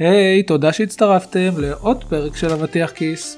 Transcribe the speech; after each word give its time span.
היי, 0.00 0.40
היי, 0.40 0.46
תודה 0.46 0.72
שהצטרפתם 0.72 1.50
לעוד 1.58 2.04
פרק 2.04 2.36
של 2.36 2.52
אבטיח 2.52 2.90
כיס. 2.90 3.36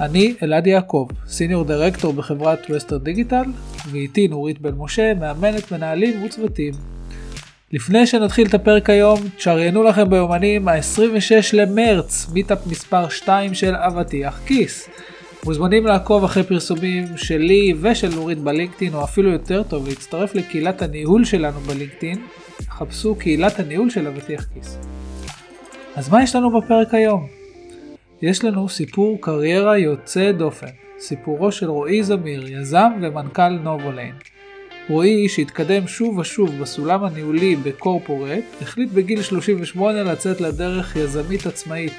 אני 0.00 0.34
אלעד 0.42 0.66
יעקב, 0.66 1.06
senior 1.28 1.64
director 1.64 2.12
בחברת 2.12 2.58
Western 2.70 2.98
Digital, 2.98 3.44
ואיתי 3.90 4.28
נורית 4.28 4.60
בן 4.60 4.74
משה, 4.74 5.14
מאמנת 5.14 5.72
מנהלים 5.72 6.24
וצוותים. 6.24 6.72
לפני 7.72 8.06
שנתחיל 8.06 8.46
את 8.46 8.54
הפרק 8.54 8.90
היום, 8.90 9.20
תשריינו 9.36 9.82
לכם 9.82 10.10
ביומנים 10.10 10.68
ה-26 10.68 11.32
למרץ, 11.52 12.26
meetup 12.32 12.66
מספר 12.66 13.08
2 13.08 13.54
של 13.54 13.74
אבטיח 13.74 14.40
כיס. 14.46 14.88
מוזמנים 15.44 15.86
לעקוב 15.86 16.24
אחרי 16.24 16.42
פרסומים 16.42 17.04
שלי 17.16 17.74
ושל 17.80 18.14
נורית 18.14 18.38
ב 18.38 18.44
LinkedIn, 18.44 18.94
או 18.94 19.04
אפילו 19.04 19.30
יותר 19.30 19.62
טוב, 19.62 19.88
להצטרף 19.88 20.34
לקהילת 20.34 20.82
הניהול 20.82 21.24
שלנו 21.24 21.60
ב 21.60 21.66
LinkedIn. 21.66 22.18
חפשו 22.68 23.14
קהילת 23.14 23.60
הניהול 23.60 23.90
של 23.90 24.06
אבטיח 24.06 24.46
כיס. 24.54 24.78
אז 25.96 26.08
מה 26.08 26.22
יש 26.22 26.36
לנו 26.36 26.60
בפרק 26.60 26.94
היום? 26.94 27.26
יש 28.22 28.44
לנו 28.44 28.68
סיפור 28.68 29.18
קריירה 29.20 29.78
יוצא 29.78 30.32
דופן, 30.32 30.66
סיפורו 30.98 31.52
של 31.52 31.70
רועי 31.70 32.02
זמיר, 32.02 32.52
יזם 32.52 32.90
ומנכ"ל 33.02 33.48
נובוליין. 33.48 34.14
רועי, 34.88 35.28
שהתקדם 35.28 35.86
שוב 35.86 36.18
ושוב 36.18 36.58
בסולם 36.60 37.04
הניהולי 37.04 37.56
בקורפורט, 37.56 38.44
החליט 38.62 38.90
בגיל 38.90 39.22
38 39.22 40.02
לצאת 40.02 40.40
לדרך 40.40 40.96
יזמית 40.96 41.46
עצמאית. 41.46 41.92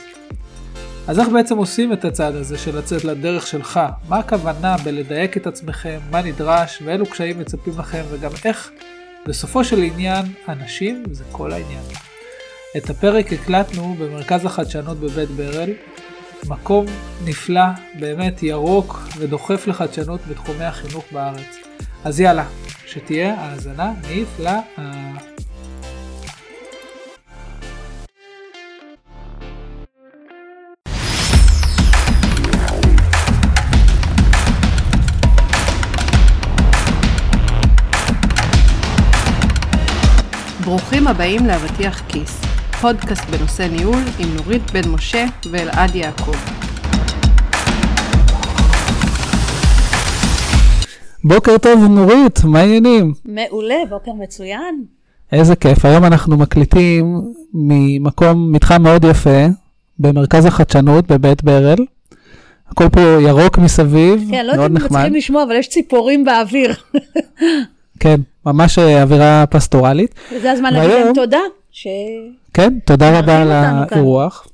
אז 1.07 1.19
איך 1.19 1.29
בעצם 1.29 1.57
עושים 1.57 1.93
את 1.93 2.05
הצעד 2.05 2.35
הזה 2.35 2.57
של 2.57 2.77
לצאת 2.77 3.05
לדרך 3.05 3.47
שלך? 3.47 3.79
מה 4.09 4.17
הכוונה 4.17 4.75
בלדייק 4.83 5.37
את 5.37 5.47
עצמכם, 5.47 5.99
מה 6.11 6.21
נדרש 6.21 6.81
ואילו 6.85 7.05
קשיים 7.05 7.39
מצפים 7.39 7.73
לכם 7.79 8.03
וגם 8.11 8.31
איך 8.45 8.71
בסופו 9.27 9.63
של 9.63 9.83
עניין 9.83 10.25
אנשים 10.47 11.03
זה 11.11 11.23
כל 11.31 11.51
העניין. 11.51 12.12
את 12.77 12.89
הפרק 12.89 13.33
הקלטנו 13.33 13.95
במרכז 13.99 14.45
החדשנות 14.45 14.97
בבית 14.97 15.29
ברל, 15.29 15.69
מקום 16.47 16.85
נפלא, 17.25 17.65
באמת 17.99 18.43
ירוק 18.43 18.99
ודוחף 19.17 19.67
לחדשנות 19.67 20.21
בתחומי 20.29 20.65
החינוך 20.65 21.05
בארץ. 21.11 21.57
אז 22.03 22.19
יאללה, 22.19 22.45
שתהיה 22.85 23.35
האזנה 23.37 23.93
נפלאה. 24.11 24.59
ברוכים 40.65 41.07
הבאים 41.07 41.45
לאבטיח 41.45 42.01
כיס, 42.07 42.42
פודקאסט 42.83 43.29
בנושא 43.29 43.67
ניהול 43.71 44.03
עם 44.19 44.35
נורית 44.35 44.71
בן 44.71 44.89
משה 44.89 45.25
ואלעד 45.51 45.95
יעקב. 45.95 46.35
בוקר 51.23 51.57
טוב 51.57 51.83
נורית, 51.89 52.43
מה 52.43 52.59
העניינים? 52.59 53.13
מעולה, 53.25 53.75
בוקר 53.89 54.11
מצוין. 54.13 54.83
איזה 55.31 55.55
כיף, 55.55 55.85
היום 55.85 56.05
אנחנו 56.05 56.37
מקליטים 56.37 57.21
ממקום, 57.53 58.51
מתחם 58.51 58.83
מאוד 58.83 59.03
יפה, 59.03 59.45
במרכז 59.99 60.45
החדשנות 60.45 61.11
בבית 61.11 61.43
ברל. 61.43 61.85
הכל 62.69 62.89
פה 62.89 63.01
ירוק 63.01 63.57
מסביב, 63.57 64.27
כן, 64.31 64.45
לא 64.45 64.51
יודעת 64.51 64.69
אם 64.69 64.73
מצליחים 64.73 65.13
לשמוע, 65.13 65.43
אבל 65.43 65.55
יש 65.55 65.69
ציפורים 65.69 66.25
באוויר. 66.25 66.73
כן, 67.99 68.21
ממש 68.45 68.79
אה, 68.79 69.03
אווירה 69.03 69.45
פסטורלית. 69.49 70.15
וזה 70.35 70.51
הזמן 70.51 70.73
להגיד 70.73 70.91
להם 70.91 71.13
תודה. 71.13 71.39
ש... 71.71 71.87
כן, 72.53 72.79
תודה 72.85 73.19
רבה 73.19 73.41
על 73.41 73.51
האירוח. 73.51 74.47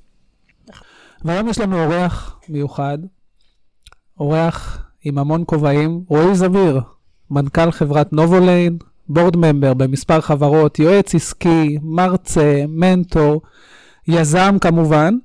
והיום 1.26 1.48
יש 1.50 1.60
לנו 1.60 1.84
אורח 1.84 2.40
מיוחד, 2.50 2.98
אורח 4.20 4.86
עם 5.04 5.18
המון 5.18 5.44
כובעים, 5.46 6.02
רועי 6.08 6.36
זמיר, 6.36 6.82
מנכ"ל 7.32 7.72
חברת 7.72 8.14
נובוליין, 8.14 8.78
בורד 9.10 9.38
ממבר 9.38 9.74
במספר 9.74 10.22
חברות, 10.22 10.80
יועץ 10.80 11.16
עסקי, 11.16 11.78
מרצה, 11.82 12.64
מנטור, 12.68 13.42
יזם 14.08 14.58
כמובן, 14.62 15.18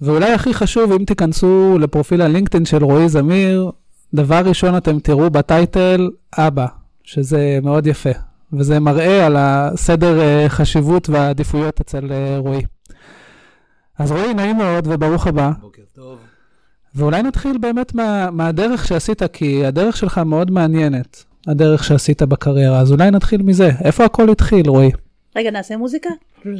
ואולי 0.00 0.32
הכי 0.32 0.54
חשוב, 0.54 0.92
אם 0.92 1.04
תיכנסו 1.04 1.78
לפרופיל 1.80 2.22
הלינקדאין 2.22 2.64
של 2.64 2.84
רועי 2.84 3.08
זמיר, 3.08 3.70
דבר 4.14 4.42
ראשון 4.44 4.76
אתם 4.76 4.98
תראו 4.98 5.30
בטייטל 5.30 6.10
אבא, 6.38 6.66
שזה 7.04 7.58
מאוד 7.62 7.86
יפה, 7.86 8.10
וזה 8.52 8.80
מראה 8.80 9.26
על 9.26 9.36
הסדר 9.38 10.20
אה, 10.20 10.48
חשיבות 10.48 11.08
והעדיפויות 11.08 11.80
אצל 11.80 12.12
אה, 12.12 12.38
רועי. 12.38 12.62
אז 13.98 14.12
רועי, 14.12 14.34
נעים 14.34 14.56
מאוד 14.56 14.86
וברוך 14.90 15.26
הבא. 15.26 15.50
בוקר 15.60 15.82
טוב. 15.92 16.18
ואולי 16.94 17.22
נתחיל 17.22 17.58
באמת 17.58 17.94
מה, 17.94 18.30
מהדרך 18.30 18.86
שעשית, 18.86 19.22
כי 19.32 19.66
הדרך 19.66 19.96
שלך 19.96 20.18
מאוד 20.18 20.50
מעניינת, 20.50 21.24
הדרך 21.46 21.84
שעשית 21.84 22.22
בקריירה, 22.22 22.80
אז 22.80 22.92
אולי 22.92 23.10
נתחיל 23.10 23.42
מזה. 23.42 23.70
איפה 23.84 24.04
הכל 24.04 24.30
התחיל, 24.30 24.68
רועי? 24.68 24.90
רגע, 25.36 25.50
נעשה 25.50 25.76
מוזיקה? 25.76 26.10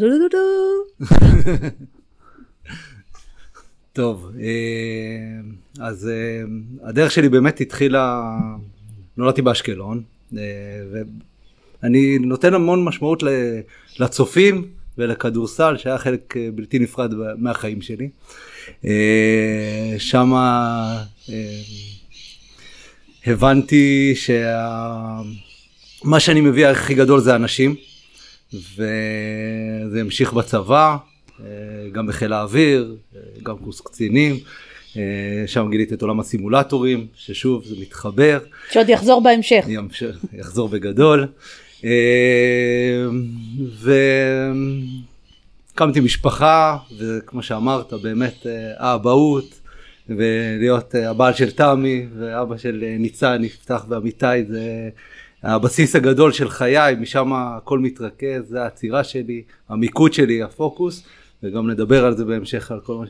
טוב, 3.92 4.30
אה, 4.40 5.40
אז 5.86 6.10
הדרך 6.82 7.10
שלי 7.10 7.28
באמת 7.28 7.60
התחילה, 7.60 8.22
נולדתי 9.16 9.42
באשקלון, 9.42 10.02
ואני 11.82 12.18
נותן 12.18 12.54
המון 12.54 12.84
משמעות 12.84 13.22
לצופים 13.98 14.68
ולכדורסל 14.98 15.76
שהיה 15.76 15.98
חלק 15.98 16.36
אה, 16.36 16.48
בלתי 16.54 16.78
נפרד 16.78 17.12
מהחיים 17.38 17.82
שלי. 17.82 18.08
אה, 18.84 19.94
שמה 19.98 21.04
הבנתי 23.26 24.14
שמה 24.14 26.20
שאני 26.20 26.40
מביא 26.40 26.66
הכי 26.66 26.94
גדול 26.94 27.20
זה 27.20 27.36
אנשים 27.36 27.74
וזה 28.54 30.00
המשיך 30.00 30.32
בצבא, 30.32 30.96
גם 31.92 32.06
בחיל 32.06 32.32
האוויר, 32.32 32.96
גם 33.42 33.58
קורס 33.58 33.80
קצינים. 33.80 34.36
אה, 34.96 35.02
שם 35.46 35.70
גיליתי 35.70 35.94
את 35.94 36.02
עולם 36.02 36.20
הסימולטורים, 36.20 37.06
ששוב 37.14 37.64
זה 37.64 37.74
מתחבר. 37.80 38.38
שעוד 38.70 38.88
יחזור 38.88 39.22
בהמשך. 39.22 39.64
יחזור 40.32 40.68
בגדול. 40.68 41.26
אה, 41.84 43.06
והקמתי 45.74 46.00
משפחה, 46.00 46.76
וכמו 46.98 47.42
שאמרת, 47.42 47.92
באמת 47.92 48.46
אה, 48.46 48.72
האבהות, 48.76 49.60
ולהיות 50.08 50.94
הבעל 50.94 51.34
של 51.34 51.50
תמי 51.50 52.06
ואבא 52.18 52.56
של 52.56 52.84
ניצן, 52.98 53.44
יפתח 53.44 53.84
ואמיתי, 53.88 54.44
זה 54.48 54.88
הבסיס 55.42 55.96
הגדול 55.96 56.32
של 56.32 56.48
חיי, 56.48 56.94
משם 57.00 57.32
הכל 57.32 57.78
מתרכז, 57.78 58.48
זה 58.48 58.62
העצירה 58.62 59.04
שלי, 59.04 59.42
המיקוד 59.68 60.12
שלי, 60.12 60.42
הפוקוס. 60.42 61.04
וגם 61.42 61.70
נדבר 61.70 62.04
על 62.04 62.16
זה 62.16 62.24
בהמשך, 62.24 62.70
על 62.70 62.80
כל 62.80 62.96
מה 62.96 63.04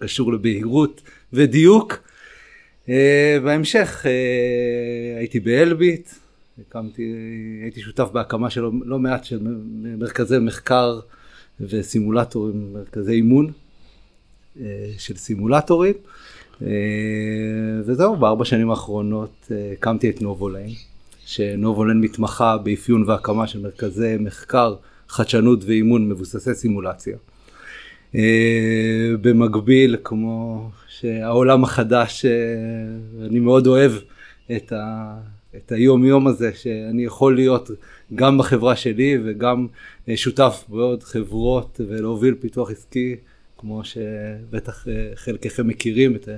שקשור 0.00 0.32
לבהירות 0.32 1.02
ודיוק. 1.32 1.98
אה, 2.88 3.38
בהמשך 3.44 4.06
אה, 4.06 5.18
הייתי 5.18 5.40
באלביט, 5.40 6.10
הקמתי, 6.60 7.14
הייתי 7.62 7.80
שותף 7.80 8.08
בהקמה 8.12 8.50
של 8.50 8.64
לא 8.84 8.98
מעט 8.98 9.24
של 9.24 9.38
מרכזי 9.98 10.38
מחקר 10.38 11.00
וסימולטורים, 11.60 12.72
מרכזי 12.72 13.12
אימון 13.12 13.52
אה, 14.60 14.90
של 14.98 15.16
סימולטורים. 15.16 15.94
וזהו, 17.84 18.16
בארבע 18.16 18.44
שנים 18.44 18.70
האחרונות 18.70 19.50
הקמתי 19.72 20.10
את 20.10 20.22
נובוליין, 20.22 20.70
שנובוליין 21.26 22.00
מתמחה 22.00 22.58
באפיון 22.58 23.04
והקמה 23.06 23.46
של 23.46 23.60
מרכזי 23.60 24.16
מחקר, 24.20 24.74
חדשנות 25.08 25.64
ואימון 25.64 26.08
מבוססי 26.08 26.54
סימולציה. 26.54 27.16
אה, 28.14 29.10
במקביל, 29.20 29.96
כמו 30.04 30.68
שהעולם 30.88 31.64
החדש, 31.64 32.24
אה, 32.24 32.30
אני 33.26 33.38
מאוד 33.38 33.66
אוהב 33.66 33.92
את, 34.56 34.72
ה, 34.72 35.14
את 35.56 35.72
היום 35.72 36.04
יום 36.04 36.26
הזה, 36.26 36.54
שאני 36.54 37.04
יכול 37.04 37.34
להיות 37.34 37.70
גם 38.14 38.38
בחברה 38.38 38.76
שלי 38.76 39.18
וגם 39.24 39.66
אה, 40.08 40.16
שותף 40.16 40.64
בעוד 40.68 41.02
חברות 41.02 41.80
ולהוביל 41.88 42.34
פיתוח 42.40 42.70
עסקי, 42.70 43.16
כמו 43.58 43.82
שבטח 43.84 44.86
חלקכם 45.14 45.66
מכירים, 45.66 46.16
את 46.16 46.28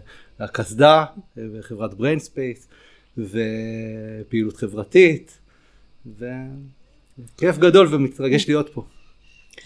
הקסדה 0.40 1.04
וחברת 1.36 1.94
BrainSpace 1.94 2.68
ופעילות 3.18 4.56
חברתית, 4.56 5.38
וכיף 6.18 7.58
גדול 7.58 7.88
ומתרגש 7.90 8.48
להיות 8.48 8.68
פה. 8.68 8.84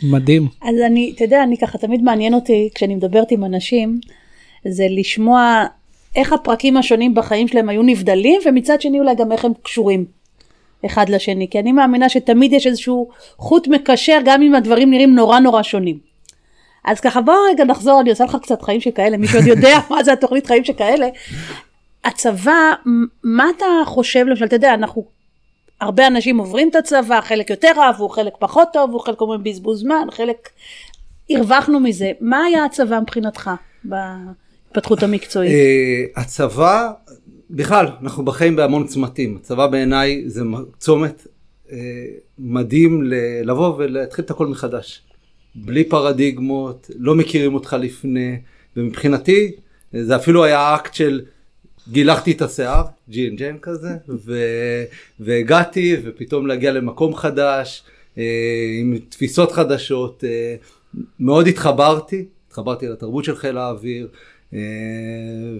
מדהים. 0.02 0.48
אז 0.62 0.76
אני, 0.86 1.12
אתה 1.16 1.24
יודע, 1.24 1.42
אני 1.42 1.58
ככה, 1.58 1.78
תמיד 1.78 2.02
מעניין 2.02 2.34
אותי 2.34 2.68
כשאני 2.74 2.94
מדברת 2.94 3.30
עם 3.30 3.44
אנשים, 3.44 4.00
זה 4.64 4.86
לשמוע 4.90 5.64
איך 6.16 6.32
הפרקים 6.32 6.76
השונים 6.76 7.14
בחיים 7.14 7.48
שלהם 7.48 7.68
היו 7.68 7.82
נבדלים, 7.82 8.40
ומצד 8.46 8.80
שני 8.80 9.00
אולי 9.00 9.14
גם 9.14 9.32
איך 9.32 9.44
הם 9.44 9.52
קשורים 9.62 10.04
אחד 10.86 11.08
לשני. 11.08 11.48
כי 11.50 11.58
אני 11.58 11.72
מאמינה 11.72 12.08
שתמיד 12.08 12.52
יש 12.52 12.66
איזשהו 12.66 13.08
חוט 13.36 13.68
מקשר, 13.68 14.18
גם 14.24 14.42
אם 14.42 14.54
הדברים 14.54 14.90
נראים 14.90 15.14
נורא 15.14 15.38
נורא 15.38 15.62
שונים. 15.62 15.98
אז 16.84 17.00
ככה 17.00 17.20
בוא 17.20 17.34
רגע 17.50 17.64
נחזור, 17.64 18.00
אני 18.00 18.10
עושה 18.10 18.24
לך 18.24 18.36
קצת 18.42 18.62
חיים 18.62 18.80
שכאלה, 18.80 19.16
מישהו 19.16 19.38
עוד 19.38 19.46
יודע 19.46 19.78
מה 19.90 20.04
זה 20.04 20.12
התוכנית 20.12 20.46
חיים 20.46 20.64
שכאלה. 20.64 21.08
הצבא, 22.04 22.72
מה 23.24 23.46
אתה 23.56 23.66
חושב, 23.84 24.26
למשל, 24.26 24.44
אתה 24.44 24.56
יודע, 24.56 24.74
אנחנו, 24.74 25.04
הרבה 25.84 26.06
אנשים 26.06 26.38
עוברים 26.38 26.68
את 26.68 26.76
הצבא, 26.76 27.20
חלק 27.20 27.50
יותר 27.50 27.72
אהבו, 27.78 28.08
חלק 28.08 28.32
פחות 28.38 28.68
אהבו, 28.76 28.98
חלק 28.98 29.20
אומרים 29.20 29.44
בזבוז 29.44 29.80
זמן, 29.80 30.06
חלק 30.10 30.48
הרווחנו 31.30 31.80
מזה. 31.80 32.12
מה 32.20 32.44
היה 32.44 32.64
הצבא 32.64 33.00
מבחינתך 33.00 33.50
בהתפתחות 33.84 35.02
המקצועית? 35.02 35.52
אה, 35.52 36.22
הצבא, 36.22 36.92
בכלל, 37.50 37.86
אנחנו 38.02 38.24
בחיים 38.24 38.56
בהמון 38.56 38.86
צמתים. 38.86 39.36
הצבא 39.40 39.66
בעיניי 39.66 40.22
זה 40.26 40.42
צומת 40.78 41.26
אה, 41.72 41.78
מדהים 42.38 43.02
לבוא 43.44 43.74
ולהתחיל 43.78 44.24
את 44.24 44.30
הכל 44.30 44.46
מחדש. 44.46 45.02
בלי 45.54 45.84
פרדיגמות, 45.84 46.90
לא 46.98 47.14
מכירים 47.14 47.54
אותך 47.54 47.76
לפני, 47.80 48.36
ומבחינתי 48.76 49.52
זה 49.92 50.16
אפילו 50.16 50.44
היה 50.44 50.74
אקט 50.74 50.94
של 50.94 51.20
גילחתי 51.92 52.32
את 52.32 52.42
השיער, 52.42 52.84
ג'י.אן.ג'ן 53.08 53.56
כזה, 53.62 53.88
ו... 54.08 54.38
והגעתי 55.20 55.96
ופתאום 56.04 56.46
להגיע 56.46 56.72
למקום 56.72 57.14
חדש, 57.14 57.82
אה, 58.18 58.22
עם 58.80 58.98
תפיסות 59.08 59.52
חדשות, 59.52 60.24
אה, 60.24 60.54
מאוד 61.20 61.46
התחברתי, 61.46 62.24
התחברתי 62.48 62.86
לתרבות 62.86 63.24
של 63.24 63.36
חיל 63.36 63.58
האוויר, 63.58 64.08
אה, 64.54 64.58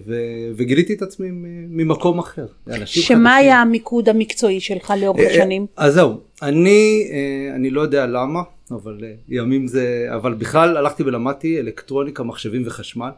ו... 0.05 0.15
וגיליתי 0.55 0.93
את 0.93 1.01
עצמי 1.01 1.27
ממקום 1.69 2.19
אחר. 2.19 2.45
שמה 2.65 2.75
חדשים. 2.75 3.27
היה 3.27 3.61
המיקוד 3.61 4.09
המקצועי 4.09 4.59
שלך 4.59 4.93
לאורך 5.01 5.21
השנים? 5.29 5.65
אז 5.77 5.93
זהו, 5.93 6.19
אני, 6.41 7.09
אני 7.55 7.69
לא 7.69 7.81
יודע 7.81 8.05
למה, 8.05 8.41
אבל 8.71 8.97
ימים 9.29 9.67
זה, 9.67 10.07
אבל 10.15 10.33
בכלל 10.33 10.77
הלכתי 10.77 11.03
ולמדתי 11.03 11.59
אלקטרוניקה, 11.59 12.23
מחשבים 12.23 12.63
וחשמל. 12.65 13.09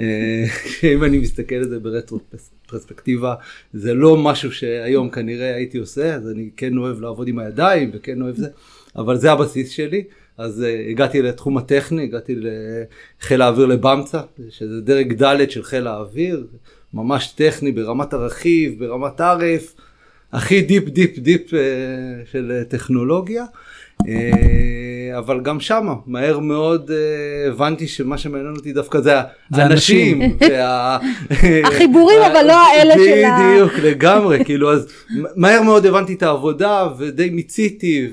אה, 0.00 0.44
אם 0.94 1.04
אני 1.04 1.18
מסתכל 1.18 1.54
על 1.54 1.68
זה 1.68 1.78
ברטרוספקטיבה, 1.80 3.34
זה 3.72 3.94
לא 3.94 4.16
משהו 4.16 4.52
שהיום 4.52 5.10
כנראה 5.10 5.54
הייתי 5.54 5.78
עושה, 5.78 6.14
אז 6.14 6.30
אני 6.30 6.50
כן 6.56 6.76
אוהב 6.78 7.00
לעבוד 7.00 7.28
עם 7.28 7.38
הידיים 7.38 7.90
וכן 7.94 8.22
אוהב 8.22 8.36
זה, 8.36 8.48
אבל 8.96 9.16
זה 9.16 9.32
הבסיס 9.32 9.70
שלי. 9.70 10.04
אז 10.38 10.62
uh, 10.62 10.90
הגעתי 10.90 11.22
לתחום 11.22 11.58
הטכני, 11.58 12.02
הגעתי 12.02 12.36
לחיל 12.36 13.42
האוויר 13.42 13.66
לבמצה, 13.66 14.20
שזה 14.50 14.80
דרג 14.80 15.22
ד' 15.22 15.50
של 15.50 15.62
חיל 15.62 15.86
האוויר, 15.86 16.46
ממש 16.94 17.32
טכני 17.36 17.72
ברמת 17.72 18.12
הרכיב, 18.12 18.78
ברמת 18.78 19.20
ערף, 19.20 19.74
הכי 20.32 20.62
deep 20.62 20.88
deep 20.88 21.18
deep 21.18 21.48
אה, 21.48 21.52
של 22.32 22.62
אה, 22.62 22.70
טכנולוגיה. 22.70 23.44
אה, 24.04 24.08
אבל 25.18 25.40
גם 25.40 25.60
שמה, 25.60 25.94
מהר 26.06 26.38
מאוד 26.38 26.90
אה, 26.90 27.48
הבנתי 27.48 27.86
שמה 27.86 28.18
שמעניין 28.18 28.54
אותי 28.56 28.72
דווקא 28.72 29.00
זה 29.00 29.12
האנשים. 29.52 30.20
החיבורים, 31.66 32.18
אבל 32.32 32.46
לא 32.46 32.52
האלה 32.52 32.94
של 32.94 33.24
ה- 33.24 33.38
בדיוק, 33.52 33.72
לגמרי, 33.78 34.44
כאילו, 34.44 34.72
אז 34.72 34.88
מהר 35.36 35.62
מאוד 35.62 35.86
הבנתי 35.86 36.14
את 36.14 36.22
העבודה 36.22 36.88
ודי 36.98 37.30
מיציתי. 37.30 38.08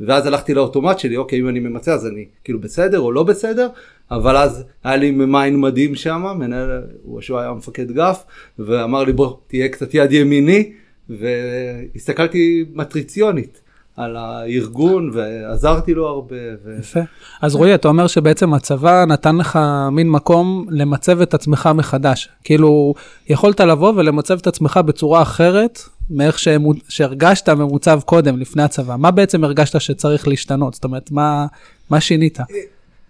ואז 0.00 0.26
הלכתי 0.26 0.54
לאוטומט 0.54 0.98
שלי, 0.98 1.16
אוקיי, 1.16 1.40
אם 1.40 1.48
אני 1.48 1.60
ממצה 1.60 1.94
אז 1.94 2.06
אני 2.06 2.24
כאילו 2.44 2.60
בסדר 2.60 3.00
או 3.00 3.12
לא 3.12 3.22
בסדר, 3.22 3.68
אבל 4.10 4.36
אז 4.36 4.64
היה 4.84 4.96
לי 4.96 5.10
מיין 5.10 5.60
מדהים 5.60 5.94
שם, 5.94 6.26
מנהל, 6.38 6.82
הוא 7.02 7.20
שהוא 7.20 7.38
היה 7.38 7.52
מפקד 7.52 7.92
גף, 7.92 8.24
ואמר 8.58 9.04
לי 9.04 9.12
בוא 9.12 9.36
תהיה 9.46 9.68
קצת 9.68 9.94
יד 9.94 10.12
ימיני, 10.12 10.72
והסתכלתי 11.10 12.64
מטריציונית 12.74 13.60
על 13.96 14.16
הארגון 14.16 15.10
ועזרתי 15.12 15.94
לו 15.94 16.06
הרבה. 16.06 16.36
ו... 16.64 16.76
יפה. 16.80 17.00
אז 17.42 17.54
רועי, 17.54 17.74
אתה 17.74 17.88
אומר 17.88 18.06
שבעצם 18.06 18.54
הצבא 18.54 19.04
נתן 19.04 19.36
לך 19.36 19.58
מין 19.92 20.10
מקום 20.10 20.66
למצב 20.70 21.20
את 21.20 21.34
עצמך 21.34 21.68
מחדש. 21.74 22.28
כאילו, 22.44 22.94
יכולת 23.28 23.60
לבוא 23.60 23.92
ולמצב 23.96 24.38
את 24.38 24.46
עצמך 24.46 24.80
בצורה 24.86 25.22
אחרת 25.22 25.80
מאיך 26.10 26.38
שמו- 26.38 26.72
שהרגשת 26.88 27.48
ממוצב 27.48 28.00
קודם, 28.04 28.38
לפני 28.38 28.62
הצבא. 28.62 28.96
מה 28.96 29.10
בעצם 29.10 29.44
הרגשת 29.44 29.80
שצריך 29.80 30.28
להשתנות? 30.28 30.74
זאת 30.74 30.84
אומרת, 30.84 31.10
מה, 31.10 31.46
מה 31.90 32.00
שינית? 32.00 32.38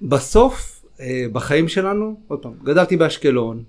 בסוף, 0.02 0.82
אה, 1.00 1.24
בחיים 1.32 1.68
שלנו, 1.68 2.14
עוד 2.28 2.38
פעם, 2.38 2.52
גדלתי 2.64 2.96
באשקלון, 2.96 3.62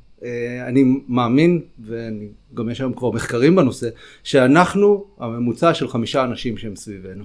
אני 0.68 0.84
מאמין, 1.08 1.62
וגם 1.86 2.69
יש 2.69 2.81
היום 2.81 2.94
כבר 2.94 3.12
מחקרים 3.12 3.56
בנושא, 3.56 3.90
שאנחנו 4.24 5.06
הממוצע 5.19 5.74
של 5.74 5.88
חמישה 5.88 6.24
אנשים 6.24 6.58
שהם 6.58 6.75
סביבנו. 6.75 7.24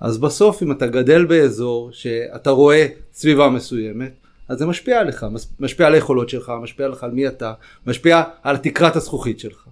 אז 0.00 0.18
בסוף, 0.18 0.62
אם 0.62 0.72
אתה 0.72 0.86
גדל 0.86 1.24
באזור 1.24 1.90
שאתה 1.92 2.50
רואה 2.50 2.86
סביבה 3.12 3.50
מסוימת, 3.50 4.12
אז 4.48 4.58
זה 4.58 4.66
משפיע 4.66 5.00
עליך, 5.00 5.26
משפיע 5.60 5.86
על 5.86 5.94
היכולות 5.94 6.28
שלך, 6.28 6.52
משפיע 6.62 6.86
עליך 6.86 7.04
על 7.04 7.10
מי 7.10 7.28
אתה, 7.28 7.52
משפיע 7.86 8.22
על 8.42 8.56
תקרת 8.56 8.96
הזכוכית 8.96 9.40
שלך. 9.40 9.66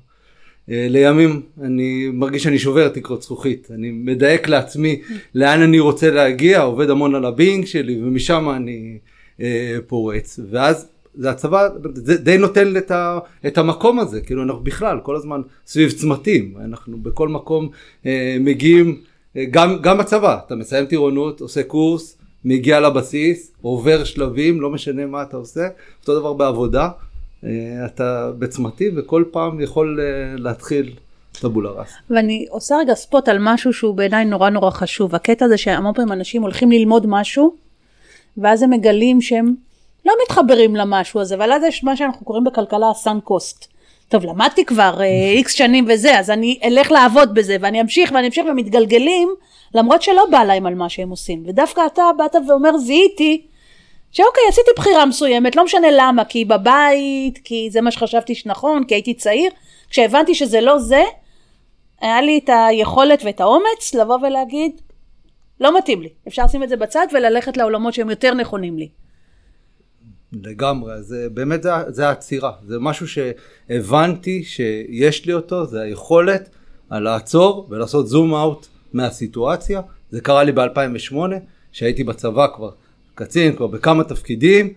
אה, 0.71 0.87
לימים 0.91 1.43
אני 1.63 2.09
מרגיש 2.13 2.43
שאני 2.43 2.59
שובר 2.59 2.89
תקרות 2.89 3.23
זכוכית, 3.23 3.69
אני 3.75 3.91
מדייק 3.91 4.49
לעצמי 4.49 5.03
לאן 5.35 5.63
אני 5.63 5.79
רוצה 5.79 6.11
להגיע, 6.11 6.63
עובד 6.63 6.91
המון 6.91 7.15
על 7.15 7.25
הבינג 7.25 7.65
שלי 7.65 8.03
ומשם 8.03 8.51
אני 8.57 8.99
אה, 9.41 9.77
פורץ, 9.87 10.41
ואז 10.51 10.89
זה 11.17 11.31
הצבא 11.31 11.69
זה 11.95 12.17
די 12.17 12.39
נותן 12.39 12.77
את, 12.77 12.91
ה, 12.91 13.19
את 13.47 13.59
המקום 13.59 13.99
הזה, 14.01 14.21
כאילו 14.21 14.43
אנחנו 14.43 14.61
בכלל 14.61 15.01
כל 15.03 15.17
הזמן 15.17 15.41
סביב 15.67 15.91
צמתים, 15.91 16.55
אנחנו 16.65 16.99
בכל 16.99 17.29
מקום 17.29 17.69
אה, 18.07 18.37
מגיעים, 18.41 19.01
אה, 19.37 19.45
גם, 19.51 19.77
גם 19.83 19.99
בצבא, 19.99 20.39
אתה 20.47 20.55
מסיים 20.55 20.87
טירונות, 20.87 21.41
עושה 21.41 21.63
קורס, 21.63 22.19
מגיע 22.45 22.81
לבסיס, 22.81 23.53
עובר 23.63 24.05
שלבים, 24.05 24.61
לא 24.61 24.71
משנה 24.71 25.07
מה 25.07 25.23
אתה 25.23 25.37
עושה, 25.37 25.69
אותו 26.01 26.21
דבר 26.21 26.33
בעבודה. 26.33 26.89
אה, 27.45 27.87
אתה 27.87 28.31
בצמתי 28.39 28.91
וכל 28.97 29.25
פעם 29.31 29.61
יכול 29.61 30.01
אה, 30.01 30.37
להתחיל. 30.39 30.93
ואני 32.11 32.47
עושה 32.51 32.77
רגע 32.77 32.95
ספוט 32.95 33.29
על 33.29 33.39
משהו 33.41 33.73
שהוא 33.73 33.95
בעיניי 33.95 34.25
נורא 34.25 34.51
נורא 34.51 34.71
חשוב. 34.71 35.15
הקטע 35.15 35.45
הזה 35.45 35.57
שהמון 35.57 35.95
פעמים 35.95 36.13
אנשים 36.13 36.43
הולכים 36.43 36.71
ללמוד 36.71 37.07
משהו, 37.09 37.55
ואז 38.37 38.63
הם 38.63 38.71
מגלים 38.71 39.21
שהם 39.21 39.55
לא 40.07 40.15
מתחברים 40.23 40.77
למשהו 40.77 41.21
הזה, 41.21 41.35
אבל 41.35 41.53
אז 41.53 41.63
יש 41.63 41.85
מה 41.85 41.97
שאנחנו 41.97 42.27
קוראים 42.27 42.45
בכלכלה 42.45 42.91
הסאן 42.91 43.19
קוסט. 43.25 43.75
טוב, 44.09 44.25
למדתי 44.25 44.65
כבר 44.65 45.01
איקס 45.37 45.53
שנים 45.53 45.85
וזה, 45.89 46.19
אז 46.19 46.31
אני 46.31 46.59
אלך 46.65 46.93
לעבוד 46.93 47.35
בזה, 47.35 47.57
ואני 47.61 47.81
אמשיך 47.81 48.13
ואני 48.15 48.27
אמשיך 48.27 48.47
ומתגלגלים, 48.51 49.29
למרות 49.75 50.03
שלא 50.03 50.25
בא 50.31 50.45
להם 50.45 50.67
על 50.67 50.75
מה 50.75 50.89
שהם 50.89 51.11
עושים. 51.11 51.43
ודווקא 51.47 51.81
אתה 51.87 52.03
באת 52.19 52.37
ואומר, 52.49 52.77
זיהיתי, 52.79 53.47
שאוקיי, 54.13 54.43
עשיתי 54.49 54.71
בחירה 54.77 55.07
מסוימת, 55.07 55.57
לא 55.57 55.65
משנה 55.65 55.89
למה, 55.91 56.25
כי 56.25 56.45
בבית, 56.45 57.39
כי 57.45 57.69
זה 57.71 57.81
מה 57.81 57.91
שחשבתי 57.91 58.35
שנכון, 58.35 58.85
כי 58.85 58.95
הייתי 58.95 59.15
צעיר. 59.15 59.51
כשהבנתי 59.91 60.35
שזה 60.35 60.61
לא 60.61 60.79
זה, 60.79 61.03
היה 62.01 62.21
לי 62.21 62.41
את 62.45 62.51
היכולת 62.53 63.23
ואת 63.25 63.41
האומץ 63.41 63.95
לבוא 63.95 64.19
ולהגיד, 64.23 64.81
לא 65.61 65.79
מתאים 65.79 66.03
לי. 66.03 66.09
אפשר 66.29 66.45
לשים 66.45 66.63
את 66.63 66.69
זה 66.69 66.77
בצד 66.77 67.07
וללכת 67.13 67.57
לעולמות 67.57 67.95
שהם 67.95 68.11
יותר 68.11 68.35
נכונים 68.35 68.79
לי. 68.79 68.89
לגמרי, 70.43 71.03
זה 71.03 71.29
באמת 71.35 71.63
זה, 71.63 71.71
זה 71.89 72.09
העצירה, 72.09 72.53
זה 72.67 72.79
משהו 72.79 73.07
שהבנתי 73.09 74.45
שיש 74.45 75.27
לי 75.27 75.33
אותו, 75.33 75.67
זה 75.67 75.81
היכולת 75.81 76.49
לעצור 76.91 77.67
ולעשות 77.71 78.09
זום 78.09 78.35
אאוט 78.35 78.67
מהסיטואציה. 78.93 79.81
זה 80.11 80.21
קרה 80.21 80.45
לי 80.45 80.53
ב-2008, 80.53 81.17
שהייתי 81.73 82.05
בצבא 82.05 82.47
כבר 82.57 82.71
קצין, 83.15 83.57
כבר 83.57 83.67
בכמה 83.67 84.05
תפקידים, 84.05 84.73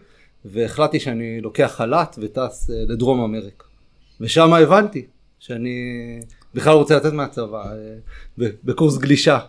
והחלטתי 0.45 0.99
שאני 0.99 1.41
לוקח 1.41 1.73
חל"ת 1.75 2.15
וטס 2.21 2.69
אה, 2.69 2.75
לדרום 2.87 3.19
אמריקה. 3.19 3.65
ושם 4.21 4.53
הבנתי 4.53 5.05
שאני 5.39 5.79
בכלל 6.53 6.73
רוצה 6.73 6.95
לצאת 6.95 7.13
מהצבא, 7.13 7.63
אה, 7.71 8.47
בקורס 8.63 8.97
גלישה. 8.97 9.39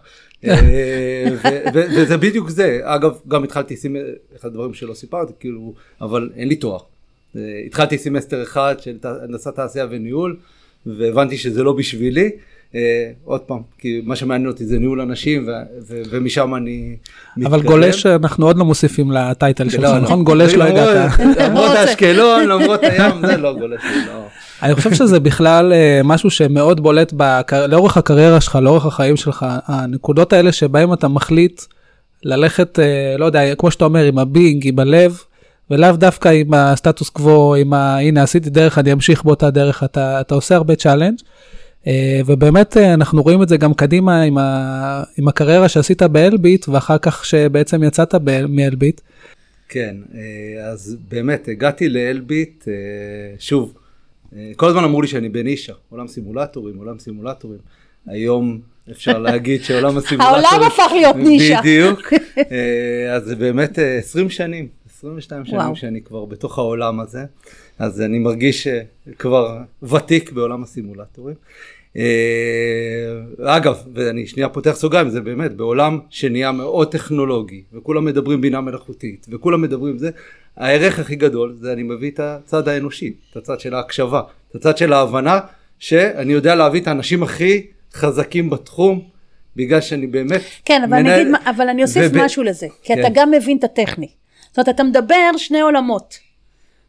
אה, 0.44 1.28
וזה 1.74 2.16
בדיוק 2.16 2.50
זה, 2.50 2.80
אגב 2.82 3.18
גם 3.28 3.44
התחלתי 3.44 3.76
סמסטר, 3.76 4.06
אחד 4.36 4.48
הדברים 4.48 4.74
שלא 4.74 4.94
סיפרתי, 4.94 5.32
כאילו, 5.40 5.74
אבל 6.00 6.30
אין 6.36 6.48
לי 6.48 6.56
תואר. 6.56 6.78
אה, 7.36 7.42
התחלתי 7.66 7.98
סמסטר 7.98 8.42
אחד 8.42 8.74
של 8.78 8.96
הנדסת 9.04 9.54
תעשייה 9.54 9.86
וניהול, 9.90 10.36
והבנתי 10.86 11.36
שזה 11.36 11.62
לא 11.62 11.72
בשבילי. 11.72 12.30
אה, 12.74 13.10
עוד 13.24 13.40
פעם, 13.40 13.58
כי 13.78 14.00
מה 14.04 14.16
שמעניין 14.16 14.48
אותי 14.50 14.64
זה 14.66 14.78
ניהול 14.78 15.00
אנשים, 15.00 15.48
ו- 15.48 15.52
ו- 15.88 16.02
ומשם 16.10 16.54
אני 16.54 16.96
אבל 17.36 17.56
מתקדם. 17.58 17.70
גולש, 17.72 18.06
אנחנו 18.06 18.46
עוד 18.46 18.58
לא 18.58 18.64
מוסיפים 18.64 19.10
ל 19.12 19.21
title 19.21 19.68
שלך, 19.68 19.82
לא, 19.82 19.98
נכון? 19.98 20.24
גולש 20.24 20.54
לא 20.54 20.64
הגעת. 20.64 21.10
למרות 21.40 21.70
אשקלון, 21.76 22.48
למרות 22.48 22.80
הים, 22.82 23.26
זה 23.26 23.36
לא 23.36 23.54
גולש 23.58 23.82
לא. 24.06 24.27
אני 24.62 24.74
חושב 24.74 24.94
שזה 24.94 25.20
בכלל 25.20 25.72
אה, 25.72 26.00
משהו 26.04 26.30
שמאוד 26.30 26.80
בולט 26.80 27.12
בק... 27.16 27.52
לאורך 27.52 27.96
הקריירה 27.96 28.40
שלך, 28.40 28.58
לאורך 28.62 28.86
החיים 28.86 29.16
שלך, 29.16 29.46
הנקודות 29.66 30.32
האלה 30.32 30.52
שבהם 30.52 30.92
אתה 30.92 31.08
מחליט 31.08 31.62
ללכת, 32.22 32.78
אה, 32.78 33.14
לא 33.18 33.24
יודע, 33.24 33.54
כמו 33.54 33.70
שאתה 33.70 33.84
אומר, 33.84 34.04
עם 34.04 34.18
ה 34.18 34.25
being, 34.25 34.68
עם 34.68 34.78
הלב, 34.78 35.22
ולאו 35.70 35.92
דווקא 35.92 36.28
עם 36.28 36.54
הסטטוס 36.54 37.08
קוו, 37.08 37.54
עם 37.54 37.72
ה... 37.72 37.98
הנה 37.98 38.22
עשיתי 38.22 38.50
דרך, 38.50 38.78
אני 38.78 38.92
אמשיך 38.92 39.24
באותה 39.24 39.50
דרך, 39.50 39.84
אתה, 39.84 40.20
אתה 40.20 40.34
עושה 40.34 40.54
הרבה 40.56 40.74
challenge. 40.74 41.18
אה, 41.86 42.20
ובאמת 42.26 42.76
אנחנו 42.76 43.22
רואים 43.22 43.42
את 43.42 43.48
זה 43.48 43.56
גם 43.56 43.74
קדימה 43.74 44.22
עם, 44.22 44.38
ה... 44.38 45.02
עם 45.18 45.28
הקריירה 45.28 45.68
שעשית 45.68 46.02
באלביט, 46.02 46.68
ואחר 46.68 46.98
כך 46.98 47.24
שבעצם 47.24 47.82
יצאת 47.82 48.14
ב- 48.24 48.46
מאלביט. 48.46 49.00
כן, 49.68 49.96
אז 50.72 50.96
באמת 51.08 51.48
הגעתי 51.48 51.88
לאלביט, 51.88 52.68
שוב, 53.38 53.74
כל 54.56 54.66
הזמן 54.66 54.84
אמרו 54.84 55.02
לי 55.02 55.08
שאני 55.08 55.28
בנישה, 55.28 55.72
עולם 55.90 56.08
סימולטורים, 56.08 56.76
עולם 56.76 56.98
סימולטורים. 56.98 57.58
היום 58.06 58.60
אפשר 58.90 59.18
להגיד 59.28 59.62
שעולם 59.62 59.96
הסימולטורים... 59.96 60.44
העולם 60.44 60.66
הפך 60.66 60.92
להיות 60.92 61.16
נישה. 61.16 61.60
בדיוק. 61.60 62.12
אה, 62.38 63.14
אז 63.14 63.24
זה 63.24 63.36
באמת 63.36 63.78
אה, 63.78 63.98
20 63.98 64.30
שנים, 64.30 64.68
22 64.98 65.44
שנים 65.44 65.60
וואו. 65.60 65.76
שאני 65.76 66.02
כבר 66.02 66.24
בתוך 66.24 66.58
העולם 66.58 67.00
הזה, 67.00 67.24
אז 67.78 68.00
אני 68.00 68.18
מרגיש 68.18 68.66
אה, 68.66 68.80
כבר 69.18 69.58
ותיק 69.82 70.32
בעולם 70.32 70.62
הסימולטורים. 70.62 71.34
אה, 71.96 73.56
אגב, 73.56 73.78
ואני 73.94 74.26
שנייה 74.26 74.48
פותח 74.48 74.72
סוגריים, 74.72 75.10
זה 75.10 75.20
באמת 75.20 75.52
בעולם 75.52 75.98
שנהיה 76.10 76.52
מאוד 76.52 76.92
טכנולוגי, 76.92 77.62
וכולם 77.72 78.04
מדברים 78.04 78.40
בינה 78.40 78.60
מלאכותית, 78.60 79.26
וכולם 79.30 79.60
מדברים 79.62 79.98
זה, 79.98 80.10
הערך 80.58 80.98
הכי 80.98 81.16
גדול 81.16 81.56
זה 81.60 81.72
אני 81.72 81.82
מביא 81.82 82.10
את 82.10 82.20
הצד 82.20 82.68
האנושי, 82.68 83.12
את 83.30 83.36
הצד 83.36 83.60
של 83.60 83.74
ההקשבה, 83.74 84.20
את 84.50 84.54
הצד 84.54 84.78
של 84.78 84.92
ההבנה, 84.92 85.40
שאני 85.78 86.32
יודע 86.32 86.54
להביא 86.54 86.80
את 86.80 86.86
האנשים 86.86 87.22
הכי 87.22 87.66
חזקים 87.94 88.50
בתחום, 88.50 89.00
בגלל 89.56 89.80
שאני 89.80 90.06
באמת 90.06 90.40
כן, 90.64 90.82
אבל 90.84 90.94
אני, 90.94 91.02
מנהל- 91.02 91.20
אגיד, 91.36 91.48
אבל 91.56 91.68
אני 91.68 91.82
אוסיף 91.82 92.02
וב- 92.10 92.24
משהו 92.24 92.42
לזה, 92.42 92.66
כי 92.82 92.94
כן. 92.94 93.00
אתה 93.00 93.08
גם 93.14 93.30
מבין 93.30 93.56
את 93.58 93.64
הטכני. 93.64 94.08
זאת 94.48 94.58
אומרת, 94.58 94.68
אתה 94.68 94.82
מדבר 94.84 95.30
שני 95.36 95.60
עולמות. 95.60 96.18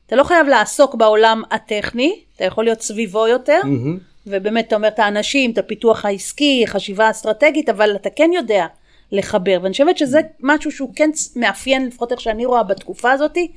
אתה 0.06 0.16
לא 0.16 0.24
חייב 0.24 0.48
לעסוק 0.48 0.96
בעולם 0.96 1.42
הטכני, 1.52 2.20
אתה 2.36 2.46
יכול 2.46 2.64
להיות 2.64 2.82
סביבו 2.82 3.28
יותר, 3.28 3.60
מהמם. 3.64 3.98
ובאמת 4.28 4.68
אתה 4.68 4.76
אומר 4.76 4.88
את 4.88 5.00
האנשים, 5.00 5.52
את 5.52 5.58
הפיתוח 5.58 6.06
העסקי, 6.06 6.64
חשיבה 6.68 7.10
אסטרטגית, 7.12 7.70
אבל 7.70 7.96
אתה 7.96 8.10
כן 8.16 8.30
יודע 8.36 8.66
לחבר, 9.12 9.60
ואני 9.62 9.72
חושבת 9.72 9.98
שזה 9.98 10.20
משהו 10.40 10.72
שהוא 10.72 10.92
כן 10.96 11.10
מאפיין, 11.36 11.88
לפחות 11.88 12.12
איך 12.12 12.22
שאני 12.22 12.46
רואה 12.46 12.64
בתקופה 12.64 13.12
הזאתי, 13.12 13.52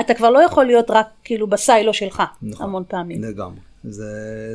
אתה 0.00 0.14
כבר 0.14 0.30
לא 0.30 0.42
יכול 0.42 0.64
להיות 0.64 0.90
רק 0.90 1.06
כאילו 1.24 1.46
ב 1.46 1.56
silo 1.56 1.94
שלך, 1.94 2.22
נכון. 2.42 2.66
המון 2.66 2.82
פעמים. 2.88 3.22
לגמרי. 3.22 3.60
זה, 3.84 4.04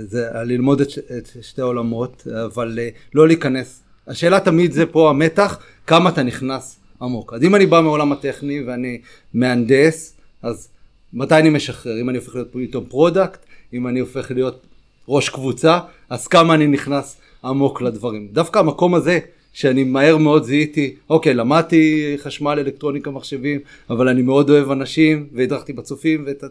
זה 0.07 0.29
ללמוד 0.45 0.81
את, 0.81 0.87
את 1.17 1.29
שתי 1.41 1.61
העולמות, 1.61 2.27
אבל 2.45 2.79
אה, 2.81 2.89
לא 3.13 3.27
להיכנס. 3.27 3.81
השאלה 4.07 4.39
תמיד 4.39 4.71
זה 4.71 4.85
פה 4.85 5.09
המתח, 5.09 5.59
כמה 5.87 6.09
אתה 6.09 6.23
נכנס 6.23 6.79
עמוק. 7.01 7.33
אז 7.33 7.43
אם 7.43 7.55
אני 7.55 7.65
בא 7.65 7.81
מעולם 7.81 8.11
הטכני 8.11 8.63
ואני 8.63 9.01
מהנדס, 9.33 10.13
אז 10.41 10.69
מתי 11.13 11.35
אני 11.35 11.49
משחרר? 11.49 12.01
אם 12.01 12.09
אני 12.09 12.17
הופך 12.17 12.35
להיות 12.35 12.47
פתאום 12.51 12.85
product, 12.85 13.45
אם 13.73 13.87
אני 13.87 13.99
הופך 13.99 14.31
להיות 14.31 14.65
ראש 15.07 15.29
קבוצה, 15.29 15.79
אז 16.09 16.27
כמה 16.27 16.53
אני 16.53 16.67
נכנס 16.67 17.17
עמוק 17.43 17.81
לדברים. 17.81 18.27
דווקא 18.31 18.59
המקום 18.59 18.95
הזה, 18.95 19.19
שאני 19.53 19.83
מהר 19.83 20.17
מאוד 20.17 20.43
זיהיתי, 20.43 20.95
אוקיי, 21.09 21.33
למדתי 21.33 22.15
חשמל, 22.17 22.59
אלקטרוניקה, 22.59 23.11
מחשבים, 23.11 23.59
אבל 23.89 24.07
אני 24.07 24.21
מאוד 24.21 24.49
אוהב 24.49 24.71
אנשים, 24.71 25.27
והדרכתי 25.33 25.73
בצופים, 25.73 26.23
ואת... 26.27 26.43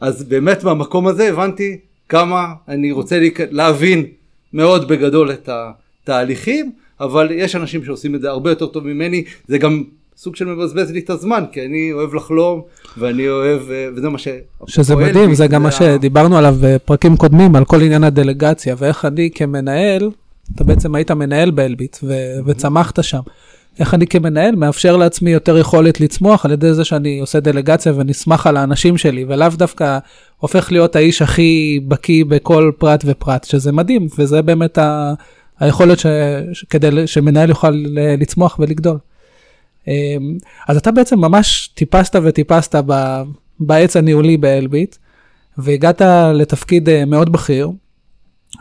אז 0.00 0.24
באמת 0.24 0.64
מהמקום 0.64 1.06
הזה 1.06 1.28
הבנתי 1.28 1.78
כמה 2.08 2.46
אני 2.68 2.92
רוצה 2.92 3.18
להיכ... 3.18 3.40
להבין 3.50 4.06
מאוד 4.52 4.88
בגדול 4.88 5.30
את 5.32 5.48
התהליכים, 5.48 6.72
אבל 7.00 7.28
יש 7.30 7.56
אנשים 7.56 7.84
שעושים 7.84 8.14
את 8.14 8.20
זה 8.20 8.28
הרבה 8.28 8.50
יותר 8.50 8.66
טוב 8.66 8.86
ממני, 8.86 9.24
זה 9.48 9.58
גם 9.58 9.82
סוג 10.16 10.36
של 10.36 10.44
מבזבז 10.44 10.90
לי 10.90 10.98
את 10.98 11.10
הזמן, 11.10 11.44
כי 11.52 11.64
אני 11.64 11.92
אוהב 11.92 12.14
לחלום, 12.14 12.62
ואני 12.98 13.28
אוהב, 13.28 13.70
אה, 13.70 13.88
וזה 13.96 14.08
מה 14.08 14.18
ש... 14.18 14.28
שזה 14.66 14.96
מדהים, 14.96 15.34
זה 15.34 15.46
גם 15.46 15.62
מה 15.62 15.70
שדיברנו 15.70 16.38
עליו 16.38 16.54
בפרקים 16.60 17.16
קודמים, 17.16 17.56
על 17.56 17.64
כל 17.64 17.82
עניין 17.82 18.04
הדלגציה, 18.04 18.74
ואיך 18.78 19.04
אני 19.04 19.30
כמנהל, 19.34 20.10
אתה 20.54 20.64
בעצם 20.64 20.94
היית 20.94 21.10
מנהל 21.10 21.50
באלביט 21.50 21.96
ו- 22.02 22.36
וצמחת 22.46 23.04
שם. 23.04 23.20
איך 23.78 23.94
אני 23.94 24.06
כמנהל 24.06 24.56
מאפשר 24.56 24.96
לעצמי 24.96 25.30
יותר 25.30 25.58
יכולת 25.58 26.00
לצמוח 26.00 26.44
על 26.44 26.52
ידי 26.52 26.74
זה 26.74 26.84
שאני 26.84 27.18
עושה 27.20 27.40
דלגציה 27.40 27.92
ונסמך 27.96 28.46
על 28.46 28.56
האנשים 28.56 28.98
שלי, 28.98 29.24
ולאו 29.28 29.48
דווקא 29.54 29.98
הופך 30.38 30.72
להיות 30.72 30.96
האיש 30.96 31.22
הכי 31.22 31.80
בקיא 31.88 32.24
בכל 32.24 32.70
פרט 32.78 33.04
ופרט, 33.06 33.44
שזה 33.44 33.72
מדהים, 33.72 34.06
וזה 34.18 34.42
באמת 34.42 34.78
ה- 34.78 35.14
היכולת 35.60 35.98
ש- 35.98 36.06
ש- 36.52 36.64
כדי 36.70 37.06
שמנהל 37.06 37.48
יוכל 37.48 37.84
לצמוח 38.18 38.56
ולגדול. 38.58 38.98
אמ, 39.88 39.92
אז 40.68 40.76
אתה 40.76 40.90
בעצם 40.90 41.18
ממש 41.18 41.70
טיפסת 41.74 42.16
וטיפסת 42.24 42.74
ב- 42.86 43.22
בעץ 43.60 43.96
הניהולי 43.96 44.36
באלביט, 44.36 44.96
והגעת 45.58 46.02
לתפקיד 46.34 46.88
אה, 46.88 47.04
מאוד 47.04 47.32
בכיר, 47.32 47.70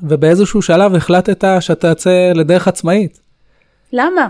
ובאיזשהו 0.02 0.62
שלב 0.62 0.96
החלטת 0.96 1.44
שאתה 1.60 1.88
יוצא 1.88 2.32
לדרך 2.36 2.68
עצמאית. 2.68 3.20
למה? 3.94 4.28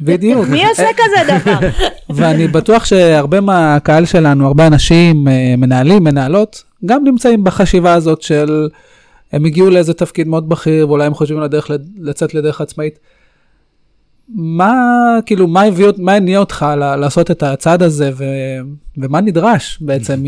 בדיוק. 0.00 0.48
מי 0.48 0.66
עושה 0.68 0.88
כזה 0.96 1.38
דבר? 1.38 1.68
ואני 2.16 2.48
בטוח 2.48 2.84
שהרבה 2.84 3.40
מהקהל 3.40 4.04
שלנו, 4.04 4.46
הרבה 4.46 4.66
אנשים, 4.66 5.28
אה, 5.28 5.54
מנהלים, 5.58 6.04
מנהלות, 6.04 6.62
גם 6.84 7.04
נמצאים 7.04 7.44
בחשיבה 7.44 7.94
הזאת 7.94 8.22
של 8.22 8.68
הם 9.32 9.44
הגיעו 9.44 9.70
לאיזה 9.70 9.94
תפקיד 9.94 10.28
מאוד 10.28 10.48
בכיר, 10.48 10.88
ואולי 10.88 11.06
הם 11.06 11.14
חושבים 11.14 11.38
על 11.38 11.44
הדרך 11.44 11.70
לצאת 11.98 12.34
לדרך 12.34 12.60
עצמאית. 12.60 12.98
מה, 14.34 14.74
כאילו, 15.26 15.46
מה 15.46 15.62
הביא, 15.62 15.86
מה 15.98 16.12
הניע 16.12 16.38
אותך 16.38 16.66
לעשות 16.78 17.30
את 17.30 17.42
הצעד 17.42 17.82
הזה, 17.82 18.10
ו, 18.16 18.24
ומה 18.98 19.20
נדרש 19.20 19.78
בעצם 19.80 20.24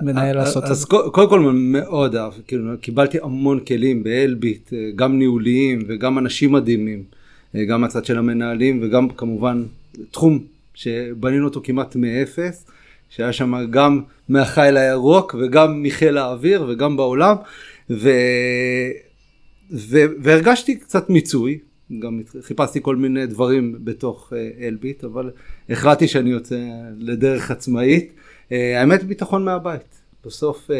ממנהל 0.00 0.36
לעשות 0.36 0.64
את 0.64 0.68
אז 0.70 0.78
זה? 0.78 0.86
קו- 0.86 1.12
קודם 1.12 1.28
כל 1.28 1.40
מאוד 1.52 2.16
אהב, 2.16 2.32
כאילו 2.46 2.72
קיבלתי 2.80 3.18
המון 3.22 3.60
כלים 3.60 4.02
באלביט, 4.02 4.72
אה, 4.72 4.90
גם 4.96 5.18
ניהוליים 5.18 5.82
וגם 5.88 6.18
אנשים 6.18 6.52
מדהימים, 6.52 7.02
אה, 7.54 7.64
גם 7.64 7.80
מהצד 7.80 8.04
של 8.04 8.18
המנהלים 8.18 8.80
וגם 8.82 9.08
כמובן 9.08 9.62
תחום 10.10 10.38
שבנינו 10.74 11.44
אותו 11.44 11.60
כמעט 11.64 11.96
מאפס, 11.96 12.66
שהיה 13.10 13.32
שם 13.32 13.54
גם 13.70 14.00
מהחיל 14.28 14.76
הירוק 14.76 15.34
וגם 15.40 15.82
מחיל 15.82 16.18
האוויר 16.18 16.66
וגם 16.68 16.96
בעולם, 16.96 17.36
ו... 17.90 18.10
ו... 19.72 19.98
והרגשתי 20.22 20.76
קצת 20.76 21.10
מיצוי, 21.10 21.58
גם 21.98 22.20
חיפשתי 22.40 22.78
כל 22.82 22.96
מיני 22.96 23.26
דברים 23.26 23.76
בתוך 23.84 24.32
אה, 24.36 24.66
אלביט, 24.66 25.04
אבל 25.04 25.30
החלטתי 25.70 26.08
שאני 26.08 26.30
יוצא 26.30 26.58
לדרך 26.98 27.50
עצמאית. 27.50 28.12
אה, 28.52 28.80
האמת 28.80 29.04
ביטחון 29.04 29.44
מהבית. 29.44 30.02
בסוף 30.26 30.70
אה, 30.70 30.76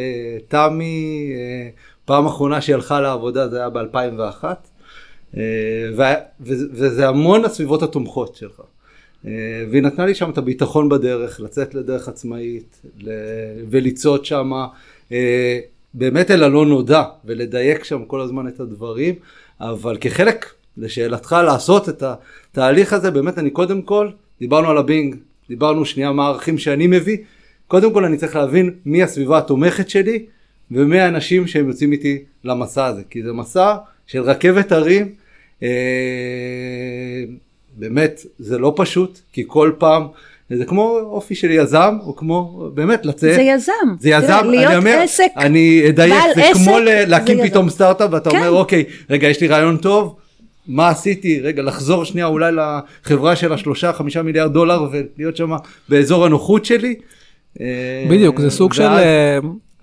תמי, 0.48 1.32
אה, 1.34 1.68
פעם 2.04 2.26
אחרונה 2.26 2.60
שהיא 2.60 2.74
הלכה 2.74 3.00
לעבודה 3.00 3.48
זה 3.48 3.56
היה 3.58 3.70
ב-2001, 3.70 4.44
אה, 5.36 5.42
וה- 5.96 6.14
וזה 6.40 7.08
המון 7.08 7.44
הסביבות 7.44 7.82
התומכות 7.82 8.36
שלך. 8.36 8.62
והיא 9.70 9.82
נתנה 9.82 10.06
לי 10.06 10.14
שם 10.14 10.30
את 10.30 10.38
הביטחון 10.38 10.88
בדרך, 10.88 11.40
לצאת 11.40 11.74
לדרך 11.74 12.08
עצמאית 12.08 12.82
ולצעוד 13.70 14.24
שם 14.24 14.50
באמת 15.94 16.30
אל 16.30 16.42
הלא 16.42 16.66
נודע 16.66 17.02
ולדייק 17.24 17.84
שם 17.84 18.04
כל 18.04 18.20
הזמן 18.20 18.48
את 18.48 18.60
הדברים, 18.60 19.14
אבל 19.60 19.96
כחלק 20.00 20.46
לשאלתך 20.76 21.36
לעשות 21.46 21.88
את 21.88 22.02
התהליך 22.02 22.92
הזה, 22.92 23.10
באמת 23.10 23.38
אני 23.38 23.50
קודם 23.50 23.82
כל, 23.82 24.08
דיברנו 24.40 24.68
על 24.68 24.78
הבינג, 24.78 25.16
דיברנו 25.48 25.84
שנייה 25.84 26.12
מה 26.12 26.24
הערכים 26.26 26.58
שאני 26.58 26.86
מביא, 26.86 27.16
קודם 27.72 27.92
כל 27.92 28.04
אני 28.04 28.16
צריך 28.16 28.36
להבין 28.36 28.70
מי 28.86 29.02
הסביבה 29.02 29.38
התומכת 29.38 29.90
שלי 29.90 30.24
ומי 30.70 31.00
האנשים 31.00 31.46
שהם 31.46 31.68
יוצאים 31.68 31.92
איתי 31.92 32.18
למסע 32.44 32.86
הזה, 32.86 33.02
כי 33.10 33.22
זה 33.22 33.32
מסע 33.32 33.74
של 34.06 34.22
רכבת 34.22 34.72
הרים, 34.72 35.08
אה, 35.62 35.68
באמת 37.76 38.20
זה 38.38 38.58
לא 38.58 38.72
פשוט, 38.76 39.18
כי 39.32 39.44
כל 39.46 39.72
פעם, 39.78 40.06
זה 40.50 40.64
כמו 40.64 40.98
אופי 41.02 41.34
של 41.34 41.50
יזם, 41.50 41.96
או 42.06 42.16
כמו 42.16 42.70
באמת 42.74 43.06
לצאת. 43.06 43.34
זה 43.34 43.42
יזם. 43.42 43.72
זה 44.00 44.10
יזם, 44.10 44.26
תראה, 44.26 44.40
אני 44.40 44.48
להיות 44.48 44.72
אומר, 44.74 45.00
עסק, 45.04 45.26
אני 45.36 45.82
אדייק, 45.88 46.14
זה 46.34 46.42
כמו 46.54 46.76
עסק, 46.76 46.82
ל- 46.84 47.04
להקים 47.10 47.36
זה 47.36 47.42
פתאום. 47.44 47.70
סטארט-אפ 47.70 48.10
ואתה 48.12 48.30
כן. 48.30 48.36
אומר 48.36 48.50
אוקיי, 48.50 48.84
רגע 49.10 49.28
יש 49.28 49.40
לי 49.40 49.48
רעיון 49.48 49.76
טוב, 49.76 50.16
מה 50.68 50.88
עשיתי, 50.88 51.40
רגע 51.40 51.62
לחזור 51.62 52.04
שנייה 52.04 52.26
אולי 52.26 52.52
לחברה 52.52 53.36
של 53.36 53.52
השלושה 53.52 53.92
חמישה 53.92 54.22
מיליארד 54.22 54.52
דולר 54.52 54.86
ולהיות 54.92 55.36
שם 55.36 55.50
באזור 55.88 56.26
הנוחות 56.26 56.64
שלי. 56.64 56.94
אה, 57.60 58.06
בדיוק, 58.10 58.40
זה 58.40 58.50
סוג 58.50 58.72
של 58.72 58.82
אה, 58.82 59.38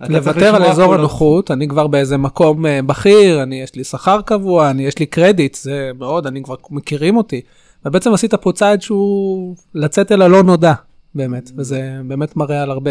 לוותר 0.08 0.56
על 0.56 0.62
אזור. 0.64 0.94
הנוחות, 0.94 1.50
אני 1.50 1.68
כבר 1.68 1.86
באיזה 1.86 2.16
מקום 2.16 2.66
אה, 2.66 2.82
בכיר, 2.82 3.42
אני 3.42 3.62
יש 3.62 3.74
לי 3.74 3.84
שכר 3.84 4.20
קבוע, 4.22 4.70
אני 4.70 4.86
יש 4.86 4.98
לי 4.98 5.06
קרדיט, 5.06 5.54
זה 5.54 5.90
מאוד, 5.98 6.26
אני 6.26 6.42
כבר 6.42 6.54
מכירים 6.70 7.16
אותי. 7.16 7.40
ובעצם 7.84 8.12
עשית 8.12 8.34
פה 8.34 8.52
צעד 8.52 8.82
שהוא 8.82 9.54
לצאת 9.74 10.12
אל 10.12 10.22
הלא 10.22 10.42
נודע, 10.42 10.72
באמת, 11.14 11.50
וזה 11.56 12.00
באמת 12.04 12.36
מראה 12.36 12.62
על 12.62 12.70
הרבה 12.70 12.90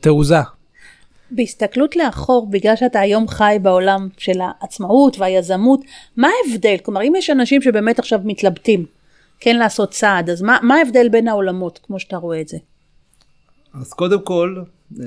תעוזה. 0.00 0.40
בהסתכלות 1.30 1.96
לאחור, 1.96 2.46
בגלל 2.50 2.76
שאתה 2.76 3.00
היום 3.00 3.28
חי 3.28 3.56
בעולם 3.62 4.08
של 4.18 4.40
העצמאות 4.40 5.18
והיזמות, 5.18 5.80
מה 6.16 6.28
ההבדל? 6.28 6.76
כלומר, 6.82 7.02
אם 7.02 7.12
יש 7.16 7.30
אנשים 7.30 7.62
שבאמת 7.62 7.98
עכשיו 7.98 8.20
מתלבטים 8.24 8.86
כן 9.40 9.56
לעשות 9.56 9.90
צעד, 9.90 10.30
אז 10.30 10.42
מה, 10.42 10.58
מה 10.62 10.74
ההבדל 10.74 11.08
בין 11.08 11.28
העולמות, 11.28 11.80
כמו 11.82 12.00
שאתה 12.00 12.16
רואה 12.16 12.40
את 12.40 12.48
זה? 12.48 12.56
אז 13.80 13.92
קודם 13.92 14.22
כל, 14.22 14.56
אה, 15.00 15.04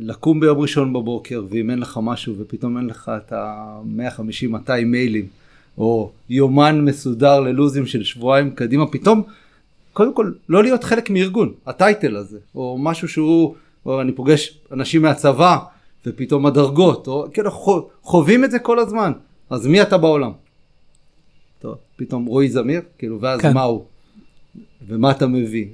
לקום 0.00 0.40
ביום 0.40 0.58
ראשון 0.58 0.92
בבוקר, 0.92 1.44
ואם 1.48 1.70
אין 1.70 1.78
לך 1.78 2.00
משהו 2.02 2.34
ופתאום 2.38 2.78
אין 2.78 2.86
לך 2.86 3.10
את 3.16 3.32
ה-150-200 3.32 4.84
מיילים, 4.86 5.26
או 5.78 6.10
יומן 6.30 6.80
מסודר 6.84 7.40
ללוזים 7.40 7.86
של 7.86 8.02
שבועיים 8.04 8.50
קדימה, 8.50 8.86
פתאום 8.86 9.22
קודם 9.92 10.14
כל 10.14 10.32
לא 10.48 10.62
להיות 10.62 10.84
חלק 10.84 11.10
מארגון, 11.10 11.52
הטייטל 11.66 12.16
הזה, 12.16 12.38
או 12.54 12.78
משהו 12.80 13.08
שהוא, 13.08 13.54
או 13.86 14.00
אני 14.00 14.12
פוגש 14.12 14.58
אנשים 14.72 15.02
מהצבא, 15.02 15.58
ופתאום 16.06 16.46
הדרגות, 16.46 17.06
או 17.06 17.26
כאילו 17.34 17.50
חו- 17.50 17.88
חווים 18.02 18.44
את 18.44 18.50
זה 18.50 18.58
כל 18.58 18.78
הזמן, 18.78 19.12
אז 19.50 19.66
מי 19.66 19.82
אתה 19.82 19.98
בעולם? 19.98 20.30
טוב, 21.60 21.74
פתאום 21.96 22.26
רועי 22.26 22.48
זמיר, 22.48 22.80
כאילו, 22.98 23.20
ואז 23.20 23.40
כן. 23.40 23.54
מה 23.54 23.62
הוא? 23.62 23.84
ומה 24.86 25.10
אתה 25.10 25.26
מביא? 25.26 25.66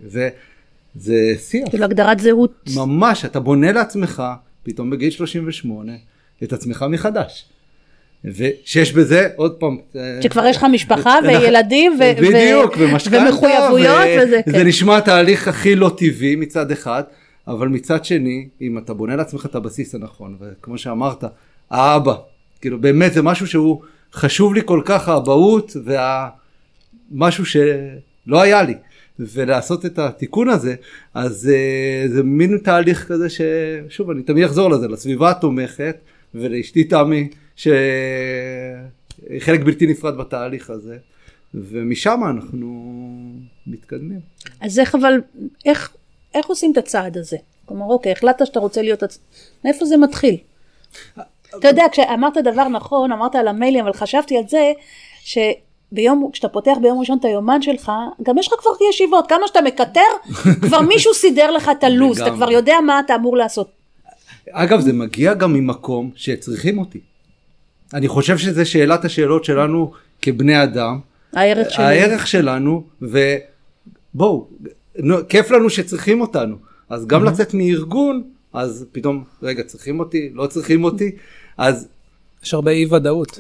וזה 0.97 1.35
שיח. 1.39 1.69
כאילו 1.69 1.85
הגדרת 1.85 2.21
זהות. 2.21 2.69
ממש, 2.77 3.25
אתה 3.25 3.41
בונה 3.41 3.73
לעצמך, 3.73 4.23
פתאום 4.63 4.91
בגיל 4.91 5.11
38, 5.11 5.93
את 6.43 6.53
עצמך 6.53 6.85
מחדש. 6.91 7.45
ושיש 8.25 8.93
בזה, 8.93 9.29
עוד 9.37 9.55
פעם, 9.55 9.79
אה, 9.97 10.19
שכבר 10.23 10.47
יש 10.47 10.57
לך 10.57 10.67
משפחה 10.73 11.15
וילדים 11.29 11.93
ו- 11.93 12.03
ו- 12.19 12.29
בדיוק, 12.29 12.75
ומשכנתה, 12.79 13.25
ומחויבויות 13.25 14.07
ו- 14.07 14.23
וזה, 14.23 14.41
זה 14.47 14.53
כן. 14.53 14.67
נשמע 14.67 15.01
תהליך 15.01 15.49
הכי 15.49 15.75
לא 15.75 15.91
טבעי 15.99 16.37
מצד 16.37 16.71
אחד, 16.71 17.03
אבל 17.49 17.69
מצד 17.69 18.05
שני, 18.05 18.49
אם 18.61 18.79
אתה 18.79 18.95
בונה 18.95 19.17
לעצמך 19.17 19.47
את 19.47 19.55
הבסיס 19.55 19.95
הנכון, 19.95 20.37
וכמו 20.41 20.79
שאמרת, 20.79 21.25
האבא, 21.71 22.15
כאילו 22.61 22.81
באמת 22.81 23.13
זה 23.13 23.23
משהו 23.23 23.47
שהוא 23.47 23.83
חשוב 24.13 24.55
לי 24.55 24.61
כל 24.65 24.83
כך, 24.85 25.09
האבהות, 25.09 25.77
ומשהו 27.13 27.45
שלא 27.47 28.41
היה 28.41 28.63
לי. 28.63 28.75
ולעשות 29.19 29.87
את 29.87 29.99
התיקון 29.99 30.49
הזה, 30.49 30.75
אז 31.15 31.51
uh, 31.51 32.13
זה 32.13 32.23
מין 32.23 32.59
תהליך 32.59 33.09
כזה 33.09 33.27
ששוב, 33.31 34.11
אני 34.11 34.23
תמיד 34.23 34.45
אחזור 34.45 34.71
לזה, 34.71 34.89
לסביבה 34.89 35.31
התומכת, 35.31 35.97
ולאשתי 36.35 36.85
תמי, 36.85 37.29
שהיא 37.57 37.71
חלק 39.39 39.61
בלתי 39.61 39.87
נפרד 39.87 40.17
בתהליך 40.17 40.71
הזה, 40.71 40.97
ומשם 41.55 42.21
אנחנו 42.31 42.95
מתקדמים. 43.67 44.21
אז 44.61 44.79
איך 44.79 44.95
אבל, 44.95 45.21
איך, 45.65 45.93
איך 46.35 46.47
עושים 46.47 46.73
את 46.73 46.77
הצעד 46.77 47.17
הזה? 47.17 47.37
כלומר, 47.65 47.87
אוקיי, 47.87 48.13
החלטת 48.13 48.47
שאתה 48.47 48.61
רוצה 48.61 48.83
להיות, 48.83 49.03
עצ- 49.03 49.19
מאיפה 49.65 49.85
זה 49.85 49.97
מתחיל? 49.97 50.37
אתה 51.59 51.69
יודע, 51.69 51.85
כשאמרת 51.93 52.37
דבר 52.45 52.69
נכון, 52.69 53.13
אמרת 53.13 53.35
על 53.35 53.49
המיילים, 53.49 53.85
אבל 53.85 53.93
חשבתי 53.93 54.37
על 54.37 54.45
זה, 54.49 54.73
שביום, 55.93 56.31
כשאתה 56.33 56.49
פותח 56.49 56.73
ביום 56.83 57.01
ראשון 57.01 57.19
את 57.19 57.25
היומן 57.25 57.63
שלך, 57.63 57.93
גם 58.23 58.39
יש 58.39 58.47
לך 58.47 58.55
כבר 58.61 58.71
ישיבות, 58.91 59.29
כמה 59.29 59.47
שאתה 59.47 59.61
מקטר, 59.61 60.33
כבר 60.67 60.81
מישהו 60.81 61.15
סידר 61.15 61.51
לך 61.51 61.71
את 61.79 61.85
הלו"ז, 61.85 62.21
אתה. 62.21 62.31
כבר 62.31 62.51
יודע 62.51 62.75
מה 62.87 63.01
אתה 63.01 63.15
אמור 63.15 63.37
לעשות. 63.37 63.71
אגב, 64.51 64.81
זה 64.81 64.93
מגיע 64.93 65.35
גם 65.35 65.53
ממקום 65.53 66.11
שצריכים 66.15 66.79
אותי. 66.79 67.01
אני 67.95 68.09
חושב 68.09 68.39
שזה 68.39 68.65
שאלת 68.65 69.05
השאלות 69.05 69.45
שלנו 69.45 69.93
כבני 70.23 70.63
אדם, 70.63 70.99
הערך 71.33 71.71
שלי. 71.71 71.85
הערך 71.85 72.27
שלנו, 72.27 72.83
ובואו, 73.03 74.49
נו, 74.99 75.17
כיף 75.29 75.51
לנו 75.51 75.71
שצריכים 75.71 76.21
אותנו. 76.21 76.57
אז 76.91 77.07
גם 77.07 77.25
לצאת 77.25 77.55
מארגון, 77.55 78.23
אז 78.53 78.87
פתאום, 78.93 79.25
רגע, 79.43 79.63
צריכים 79.63 80.01
אותי, 80.01 80.31
לא 80.35 80.47
צריכים 80.47 80.85
אותי, 80.85 81.11
אז 81.59 81.89
יש 82.43 82.55
הרבה 82.55 82.71
אי 82.71 82.87
ודאות. 82.87 83.39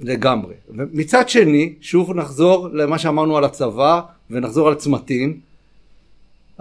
לגמרי. 0.00 0.54
ומצד 0.68 1.28
שני, 1.28 1.74
שוב 1.80 2.12
נחזור 2.12 2.68
למה 2.72 2.98
שאמרנו 2.98 3.36
על 3.36 3.44
הצבא, 3.44 4.00
ונחזור 4.30 4.68
על 4.68 4.74
צמתים. 4.74 5.40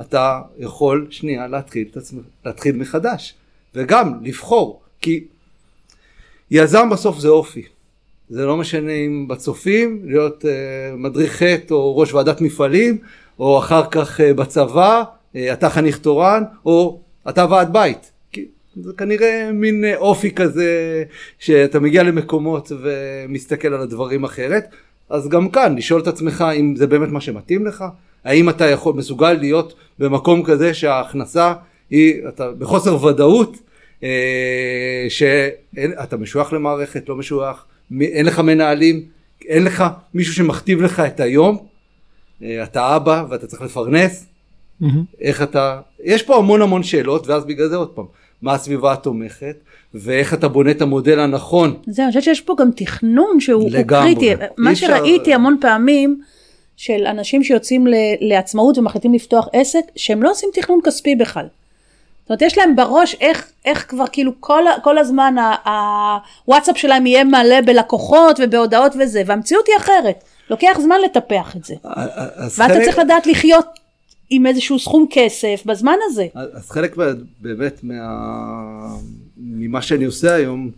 אתה 0.02 0.42
יכול 0.58 1.08
שנייה 1.10 1.48
להתחיל, 1.48 1.88
להתחיל 2.46 2.75
מחדש, 2.75 3.34
וגם 3.75 4.13
לבחור, 4.24 4.82
כי 5.02 5.24
יזם 6.52 6.90
בסוף 6.90 7.20
זה 7.20 7.30
אופי. 7.30 7.63
זה 8.30 8.46
לא 8.46 8.58
משנה 8.58 8.92
אם 8.92 9.28
בצופים, 9.28 10.02
להיות 10.06 10.42
uh, 10.42 10.48
מדריך 10.98 11.44
חטא 11.44 11.74
או 11.74 11.98
ראש 11.98 12.13
ועדת 12.13 12.42
מפעלים, 12.42 12.98
או 13.40 13.60
אחר 13.60 13.90
כך 13.92 14.20
uh, 14.20 14.24
בצבא, 14.34 15.04
uh, 15.04 15.38
אתה 15.54 15.70
חניך 15.70 15.98
תורן, 15.98 16.44
או 16.66 17.00
אתה 17.30 17.46
ועד 17.50 17.74
בית. 17.74 18.12
זה 18.75 18.92
כנראה 18.98 19.50
מין 19.53 19.83
uh, 19.83 19.98
אופי 19.98 20.31
כזה, 20.31 21.03
שאתה 21.40 21.79
מגיע 21.79 22.03
למקומות 22.03 22.72
ומסתכל 22.81 23.68
על 23.68 23.81
הדברים 23.81 24.24
אחרת. 24.24 24.66
אז 25.09 25.29
גם 25.29 25.50
כאן, 25.50 25.75
לשאול 25.77 26.01
את 26.01 26.07
עצמך 26.07 26.46
אם 26.55 26.75
זה 26.75 26.88
באמת 26.88 27.09
מה 27.09 27.22
שמתאים 27.22 27.66
לך, 27.66 27.83
האם 28.24 28.50
אתה 28.50 28.66
יכול, 28.66 28.94
מסוגל 28.96 29.33
להיות 29.33 29.74
במקום 30.00 30.44
כזה 30.44 30.74
שההכנסה 30.74 31.53
היא, 31.90 32.27
אתה 32.27 32.51
בחוסר 32.51 33.05
ודאות, 33.05 33.57
אה, 34.03 35.05
שאתה 35.09 36.18
משוייך 36.18 36.53
למערכת, 36.53 37.09
לא 37.09 37.16
משוייך, 37.16 37.57
אין 38.01 38.25
לך 38.25 38.40
מנהלים, 38.40 39.05
אין 39.46 39.64
לך 39.64 39.83
מישהו 40.14 40.33
שמכתיב 40.33 40.81
לך 40.81 41.00
את 41.00 41.20
היום, 41.20 41.66
אה, 42.44 42.64
אתה 42.64 42.96
אבא 42.96 43.25
ואתה 43.29 43.48
צריך 43.48 43.62
לפרנס, 43.62 44.25
מהמם. 44.79 45.03
איך 45.22 45.42
אתה, 45.42 45.81
יש 46.03 46.24
פה 46.24 46.38
המון 46.38 46.62
המון 46.62 46.83
שאלות, 46.83 47.27
ואז 47.27 47.46
בגלל 47.46 47.68
זה 47.68 47.75
עוד 47.75 47.90
פעם, 47.90 48.05
מה 48.44 48.53
הסביבה 48.53 48.94
התומכת, 48.94 49.56
ואיך 49.94 50.34
אתה 50.34 50.48
בונה 50.48 50.72
את 50.72 50.82
המודל 50.82 51.20
הנכון. 51.20 51.77
זהו, 51.88 52.03
אני 52.03 52.12
חושבת 52.12 52.24
שיש 52.24 52.42
פה 52.42 52.56
גם 52.60 52.72
תכנון 52.75 53.40
שהוא. 53.40 53.70
קריטי. 53.88 54.34
מה 54.58 54.72
שראיתי 54.75 55.34
המון 55.34 55.58
פעמים, 55.62 56.22
של 56.77 57.06
אנשים 57.06 57.44
שיוצאים 57.44 57.88
ל- 57.88 57.94
לעצמאות 58.22 58.77
ומחליטים 58.77 59.14
לפתוח 59.14 59.48
עסק, 59.53 59.79
שהם 59.96 60.24
לא 60.24 60.32
עושים 60.32 60.50
תכנון 60.53 60.79
כספי 60.84 61.16
בכלל. 61.16 61.46
זאת 62.22 62.29
אומרת, 62.29 62.42
יש 62.42 62.58
להם 62.58 62.75
בראש 62.75 63.16
איך, 63.22 63.48
איך 63.66 63.86
כבר 63.90 64.06
כאילו 64.12 64.32
כל, 64.40 64.64
כל 64.84 64.98
הזמן 64.98 65.36
הוואטסאפ 66.46 66.77
שלהם 66.77 67.06
יהיה 67.06 67.24
מלא 67.24 67.62
בלקוחות 67.66 68.40
ובהודעות 68.44 68.92
וזה, 69.00 69.22
והמציאות 69.25 69.68
היא 69.68 69.75
אחרת. 69.77 70.24
לוקח 70.50 70.77
זמן 70.82 70.96
לטפח 71.06 71.56
את 71.56 71.66
זה. 71.66 71.75
ואתה 71.84 72.74
חלק- 72.74 72.84
צריך 72.84 73.00
לדעת 73.00 73.27
לחיות 73.27 73.66
עם 74.29 74.46
איזשהו 74.46 74.79
סכום 74.79 75.05
כסף 75.12 75.64
בזמן 75.66 75.96
הזה. 76.03 76.27
אז 76.33 76.70
חלק 76.70 76.98
באמת 77.42 77.79
מה... 77.83 78.96
ממה 79.38 79.81
שאני 79.81 80.05
עושה 80.05 80.36
היום, 80.36 80.72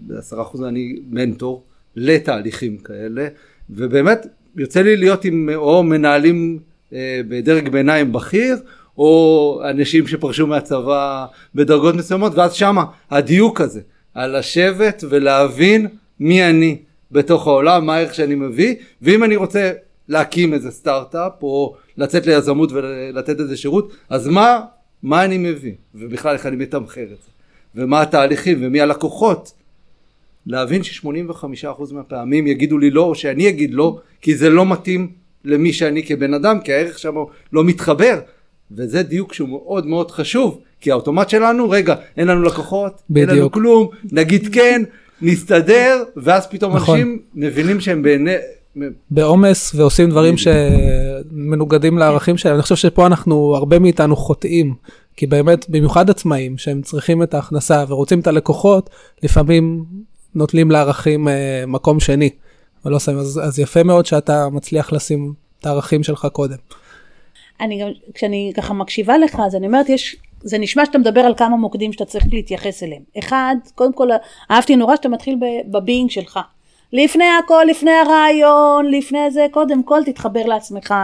בעשרה 0.00 0.42
אחוז 0.42 0.62
אני 0.62 0.96
מנטור 1.10 1.62
לתהליכים 1.96 2.78
כאלה, 2.78 3.28
ובאמת 3.70 4.26
יוצא 4.56 4.82
לי 4.82 4.96
להיות 4.96 5.24
עם 5.24 5.48
או 5.54 5.82
מנהלים 5.82 6.58
אה, 6.92 7.20
בדרג 7.28 7.68
ביניים 7.68 8.12
בכיר, 8.12 8.56
או 8.98 9.60
אנשים 9.70 10.06
שפרשו 10.06 10.46
מהצבא 10.46 11.26
בדרגות 11.54 11.94
מסוימות, 11.94 12.34
ואז 12.34 12.52
שמה 12.52 12.84
הדיוק 13.10 13.60
הזה, 13.60 13.80
על 14.14 14.38
לשבת 14.38 15.04
ולהבין 15.08 15.88
מי 16.20 16.44
אני 16.44 16.78
בתוך 17.10 17.46
העולם, 17.46 17.86
מה 17.86 17.94
הערך 17.94 18.14
שאני 18.14 18.34
מביא, 18.34 18.74
ואם 19.02 19.24
אני 19.24 19.36
רוצה 19.36 19.72
להקים 20.08 20.54
איזה 20.54 20.70
סטארט-אפ, 20.70 21.42
או 21.42 21.76
לצאת 21.96 22.26
ליזמות 22.26 22.72
ולתת 22.72 23.40
איזה 23.40 23.56
שירות, 23.56 23.92
אז 24.08 24.28
מה, 24.28 24.60
מה 25.02 25.24
אני 25.24 25.38
מביא, 25.38 25.72
ובכלל 25.94 26.34
איך 26.34 26.46
אני 26.46 26.56
מתמחר 26.56 27.02
את 27.02 27.08
זה, 27.08 27.30
ומה 27.74 28.02
התהליכים, 28.02 28.58
ומי 28.60 28.80
הלקוחות. 28.80 29.52
להבין 30.46 30.82
ש-85% 30.82 31.92
מהפעמים 31.92 32.46
יגידו 32.46 32.78
לי 32.78 32.90
לא, 32.90 33.02
או 33.02 33.14
שאני 33.14 33.48
אגיד 33.48 33.74
לא, 33.74 33.98
כי 34.20 34.36
זה 34.36 34.50
לא 34.50 34.66
מתאים 34.66 35.12
למי 35.44 35.72
שאני 35.72 36.06
כבן 36.06 36.34
אדם, 36.34 36.60
כי 36.60 36.72
הערך 36.72 36.98
שם 36.98 37.14
לא 37.52 37.64
מתחבר. 37.64 38.20
וזה 38.76 39.02
דיוק 39.02 39.32
שהוא 39.32 39.48
מאוד 39.48 39.86
מאוד 39.86 40.10
חשוב, 40.10 40.60
כי 40.80 40.90
האוטומט 40.90 41.28
שלנו, 41.28 41.70
רגע, 41.70 41.94
אין 42.16 42.28
לנו 42.28 42.42
לקוחות, 42.42 43.02
אין 43.16 43.24
לנו 43.24 43.32
בדיוק. 43.32 43.54
כלום, 43.54 43.88
נגיד 44.12 44.54
כן, 44.54 44.82
נסתדר, 45.22 46.02
ואז 46.16 46.46
פתאום 46.46 46.76
נכון. 46.76 46.98
אנשים 46.98 47.22
מבינים 47.34 47.80
שהם 47.80 48.02
בעיני... 48.02 48.34
בעומס 49.10 49.74
ועושים 49.74 50.10
דברים 50.10 50.34
שמנוגדים 50.36 51.98
לערכים 51.98 52.38
שלהם. 52.38 52.54
אני 52.54 52.62
חושב 52.62 52.76
שפה 52.76 53.06
אנחנו, 53.06 53.56
הרבה 53.56 53.78
מאיתנו 53.78 54.16
חוטאים, 54.16 54.74
כי 55.16 55.26
באמת, 55.26 55.70
במיוחד 55.70 56.10
עצמאים, 56.10 56.58
שהם 56.58 56.82
צריכים 56.82 57.22
את 57.22 57.34
ההכנסה 57.34 57.84
ורוצים 57.88 58.20
את 58.20 58.26
הלקוחות, 58.26 58.90
לפעמים 59.22 59.84
נוטלים 60.34 60.70
לערכים 60.70 61.28
אה, 61.28 61.64
מקום 61.66 62.00
שני, 62.00 62.30
ולא 62.84 62.98
שמים, 62.98 63.18
אז, 63.18 63.40
אז 63.44 63.58
יפה 63.58 63.82
מאוד 63.82 64.06
שאתה 64.06 64.48
מצליח 64.48 64.92
לשים 64.92 65.34
את 65.60 65.66
הערכים 65.66 66.02
שלך 66.02 66.26
קודם. 66.32 66.56
אני 67.60 67.80
גם, 67.80 67.88
כשאני 68.14 68.52
ככה 68.56 68.74
מקשיבה 68.74 69.18
לך, 69.18 69.40
אז 69.46 69.54
אני 69.54 69.66
אומרת, 69.66 69.88
יש, 69.88 70.16
זה 70.40 70.58
נשמע 70.58 70.86
שאתה 70.86 70.98
מדבר 70.98 71.20
על 71.20 71.34
כמה 71.36 71.56
מוקדים 71.56 71.92
שאתה 71.92 72.04
צריך 72.04 72.24
להתייחס 72.32 72.82
אליהם. 72.82 73.02
אחד, 73.18 73.56
קודם 73.74 73.92
כל, 73.92 74.08
אהבתי 74.50 74.76
נורא 74.76 74.96
שאתה 74.96 75.08
מתחיל 75.08 75.38
בביינג 75.70 76.10
שלך. 76.10 76.38
לפני 76.92 77.24
הכל, 77.44 77.64
לפני 77.68 77.90
הרעיון, 77.90 78.90
לפני 78.90 79.30
זה, 79.30 79.46
קודם 79.50 79.82
כל 79.82 80.00
תתחבר 80.06 80.46
לעצמך, 80.46 80.94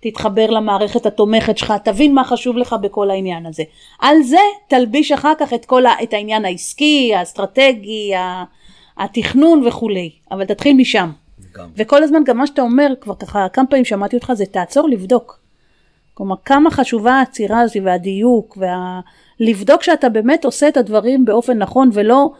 תתחבר 0.00 0.50
למערכת 0.50 1.06
התומכת 1.06 1.58
שלך, 1.58 1.74
תבין 1.84 2.14
מה 2.14 2.24
חשוב 2.24 2.56
לך 2.56 2.72
בכל 2.72 3.10
העניין 3.10 3.46
הזה. 3.46 3.62
על 3.98 4.22
זה 4.22 4.38
תלביש 4.68 5.12
אחר 5.12 5.32
כך 5.38 5.52
את 5.52 5.64
כל 5.64 5.86
ה, 5.86 6.02
את 6.02 6.12
העניין 6.12 6.44
העסקי, 6.44 7.14
האסטרטגי, 7.14 8.12
התכנון 8.98 9.66
וכולי, 9.66 10.10
אבל 10.30 10.44
תתחיל 10.44 10.76
משם. 10.76 11.10
גם. 11.54 11.68
וכל 11.76 12.02
הזמן 12.02 12.24
גם 12.24 12.36
מה 12.36 12.46
שאתה 12.46 12.62
אומר, 12.62 12.94
כבר 13.00 13.14
ככה 13.14 13.46
כמה 13.52 13.66
פעמים 13.66 13.84
שמעתי 13.84 14.16
אותך, 14.16 14.32
זה 14.32 14.46
תעצור 14.46 14.88
לבדוק. 14.88 15.40
כלומר, 16.14 16.34
כמה 16.44 16.70
חשובה 16.70 17.12
העצירה 17.12 17.60
הזו 17.60 17.80
והדיוק, 17.82 18.58
ולבדוק 19.40 19.82
שאתה 19.82 20.08
באמת 20.08 20.44
עושה 20.44 20.68
את 20.68 20.76
הדברים 20.76 21.24
באופן 21.24 21.58
נכון 21.58 21.90
ולא 21.92 22.30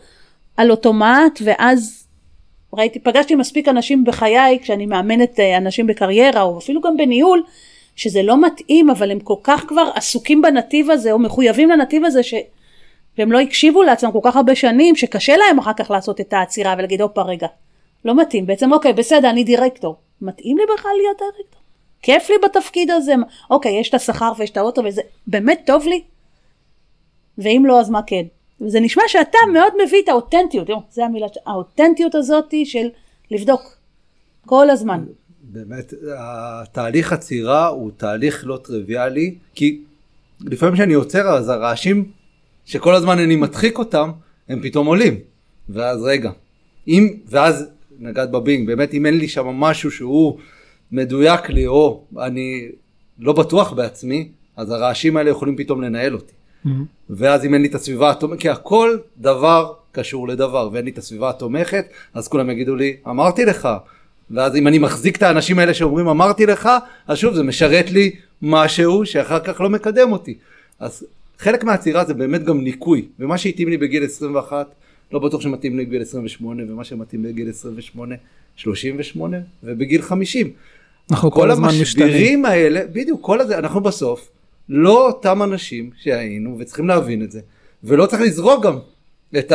על 0.57 0.71
אוטומט, 0.71 1.39
ואז 1.43 2.04
ראיתי, 2.77 2.99
פגשתי 2.99 3.35
מספיק 3.35 3.67
אנשים 3.67 4.03
בחיי, 4.03 4.59
כשאני 4.61 4.85
מאמנת 4.85 5.39
אה, 5.39 5.57
אנשים 5.57 5.87
בקריירה, 5.87 6.41
או 6.41 6.57
אפילו 6.57 6.81
גם 6.81 6.97
בניהול, 6.97 7.43
שזה 7.95 8.23
לא 8.23 8.41
מתאים, 8.45 8.89
אבל 8.89 9.11
הם 9.11 9.19
כל 9.19 9.35
כך 9.43 9.65
כבר 9.67 9.89
עסוקים 9.95 10.41
בנתיב 10.41 10.91
הזה, 10.91 11.11
או 11.11 11.19
מחויבים 11.19 11.69
לנתיב 11.69 12.05
הזה, 12.05 12.23
ש... 12.23 12.33
והם 13.17 13.31
לא 13.31 13.39
הקשיבו 13.39 13.83
לעצמם 13.83 14.11
כל 14.11 14.19
כך 14.23 14.35
הרבה 14.35 14.55
שנים, 14.55 14.95
שקשה 14.95 15.37
להם 15.37 15.59
אחר 15.59 15.73
כך 15.73 15.91
לעשות 15.91 16.21
את 16.21 16.33
העצירה 16.33 16.75
ולהגיד, 16.77 17.01
הופה 17.01 17.21
רגע, 17.21 17.47
לא 18.05 18.15
מתאים. 18.15 18.45
בעצם, 18.45 18.73
אוקיי, 18.73 18.93
בסדר, 18.93 19.29
אני 19.29 19.43
דירקטור. 19.43 19.95
מתאים 20.21 20.57
לי 20.57 20.63
בכלל 20.73 20.91
להיות 21.01 21.17
דירקטור? 21.17 21.61
כיף 22.01 22.29
לי 22.29 22.35
בתפקיד 22.43 22.91
הזה? 22.91 23.13
אוקיי, 23.49 23.79
יש 23.79 23.89
את 23.89 23.93
השכר 23.93 24.31
ויש 24.37 24.49
את 24.49 24.57
האוטו 24.57 24.81
וזה 24.85 25.01
באמת 25.27 25.61
טוב 25.65 25.87
לי? 25.87 26.01
ואם 27.37 27.63
לא, 27.65 27.79
אז 27.79 27.89
מה 27.89 28.01
כן? 28.07 28.23
וזה 28.61 28.79
נשמע 28.79 29.03
שאתה 29.07 29.37
מאוד 29.53 29.73
מביא 29.85 30.01
את 30.03 30.09
האותנטיות, 30.09 30.67
זה 30.91 31.05
המילה, 31.05 31.27
האותנטיות 31.45 32.15
הזאת 32.15 32.53
של 32.65 32.87
לבדוק 33.31 33.77
כל 34.45 34.69
הזמן. 34.69 35.03
באמת, 35.41 35.93
התהליך 36.17 37.13
עצירה 37.13 37.67
הוא 37.67 37.91
תהליך 37.97 38.43
לא 38.47 38.57
טריוויאלי, 38.63 39.35
כי 39.55 39.81
לפעמים 40.41 40.75
כשאני 40.75 40.93
עוצר 40.93 41.27
אז 41.27 41.49
הרעשים 41.49 42.11
שכל 42.65 42.95
הזמן 42.95 43.19
אני 43.19 43.35
מדחיק 43.35 43.77
אותם, 43.77 44.11
הם 44.49 44.61
פתאום 44.61 44.87
עולים. 44.87 45.19
ואז 45.69 46.03
רגע, 46.03 46.31
אם, 46.87 47.13
ואז 47.27 47.65
נגעת 47.99 48.31
בבינג, 48.31 48.67
באמת 48.67 48.93
אם 48.93 49.05
אין 49.05 49.17
לי 49.17 49.27
שם 49.27 49.47
משהו 49.47 49.91
שהוא 49.91 50.39
מדויק 50.91 51.49
לי, 51.49 51.67
או 51.67 52.03
אני 52.17 52.67
לא 53.19 53.33
בטוח 53.33 53.73
בעצמי, 53.73 54.29
אז 54.55 54.71
הרעשים 54.71 55.17
האלה 55.17 55.29
יכולים 55.29 55.55
פתאום 55.57 55.81
לנהל 55.81 56.13
אותי. 56.13 56.33
ואז 57.09 57.45
אם 57.45 57.53
אין 57.53 57.61
לי 57.61 57.67
את 57.67 57.75
הסביבה 57.75 58.11
התומכת, 58.11 58.41
כי 58.41 58.49
הכל 58.49 58.97
דבר 59.17 59.73
קשור 59.91 60.27
לדבר, 60.27 60.69
ואין 60.73 60.85
לי 60.85 60.91
את 60.91 60.97
הסביבה 60.97 61.29
התומכת, 61.29 61.85
אז 62.13 62.27
כולם 62.27 62.49
יגידו 62.49 62.75
לי, 62.75 62.95
אמרתי 63.07 63.45
לך. 63.45 63.69
ואז 64.31 64.55
אם 64.55 64.67
אני 64.67 64.79
מחזיק 64.79 65.17
את 65.17 65.23
האנשים 65.23 65.59
האלה 65.59 65.73
שאומרים 65.73 66.07
אמרתי 66.07 66.45
לך, 66.45 66.69
אז 67.07 67.17
שוב 67.17 67.33
זה 67.33 67.43
משרת 67.43 67.91
לי 67.91 68.11
משהו 68.41 69.05
שאחר 69.05 69.39
כך 69.39 69.61
לא 69.61 69.69
מקדם 69.69 70.11
אותי. 70.11 70.37
אז 70.79 71.05
חלק 71.39 71.63
מהעצירה 71.63 72.05
זה 72.05 72.13
באמת 72.13 72.43
גם 72.43 72.61
ניקוי, 72.61 73.05
ומה 73.19 73.37
שהתאים 73.37 73.69
לי 73.69 73.77
בגיל 73.77 74.03
21, 74.03 74.67
לא 75.11 75.19
בטוח 75.19 75.41
שמתאים 75.41 75.77
לי 75.77 75.85
בגיל 75.85 76.01
28, 76.01 76.63
ומה 76.67 76.83
שמתאים 76.83 77.25
לי 77.25 77.33
בגיל 77.33 77.49
28, 77.49 78.15
38, 78.55 79.37
ובגיל 79.63 80.01
50. 80.01 80.51
אנחנו 81.11 81.31
כל, 81.31 81.41
כל 81.41 81.51
הזמן 81.51 81.67
משתנים. 81.81 82.07
כל 82.07 82.13
המשברים 82.13 82.45
האלה, 82.45 82.81
בדיוק, 82.93 83.21
כל 83.21 83.41
הזה, 83.41 83.57
אנחנו 83.57 83.81
בסוף 83.81 84.29
לא 84.69 85.07
אותם 85.07 85.43
אנשים 85.43 85.89
שהיינו, 86.01 86.55
וצריכים 86.59 86.87
להבין 86.87 87.23
את 87.23 87.31
זה, 87.31 87.39
ולא 87.83 88.05
צריך 88.05 88.21
לזרוק 88.21 88.63
גם 88.63 88.77
את 89.37 89.53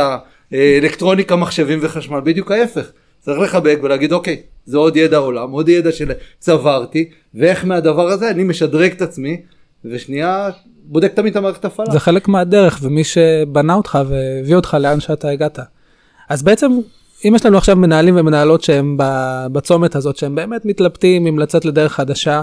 האלקטרוניקה, 0.52 1.36
מחשבים 1.36 1.78
וחשמל, 1.82 2.20
בדיוק 2.24 2.50
ההפך. 2.50 2.90
צריך 3.20 3.40
לחבק 3.40 3.78
ולהגיד 3.82 4.12
אוקיי, 4.12 4.42
זה 4.66 4.78
עוד 4.78 4.96
ידע 4.96 5.16
עולם, 5.16 5.50
עוד 5.50 5.68
ידע 5.68 5.90
שצברתי, 5.92 7.10
ואיך 7.34 7.64
מהדבר 7.64 8.08
הזה 8.08 8.30
אני 8.30 8.44
משדרג 8.44 8.90
את 8.92 9.02
עצמי, 9.02 9.40
ושנייה 9.84 10.50
בודק 10.84 11.12
תמיד 11.14 11.30
את 11.30 11.36
המערכת 11.36 11.64
הפעלה. 11.64 11.92
זה 11.92 12.00
חלק 12.00 12.28
מהדרך, 12.28 12.78
ומי 12.82 13.04
שבנה 13.04 13.74
אותך 13.74 13.98
והביא 14.08 14.54
אותך 14.54 14.76
לאן 14.80 15.00
שאתה 15.00 15.28
הגעת. 15.28 15.58
אז 16.28 16.42
בעצם, 16.42 16.72
אם 17.24 17.32
יש 17.36 17.46
לנו 17.46 17.58
עכשיו 17.58 17.76
מנהלים 17.76 18.16
ומנהלות 18.16 18.62
שהם 18.62 18.96
בצומת 19.52 19.96
הזאת, 19.96 20.16
שהם 20.16 20.34
באמת 20.34 20.64
מתלבטים 20.64 21.26
אם 21.26 21.38
לצאת 21.38 21.64
לדרך 21.64 21.92
חדשה, 21.92 22.42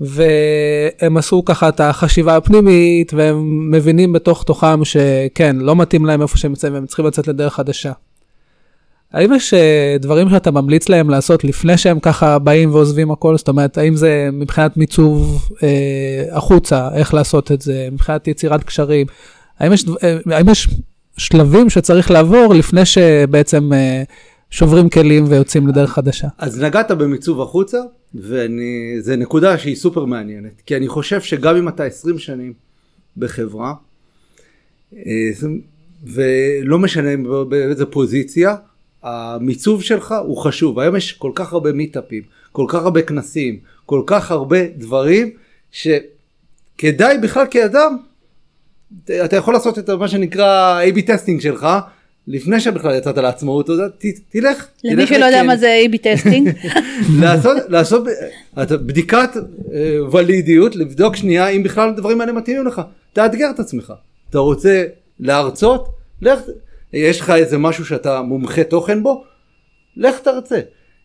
והם 0.00 1.16
עשו 1.16 1.44
ככה 1.44 1.68
את 1.68 1.80
החשיבה 1.80 2.36
הפנימית, 2.36 3.14
והם 3.14 3.70
מבינים 3.70 4.12
בתוך 4.12 4.44
תוכם 4.44 4.84
שכן, 4.84 5.56
לא 5.56 5.76
מתאים 5.76 6.06
להם 6.06 6.22
איפה 6.22 6.38
שהם 6.38 6.50
נמצאים, 6.50 6.74
והם 6.74 6.86
צריכים 6.86 7.06
לצאת 7.06 7.28
לדרך 7.28 7.54
חדשה. 7.54 7.92
האם 9.12 9.34
יש 9.34 9.54
אה, 9.54 9.96
דברים 10.00 10.30
שאתה 10.30 10.50
ממליץ 10.50 10.88
להם 10.88 11.10
לעשות 11.10 11.44
לפני 11.44 11.78
שהם 11.78 12.00
ככה 12.00 12.38
באים 12.38 12.74
ועוזבים 12.74 13.10
הכל? 13.10 13.38
זאת 13.38 13.48
אומרת, 13.48 13.78
האם 13.78 13.96
זה 13.96 14.28
מבחינת 14.32 14.76
מיצוב 14.76 15.48
אה, 15.62 16.24
החוצה, 16.32 16.88
איך 16.94 17.14
לעשות 17.14 17.52
את 17.52 17.62
זה, 17.62 17.88
מבחינת 17.92 18.28
יצירת 18.28 18.64
קשרים? 18.64 19.06
האם 19.58 19.72
יש, 19.72 19.84
אה, 20.02 20.16
האם 20.30 20.48
יש 20.48 20.68
שלבים 21.16 21.70
שצריך 21.70 22.10
לעבור 22.10 22.54
לפני 22.54 22.84
שבעצם 22.84 23.72
אה, 23.72 24.02
שוברים 24.56 24.88
כלים 24.88 25.24
ויוצאים 25.28 25.68
לדרך 25.68 25.90
חדשה? 25.90 26.28
אז 26.38 26.62
נגעת 26.62 26.90
במיצוב 26.90 27.40
החוצה, 27.40 27.78
וזו 28.14 29.16
נקודה 29.16 29.58
שהיא 29.58 29.76
סופר 29.76 30.04
מעניינת, 30.04 30.60
כי 30.66 30.76
אני 30.76 30.88
חושב 30.88 31.20
שגם 31.20 31.56
אם 31.56 31.68
אתה 31.68 31.84
20 31.84 32.18
שנים 32.18 32.52
בחברה, 33.16 33.74
אה, 34.96 35.00
ולא 36.04 36.78
משנה 36.78 37.10
באיזה 37.48 37.86
פוזיציה, 37.86 38.56
המיצוב 39.02 39.82
שלך 39.82 40.14
הוא 40.24 40.36
חשוב. 40.36 40.78
היום 40.78 40.96
יש 40.96 41.12
כל 41.12 41.32
כך 41.34 41.52
הרבה 41.52 41.72
מיטאפים, 41.72 42.22
כל 42.52 42.66
כך 42.68 42.82
הרבה 42.82 43.02
כנסים, 43.02 43.58
כל 43.86 44.02
כך 44.06 44.30
הרבה 44.30 44.58
דברים, 44.76 45.30
שכדאי 45.70 47.18
בכלל 47.22 47.46
כאדם, 47.50 47.96
אתה 49.04 49.36
יכול 49.36 49.54
לעשות 49.54 49.78
את 49.78 49.90
מה 49.90 50.08
שנקרא 50.08 50.80
A-B 50.82 51.02
testing 51.06 51.40
שלך, 51.40 51.66
לפני 52.28 52.60
שבכלל 52.60 52.94
יצאת 52.94 53.18
לעצמאות, 53.18 53.70
תלך. 54.28 54.66
למי 54.84 55.06
שלא 55.06 55.24
יודע 55.24 55.42
מה 55.42 55.56
זה 55.56 55.82
A-B 55.86 55.98
testing. 55.98 56.50
לעשות, 57.22 57.56
לעשות 57.68 58.04
בדיקת 58.56 59.30
אה, 59.72 60.10
ולידיות, 60.12 60.76
לבדוק 60.76 61.16
שנייה 61.16 61.48
אם 61.48 61.62
בכלל 61.62 61.88
הדברים 61.88 62.20
האלה 62.20 62.32
מתאימים 62.32 62.66
לך. 62.66 62.80
תאתגר 63.12 63.50
את 63.50 63.60
עצמך. 63.60 63.92
אתה 64.30 64.38
רוצה 64.38 64.84
להרצות? 65.20 65.88
לך, 66.22 66.40
יש 66.92 67.20
לך 67.20 67.30
איזה 67.30 67.58
משהו 67.58 67.84
שאתה 67.84 68.22
מומחה 68.22 68.64
תוכן 68.64 69.02
בו, 69.02 69.24
לך 69.96 70.18
תרצה. 70.18 70.60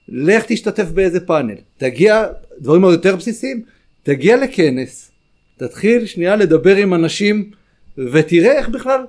לך 0.09 0.43
תשתתף 0.47 0.85
באיזה 0.85 1.19
פאנל. 1.19 1.55
תגיע, 1.77 2.25
דברים 2.59 2.83
עוד 2.83 2.93
יותר 2.93 3.15
בסיסיים, 3.15 3.63
תגיע 4.03 4.37
לכנס, 4.37 5.11
תתחיל 5.57 6.05
שנייה 6.05 6.35
לדבר 6.35 6.75
עם 6.75 6.93
אנשים 6.93 7.51
ותראה 7.97 8.51
איך 8.51 8.69
בכלל, 8.69 9.01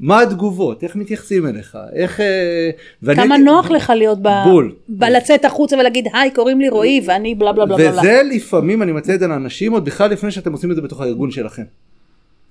מה 0.00 0.20
התגובות, 0.20 0.82
איך 0.82 0.96
מתייחסים 0.96 1.46
אליך, 1.46 1.78
איך... 1.94 2.20
אה, 2.20 2.70
ואני... 3.02 3.22
כמה 3.22 3.38
נוח 3.38 3.70
לך 3.70 3.92
להיות 3.96 4.18
ב... 4.22 4.28
בול. 4.44 4.74
בלצאת 4.88 5.44
החוצה 5.44 5.76
ולהגיד 5.76 6.08
היי 6.12 6.30
קוראים 6.30 6.60
לי 6.60 6.68
רועי 6.68 7.00
ואני 7.06 7.34
בלה 7.34 7.52
בלה 7.52 7.66
בלה 7.66 7.76
בלה. 7.76 8.00
וזה 8.00 8.22
לפעמים 8.30 8.82
אני 8.82 8.92
מציע 8.92 9.14
את 9.14 9.20
זה 9.20 9.26
לאנשים 9.26 9.72
עוד 9.72 9.84
בכלל 9.84 10.10
לפני 10.10 10.30
שאתם 10.30 10.52
עושים 10.52 10.70
את 10.70 10.76
זה 10.76 10.82
בתוך 10.82 11.00
הארגון 11.00 11.30
שלכם. 11.30 11.62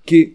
כי 0.05 0.29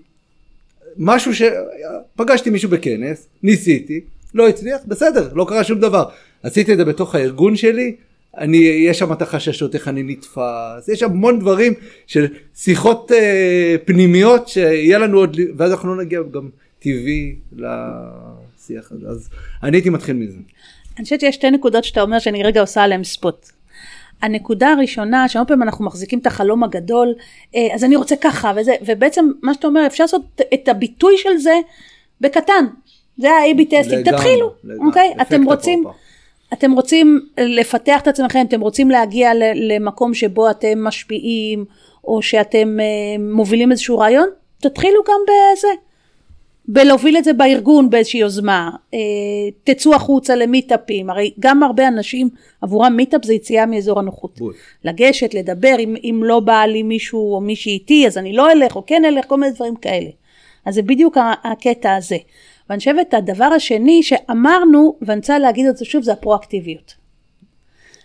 משהו 0.98 1.33
שפגשתי 1.35 2.50
מישהו 2.50 2.70
בכנס, 2.70 3.29
ניסיתי, 3.42 4.00
לא 4.35 4.48
הצליח, 4.48 4.81
בסדר, 4.87 5.29
לא 5.35 5.46
קרה 5.48 5.64
שום 5.64 5.81
דבר. 5.81 6.05
עשיתי 6.42 6.72
את 6.72 6.79
זה 6.79 6.85
בתוך 6.85 7.14
הארגון 7.14 7.57
שלי, 7.57 7.96
אני, 8.38 8.57
יש 8.57 8.98
שם 8.98 9.12
את 9.12 9.22
החששות 9.22 9.74
איך 9.74 9.88
אני 9.88 10.03
נתפס, 10.03 10.88
יש 10.92 11.03
המון 11.03 11.38
דברים 11.38 11.72
של 12.07 12.27
שיחות 12.57 13.12
אה, 13.12 13.77
פנימיות 13.85 14.48
שיהיה 14.48 14.98
לנו 14.98 15.18
עוד, 15.18 15.37
ואז 15.57 15.72
אנחנו 15.72 15.94
לא 15.94 16.03
נגיע 16.03 16.20
גם 16.31 16.48
טבעי 16.85 17.37
לשיח 17.53 18.92
הזה, 18.92 19.09
אז 19.09 19.29
אני 19.62 19.77
הייתי 19.77 19.90
מתחיל 19.90 20.16
מזה. 20.16 20.38
אני 20.97 21.05
חושבת 21.05 21.20
שיש 21.20 21.35
שתי 21.35 21.51
נקודות 21.51 21.85
שאתה 21.85 22.03
אומר 22.03 22.18
שאני 22.18 22.42
רגע 22.42 22.61
עושה 22.61 22.83
עליהן 22.83 23.05
ספוט. 23.05 23.49
הנקודה 24.23 24.68
הראשונה 24.68 25.29
שהרבה 25.29 25.49
פעמים 25.49 25.62
אנחנו 25.62 25.85
מחזיקים 25.85 26.18
את 26.18 26.27
החלום 26.27 26.64
הגדול 26.64 27.14
אה, 27.55 27.68
אז 27.75 27.85
אני 27.85 27.97
רוצה 27.97 28.16
ככה 28.16 28.53
וזה 28.57 28.75
ובעצם 28.87 29.31
מה 29.42 29.55
שאתה 29.55 29.66
אומר 29.66 29.87
אפשר 29.87 30.05
לעשות 30.05 30.40
את 30.55 30.68
הביטוי 30.68 31.18
של 31.18 31.37
זה 31.37 31.55
בקטן. 32.20 32.64
זה 33.18 33.31
ה-AB 33.31 33.64
testing 33.70 34.11
תתחילו 34.11 34.55
אוקיי? 34.87 35.14
אתם 35.23 35.44
רוצים 35.44 35.85
אתם 36.53 36.73
רוצים 36.73 37.29
לפתח 37.38 38.01
את 38.01 38.09
עצמכם 38.09 38.44
אתם 38.49 38.61
רוצים 38.61 38.90
להגיע 38.90 39.31
למקום 39.55 40.14
שבו 40.14 40.51
אתם 40.51 40.85
משפיעים 40.85 41.64
או 42.05 42.23
שאתם 42.23 42.81
אה, 42.81 42.85
מובילים 43.18 43.73
איזשהו 43.73 43.99
רעיון? 43.99 44.29
תתחילו 44.61 45.03
גם 45.09 45.20
בזה 45.25 45.68
בלהוביל 46.68 47.16
את 47.16 47.24
זה 47.24 47.33
בארגון 47.33 47.90
באיזושהי 47.90 48.20
יוזמה, 48.20 48.70
אה, 48.94 48.98
תצאו 49.64 49.94
החוצה 49.94 50.35
למיטאפים, 50.35 51.11
הרי 51.11 51.31
גם 51.40 51.62
הרבה 51.62 51.88
אנשים 51.88 52.29
עבורם 52.62 52.96
מיטאפ 52.96 53.24
זה 53.24 53.35
יציאה 53.35 53.66
מאזור 53.66 53.98
הנוחות. 53.98 54.38
בול. 54.38 54.55
לגשת, 54.85 55.35
לדבר, 55.35 55.74
אם, 55.79 55.96
אם 56.05 56.20
לא 56.24 56.40
בא 56.40 56.64
לי 56.64 56.83
מישהו 56.83 57.35
או 57.35 57.40
מישהי 57.40 57.72
איתי 57.72 58.07
אז 58.07 58.18
אני 58.18 58.33
לא 58.33 58.53
אלך 58.53 58.77
או 58.77 58.87
כן 58.87 59.05
אלך, 59.05 59.24
כל 59.27 59.37
מיני 59.37 59.53
דברים 59.53 59.77
כאלה. 59.77 60.11
אז 60.64 60.74
זה 60.74 60.83
בדיוק 60.83 61.16
הקטע 61.44 61.94
הזה. 61.94 62.16
ואני 62.70 62.79
חושבת 62.79 63.14
הדבר 63.14 63.44
השני 63.44 64.03
שאמרנו, 64.03 64.96
ואני 65.03 65.18
רוצה 65.18 65.38
להגיד 65.38 65.66
את 65.66 65.77
זה 65.77 65.85
שוב, 65.85 66.03
זה 66.03 66.12
הפרואקטיביות. 66.12 66.94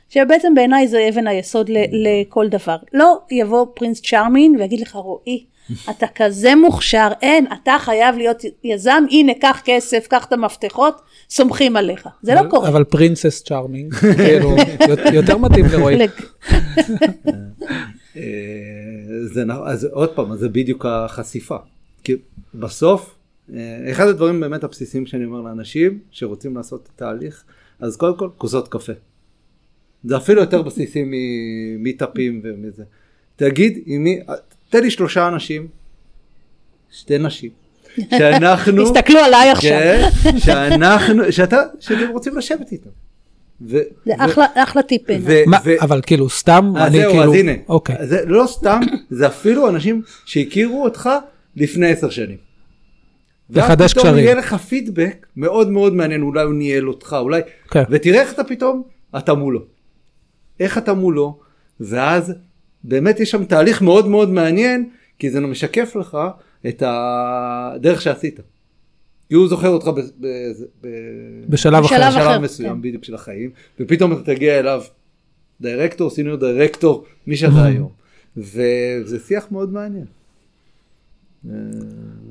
שבעצם 0.10 0.56
בעיניי 0.56 0.88
זה 0.88 1.10
אבן 1.10 1.28
היסוד 1.28 1.70
לכל 1.92 2.48
דבר. 2.48 2.78
לא 2.94 3.18
יבוא 3.32 3.66
פרינס 3.74 4.02
צ'רמין 4.02 4.56
ויגיד 4.60 4.80
לך 4.80 4.96
רועי, 4.96 5.46
אתה 5.90 6.06
כזה 6.16 6.56
מוכשר, 6.56 7.08
אין, 7.22 7.46
אתה 7.54 7.76
חייב 7.80 8.16
להיות 8.16 8.44
יזם, 8.64 9.04
הנה, 9.12 9.34
קח 9.42 9.62
כסף, 9.66 10.08
קח 10.10 10.26
את 10.26 10.34
המפתחות, 10.34 11.02
סומכים 11.30 11.76
עליך. 11.76 12.08
זה 12.22 12.36
לא 12.36 12.50
קורה. 12.50 12.70
אבל 12.70 12.84
פרינסס 12.84 13.44
צ'ארמינג, 13.44 13.94
כאילו, 13.94 14.56
יותר 15.14 15.38
מתאים 15.38 15.66
לרועי. 15.72 15.98
אה, 18.18 18.22
אז 19.66 19.86
עוד 19.92 20.10
פעם, 20.10 20.38
זה 20.38 20.50
בדיוק 20.50 20.86
החשיפה. 20.86 21.58
כי 22.04 22.16
בסוף, 22.56 23.16
אה, 23.54 23.92
אחד 23.92 24.08
הדברים 24.08 24.40
באמת 24.40 24.64
הבסיסיים 24.64 25.06
שאני 25.06 25.26
אומר 25.26 25.42
לאנשים 25.42 26.00
שרוצים 26.12 26.58
לעשות 26.58 26.90
תהליך, 26.96 27.44
אז 27.80 27.98
קודם 27.98 28.18
כל, 28.18 28.30
כוסות 28.38 28.68
קפה. 28.68 28.94
זה 30.04 30.18
אפילו 30.18 30.42
יותר 30.42 30.62
בסיסי 30.62 31.04
ממיטאפים 31.06 32.42
ומזה. 32.44 32.84
תגיד 33.36 33.80
עם 33.86 34.04
מי, 34.04 34.20
תן 34.70 34.82
לי 34.84 34.92
שלושה 34.92 35.28
אנשים, 35.28 35.68
שתי 36.92 37.18
נשים, 37.18 37.50
שאנחנו, 38.18 38.86
תסתכלו 38.86 39.20
עליי 39.20 39.52
עכשיו. 39.52 39.80
כן, 40.24 40.38
שאנחנו, 40.46 41.32
שאתה, 41.32 41.58
שאתם 41.80 42.10
רוצים 42.12 42.38
לשבת 42.38 42.72
איתם. 42.72 42.90
ו- 43.62 43.68
זה 44.06 44.14
ו- 44.20 44.26
אחלה- 44.26 44.46
אחלה 44.56 44.84
טיפ 44.84 45.02
בעיניי. 45.08 45.44
ו- 45.44 45.50
מה, 45.50 45.58
ו- 45.66 45.82
אבל 45.82 46.02
כאילו 46.06 46.30
סתם 46.30 46.74
אז 46.78 46.88
אני 46.92 47.02
זהו, 47.02 47.12
כאילו 47.12 47.24
אז 47.34 47.40
הנה, 47.40 47.52
אוקיי 47.70 47.96
זה 48.08 48.26
לא 48.26 48.44
סתם, 48.48 48.80
זה 49.10 49.28
אפילו 49.28 49.70
אנשים 49.70 50.02
שהכירו 50.26 50.84
אותך 50.84 51.10
לפני 51.56 51.92
עשר 51.92 52.10
שנים. 52.10 52.38
לחדש 53.50 53.82
ואז 53.82 53.92
פתאום 53.92 54.06
קשרים. 54.06 54.24
יהיה 54.24 54.36
לך 54.36 54.54
פידבק 54.56 55.28
מאוד 55.38 55.70
מאוד 55.70 55.94
מעניין, 55.94 56.22
אולי 56.22 56.44
הוא 56.44 56.54
ניהל 56.54 56.88
אותך, 56.88 57.16
אולי, 57.20 57.42
כן. 57.72 57.84
ותראה 57.90 58.22
איך 58.22 58.34
אתה 58.34 58.44
פתאום, 58.44 58.84
אתה 59.18 59.34
מולו. 59.34 59.60
איך 60.60 60.78
אתה 60.78 60.94
מולו, 60.94 61.40
ואז 61.80 62.34
באמת 62.84 63.20
יש 63.20 63.32
שם 63.32 63.44
תהליך 63.46 63.82
מאוד 63.82 64.08
מאוד 64.08 64.30
מעניין, 64.30 64.90
כי 65.20 65.30
זה 65.30 65.40
משקף 65.40 65.96
לך 65.96 66.18
את 66.68 66.84
הדרך 66.86 68.02
שעשית. 68.02 68.40
כי 69.30 69.36
הוא 69.36 69.48
זוכר 69.48 69.68
אותך 69.68 69.88
ב- 69.88 70.00
ב- 70.00 70.52
ב- 70.82 70.88
בשלב 71.50 71.84
אחר 71.84 71.96
בשלב 71.96 72.14
אחר, 72.22 72.40
מסוים 72.40 72.76
כן. 72.76 72.82
בדיוק 72.82 73.04
של 73.04 73.16
החיים, 73.16 73.50
ופתאום 73.80 74.14
אתה 74.14 74.36
תגיע 74.36 74.60
אליו 74.60 74.82
דירקטור, 75.62 76.10
סיניור 76.10 76.36
דירקטור, 76.36 77.06
מי 77.28 77.38
שאתה. 77.38 77.66
היום. 77.66 77.90
וזה 78.38 79.20
שיח 79.28 79.48
מאוד 79.52 79.74
מעניין. 79.74 80.06
אה, 81.50 81.56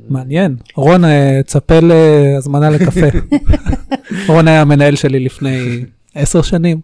מעניין 0.09 0.57
רון 0.75 1.05
אה, 1.05 1.41
צפה 1.47 1.81
להזמנה 1.81 2.71
לקפה 2.71 3.07
רון 4.29 4.49
היה 4.49 4.61
המנהל 4.61 4.97
שלי 4.97 5.21
לפני 5.21 5.85
עשר 6.15 6.43
שנים. 6.43 6.81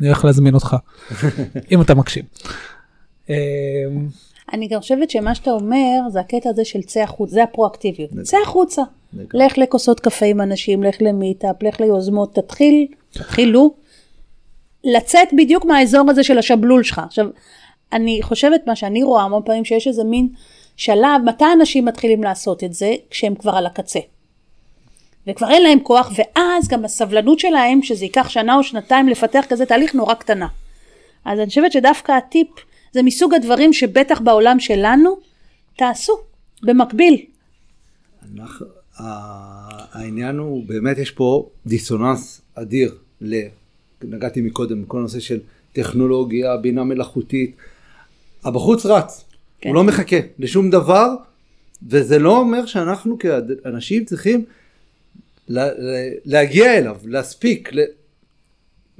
אני 0.00 0.08
הולך 0.08 0.24
להזמין 0.24 0.54
אותך 0.54 0.76
אם 1.72 1.80
אתה 1.80 1.94
מקשיב. 1.94 2.24
אה, 3.30 3.36
אני 4.52 4.68
גם 4.68 4.80
חושבת 4.80 5.10
שמה 5.10 5.34
שאתה 5.34 5.50
אומר 5.50 6.00
זה 6.08 6.20
הקטע 6.20 6.50
הזה 6.50 6.64
של 6.64 6.82
צא 6.82 7.00
החוצה, 7.00 7.32
זה 7.32 7.42
הפרואקטיביות. 7.42 8.10
צא 8.22 8.36
החוצה. 8.42 8.82
לך 9.34 9.58
לכוסות 9.58 10.00
קפה 10.00 10.26
עם 10.26 10.40
אנשים, 10.40 10.82
לך 10.82 10.96
למיטאפ, 11.00 11.62
לך 11.62 11.80
ליוזמות, 11.80 12.34
תתחיל, 12.34 12.86
תתחילו 13.10 13.74
לצאת 14.84 15.28
בדיוק 15.36 15.64
מהאזור 15.64 16.10
הזה 16.10 16.22
של 16.22 16.38
השבלול 16.38 16.82
שלך. 16.82 16.98
עכשיו, 16.98 17.26
אני 17.92 18.20
חושבת 18.22 18.60
מה 18.66 18.76
שאני 18.76 19.02
רואה 19.02 19.22
המון 19.22 19.42
פעמים 19.44 19.64
שיש 19.64 19.86
איזה 19.86 20.04
מין 20.04 20.28
שלב, 20.76 21.22
מתי 21.24 21.44
אנשים 21.58 21.84
מתחילים 21.84 22.22
לעשות 22.22 22.64
את 22.64 22.74
זה? 22.74 22.94
כשהם 23.10 23.34
כבר 23.34 23.52
על 23.52 23.66
הקצה. 23.66 24.00
וכבר 25.26 25.50
אין 25.50 25.62
להם 25.62 25.80
כוח, 25.80 26.12
ואז 26.16 26.68
גם 26.68 26.84
הסבלנות 26.84 27.38
שלהם, 27.38 27.82
שזה 27.82 28.04
ייקח 28.04 28.28
שנה 28.28 28.56
או 28.56 28.62
שנתיים 28.62 29.08
לפתח 29.08 29.44
כזה 29.48 29.66
תהליך 29.66 29.94
נורא 29.94 30.14
קטנה. 30.14 30.46
אז 31.24 31.38
אני 31.38 31.48
חושבת 31.48 31.72
שדווקא 31.72 32.12
הטיפ 32.12 32.48
זה 32.92 33.02
מסוג 33.02 33.34
הדברים 33.34 33.72
שבטח 33.72 34.20
בעולם 34.20 34.60
שלנו 34.60 35.16
תעשו 35.76 36.12
במקביל. 36.62 37.24
אנחנו, 38.36 38.66
העניין 39.92 40.38
הוא 40.38 40.64
באמת 40.66 40.98
יש 40.98 41.10
פה 41.10 41.48
דיסוננס 41.66 42.40
אדיר, 42.54 42.94
ל, 43.20 43.40
נגעתי 44.02 44.40
מקודם, 44.40 44.84
כל 44.84 44.98
הנושא 44.98 45.20
של 45.20 45.40
טכנולוגיה, 45.72 46.56
בינה 46.56 46.84
מלאכותית, 46.84 47.56
הבחוץ 48.44 48.86
רץ, 48.86 49.24
כן. 49.60 49.68
הוא 49.68 49.74
לא 49.74 49.84
מחכה 49.84 50.16
לשום 50.38 50.70
דבר, 50.70 51.14
וזה 51.88 52.18
לא 52.18 52.38
אומר 52.38 52.66
שאנחנו 52.66 53.18
כאנשים 53.18 54.04
צריכים 54.04 54.44
לה, 55.48 55.66
לה- 55.78 56.10
להגיע 56.24 56.78
אליו, 56.78 56.96
להספיק, 57.04 57.72
ל... 57.72 57.80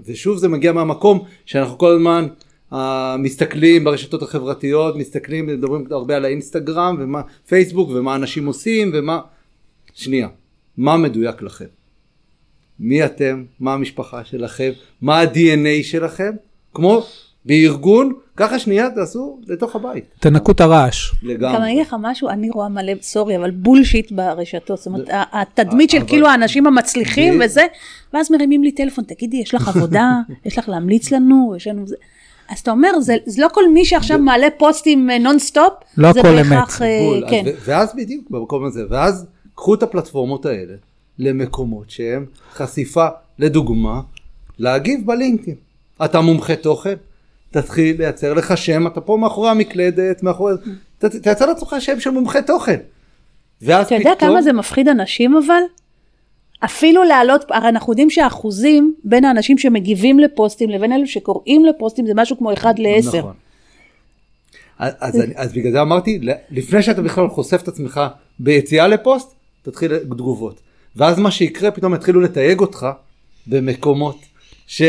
ושוב 0.04 0.38
זה 0.38 0.48
מגיע 0.48 0.72
מהמקום 0.72 1.24
שאנחנו 1.44 1.78
כל 1.78 1.92
הזמן 1.92 2.26
uh, 2.72 2.76
מסתכלים 3.18 3.84
ברשתות 3.84 4.22
החברתיות, 4.22 4.96
מסתכלים, 4.96 5.46
מדברים 5.46 5.84
הרבה 5.90 6.16
על 6.16 6.24
האינסטגרם 6.24 6.96
ומה 6.98 7.22
פייסבוק 7.46 7.90
ומה 7.90 8.14
אנשים 8.14 8.46
עושים 8.46 8.90
ומה, 8.94 9.20
שנייה, 9.94 10.28
מה 10.76 10.96
מדויק 10.96 11.42
לכם? 11.42 11.66
מי 12.78 13.04
אתם? 13.04 13.44
מה 13.60 13.74
המשפחה 13.74 14.24
שלכם? 14.24 14.70
מה 15.00 15.20
ה-DNA 15.20 15.82
שלכם? 15.82 16.30
כמו 16.74 17.06
בארגון, 17.46 18.12
ככה 18.36 18.58
שנייה 18.58 18.90
תעשו 18.90 19.40
לתוך 19.46 19.76
הבית. 19.76 20.04
תנקו 20.20 20.52
את 20.52 20.60
הרעש. 20.60 21.10
גם 21.10 21.18
אני 21.24 21.34
לגמרי. 21.34 21.72
אגיד 21.72 21.86
לך 21.86 21.96
משהו, 22.00 22.28
אני 22.28 22.50
רואה 22.50 22.68
מלא, 22.68 22.92
סורי, 23.02 23.36
אבל 23.36 23.50
בולשיט 23.50 24.12
ברשתות. 24.12 24.78
זאת 24.78 24.86
אומרת, 24.86 25.08
התדמית 25.10 25.90
של 25.90 26.06
כאילו 26.06 26.28
האנשים 26.28 26.66
המצליחים 26.66 27.40
וזה, 27.44 27.66
ואז 28.14 28.30
מרימים 28.30 28.62
לי 28.62 28.72
טלפון, 28.72 29.04
תגידי, 29.04 29.36
יש 29.36 29.54
לך 29.54 29.68
עבודה? 29.68 30.10
יש 30.44 30.58
לך 30.58 30.68
להמליץ 30.68 31.12
לנו? 31.12 31.54
יש 31.56 31.66
לנו 31.66 31.86
זה. 31.86 31.96
אז 32.48 32.58
אתה 32.58 32.70
אומר, 32.70 33.00
זה, 33.00 33.16
זה 33.26 33.42
לא 33.42 33.48
כל 33.52 33.68
מי 33.68 33.84
שעכשיו 33.84 34.18
מעלה 34.18 34.46
פוסטים 34.58 35.10
נון 35.10 35.38
סטופ, 35.38 35.72
לא 35.96 36.12
זה 36.12 36.20
הכל 36.20 36.42
בהכרח, 36.42 36.82
אמת. 36.82 37.22
אה, 37.24 37.30
כן. 37.30 37.44
ואז 37.64 37.94
בדיוק 37.96 38.30
במקום 38.30 38.64
הזה, 38.64 38.82
ואז 38.90 39.26
קחו 39.54 39.74
את 39.74 39.82
הפלטפורמות 39.82 40.46
האלה 40.46 40.74
למקומות 41.18 41.90
שהם 41.90 42.26
חשיפה, 42.52 43.06
לדוגמה, 43.38 44.00
להגיב 44.58 45.06
בלינקדאין. 45.06 45.56
אתה 46.04 46.20
מומחה 46.20 46.56
תוכן, 46.56 46.94
תתחיל 47.60 47.96
לייצר 47.98 48.34
לך 48.34 48.56
שם, 48.56 48.86
אתה 48.86 49.00
פה 49.00 49.16
מאחורי 49.16 49.50
המקלדת, 49.50 50.22
מאחורי... 50.22 50.54
תייצר 51.22 51.46
לעצמך 51.46 51.76
שם 51.80 52.00
של 52.00 52.10
מומחה 52.10 52.42
תוכן. 52.42 52.76
ואז 53.62 53.86
אתה 53.86 53.94
יודע 53.94 54.10
כמה 54.18 54.42
זה 54.42 54.52
מפחיד 54.52 54.88
אנשים 54.88 55.36
אבל? 55.36 55.60
אפילו 56.64 57.04
להעלות, 57.04 57.44
הרי 57.50 57.68
אנחנו 57.68 57.92
יודעים 57.92 58.10
שהאחוזים 58.10 58.94
בין 59.04 59.24
האנשים 59.24 59.58
שמגיבים 59.58 60.18
לפוסטים 60.18 60.70
לבין 60.70 60.92
אלו 60.92 61.06
שקוראים 61.06 61.64
לפוסטים 61.64 62.06
זה 62.06 62.12
משהו 62.16 62.38
כמו 62.38 62.52
1 62.52 62.78
ל-10. 62.78 63.18
נכון. 63.18 63.32
אז, 64.78 64.92
אז, 65.00 65.20
אני- 65.20 65.32
אז 65.36 65.52
בגלל 65.52 65.72
זה 65.72 65.82
אמרתי, 65.82 66.20
לפני 66.50 66.82
שאתה 66.82 67.02
בכלל 67.02 67.28
חושף 67.28 67.60
את 67.62 67.68
עצמך 67.68 68.00
ביציאה 68.38 68.88
לפוסט, 68.88 69.32
תתחיל 69.62 69.98
תגובות. 69.98 70.60
ואז 70.96 71.18
מה 71.18 71.30
שיקרה, 71.30 71.70
פתאום 71.70 71.94
יתחילו 71.94 72.20
לתייג 72.20 72.60
אותך 72.60 72.86
במקומות 73.46 74.16
ש... 74.66 74.82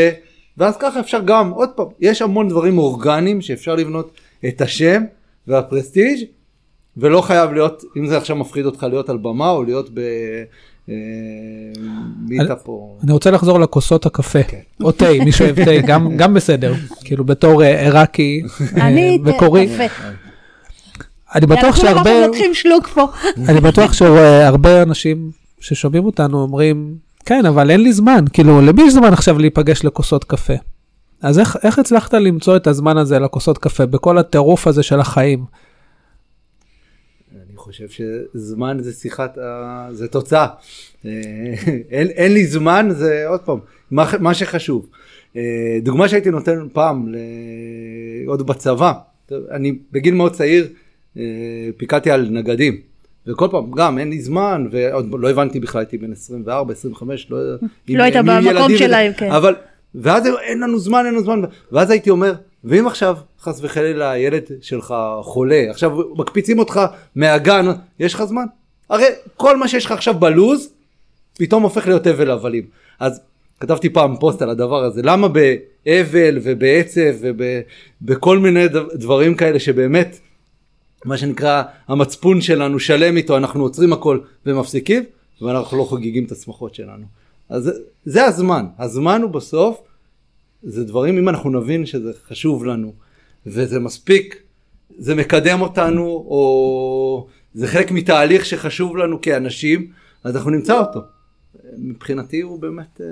ואז 0.58 0.76
ככה 0.80 1.00
אפשר 1.00 1.20
גם, 1.24 1.50
עוד 1.50 1.68
פעם, 1.68 1.86
יש 2.00 2.22
המון 2.22 2.48
דברים 2.48 2.78
אורגניים 2.78 3.40
שאפשר 3.40 3.74
לבנות 3.74 4.10
את 4.48 4.60
השם 4.60 5.02
והפרסטיג' 5.46 6.24
ולא 6.96 7.20
חייב 7.20 7.52
להיות, 7.52 7.84
אם 7.96 8.06
זה 8.06 8.16
עכשיו 8.16 8.36
מפחיד 8.36 8.66
אותך 8.66 8.82
להיות 8.82 9.08
על 9.08 9.16
במה 9.16 9.50
או 9.50 9.64
להיות 9.64 9.90
ב... 9.94 9.98
אה, 10.88 10.94
מיטאפ 12.28 12.68
או... 12.68 12.98
אני 13.04 13.12
רוצה 13.12 13.30
לחזור 13.30 13.60
לכוסות 13.60 14.06
הקפה, 14.06 14.42
כן. 14.42 14.60
או 14.82 14.92
תה, 14.92 15.06
מי 15.24 15.32
שאוהב 15.32 15.64
תה, 15.64 15.70
גם- 15.88 16.16
גם 16.16 16.34
בסדר, 16.34 16.74
כאילו 17.04 17.24
בתור 17.24 17.62
אה, 17.62 17.82
עיראקי 17.82 18.42
אה, 18.76 18.88
אני, 18.88 19.18
קפה. 19.38 19.58
אני 21.34 21.46
בטוח 21.46 21.64
אנחנו 21.64 21.82
שהרבה, 21.82 22.26
לוקחים 22.26 22.54
שלוק 22.54 22.86
פה. 22.88 23.04
אני 23.48 23.60
בטוח 23.60 23.92
שהרבה 23.92 24.82
אנשים 24.82 25.30
ששומעים 25.60 26.04
אותנו 26.04 26.42
אומרים, 26.42 26.94
כן, 27.28 27.46
אבל 27.46 27.70
אין 27.70 27.82
לי 27.82 27.92
זמן, 27.92 28.24
כאילו, 28.32 28.60
למי 28.60 28.82
יש 28.82 28.92
זמן 28.92 29.12
עכשיו 29.12 29.38
להיפגש 29.38 29.84
לכוסות 29.84 30.24
קפה? 30.24 30.52
אז 31.22 31.38
איך, 31.38 31.56
איך 31.62 31.78
הצלחת 31.78 32.14
למצוא 32.14 32.56
את 32.56 32.66
הזמן 32.66 32.96
הזה 32.96 33.18
לכוסות 33.18 33.58
קפה, 33.58 33.86
בכל 33.86 34.18
הטירוף 34.18 34.66
הזה 34.66 34.82
של 34.82 35.00
החיים? 35.00 35.44
אני 37.36 37.56
חושב 37.56 37.84
שזמן 37.88 38.76
זה 38.80 38.92
שיחת, 38.92 39.38
זה 39.90 40.08
תוצאה. 40.08 40.46
אה, 41.06 41.10
אין, 41.90 42.06
אין 42.06 42.32
לי 42.32 42.46
זמן, 42.46 42.88
זה 42.90 43.24
עוד 43.28 43.40
פעם, 43.40 43.58
מה, 43.90 44.10
מה 44.20 44.34
שחשוב. 44.34 44.88
אה, 45.36 45.78
דוגמה 45.82 46.08
שהייתי 46.08 46.30
נותן 46.30 46.68
פעם, 46.72 47.14
עוד 48.26 48.46
בצבא, 48.46 48.92
אני 49.50 49.78
בגיל 49.92 50.14
מאוד 50.14 50.32
צעיר 50.32 50.68
אה, 51.16 51.22
פיקדתי 51.76 52.10
על 52.10 52.28
נגדים. 52.30 52.80
וכל 53.28 53.48
פעם, 53.50 53.70
גם 53.70 53.98
אין 53.98 54.10
לי 54.10 54.20
זמן, 54.20 54.66
ועוד 54.70 55.06
לא 55.18 55.30
הבנתי 55.30 55.60
בכלל, 55.60 55.80
הייתי 55.80 55.98
בן 55.98 56.12
24, 56.12 56.72
25, 56.72 57.26
לא 57.30 57.38
לא 57.88 58.02
היית 58.02 58.16
במקום 58.16 58.46
ילדים 58.46 58.78
שלהם, 58.78 59.12
כן. 59.12 59.30
אבל, 59.30 59.54
ואז 59.94 60.26
אין 60.42 60.60
לנו 60.60 60.78
זמן, 60.78 61.02
אין 61.06 61.14
לנו 61.14 61.22
זמן, 61.22 61.40
ואז 61.72 61.90
הייתי 61.90 62.10
אומר, 62.10 62.34
ואם 62.64 62.86
עכשיו 62.86 63.16
חס 63.40 63.60
וחלילה 63.62 64.10
הילד 64.10 64.42
שלך 64.60 64.94
חולה, 65.22 65.64
עכשיו 65.70 65.90
מקפיצים 66.16 66.58
אותך 66.58 66.80
מהגן, 67.16 67.66
יש 68.00 68.14
לך 68.14 68.24
זמן? 68.24 68.44
הרי 68.90 69.04
כל 69.36 69.56
מה 69.56 69.68
שיש 69.68 69.84
לך 69.84 69.92
עכשיו 69.92 70.14
בלוז, 70.14 70.68
פתאום 71.38 71.62
הופך 71.62 71.86
להיות 71.86 72.06
הבל 72.06 72.30
הבלים. 72.30 72.64
אז 73.00 73.20
כתבתי 73.60 73.88
פעם 73.90 74.16
פוסט 74.16 74.42
על 74.42 74.50
הדבר 74.50 74.84
הזה, 74.84 75.00
למה 75.04 75.28
באבל 75.28 76.38
ובעצב 76.42 77.14
ובכל 78.02 78.38
מיני 78.38 78.68
דב- 78.68 78.94
דברים 78.94 79.34
כאלה 79.34 79.58
שבאמת, 79.58 80.18
מה 81.04 81.18
שנקרא, 81.18 81.62
המצפון 81.88 82.40
שלנו 82.40 82.80
שלם 82.80 83.16
איתו, 83.16 83.36
אנחנו 83.36 83.62
עוצרים 83.62 83.92
הכל 83.92 84.18
ומפסיקים, 84.46 85.02
ואנחנו 85.42 85.78
לא 85.78 85.84
חוגגים 85.84 86.24
את 86.24 86.32
השמחות 86.32 86.74
שלנו. 86.74 87.06
אז 87.48 87.70
זה 88.04 88.24
הזמן, 88.24 88.66
הזמן 88.78 89.22
הוא 89.22 89.30
בסוף, 89.30 89.80
זה 90.62 90.84
דברים, 90.84 91.18
אם 91.18 91.28
אנחנו 91.28 91.50
נבין 91.50 91.86
שזה 91.86 92.12
חשוב 92.28 92.64
לנו, 92.64 92.92
וזה 93.46 93.78
מספיק, 93.78 94.42
זה 94.98 95.14
מקדם 95.14 95.60
אותנו, 95.60 96.04
או 96.04 97.26
זה 97.54 97.66
חלק 97.66 97.90
מתהליך 97.90 98.46
שחשוב 98.46 98.96
לנו 98.96 99.20
כאנשים, 99.20 99.90
אז 100.24 100.36
אנחנו 100.36 100.50
נמצא 100.50 100.80
אותו. 100.80 101.00
מבחינתי 101.78 102.40
הוא 102.40 102.60
באמת... 102.60 103.00
אה, 103.00 103.06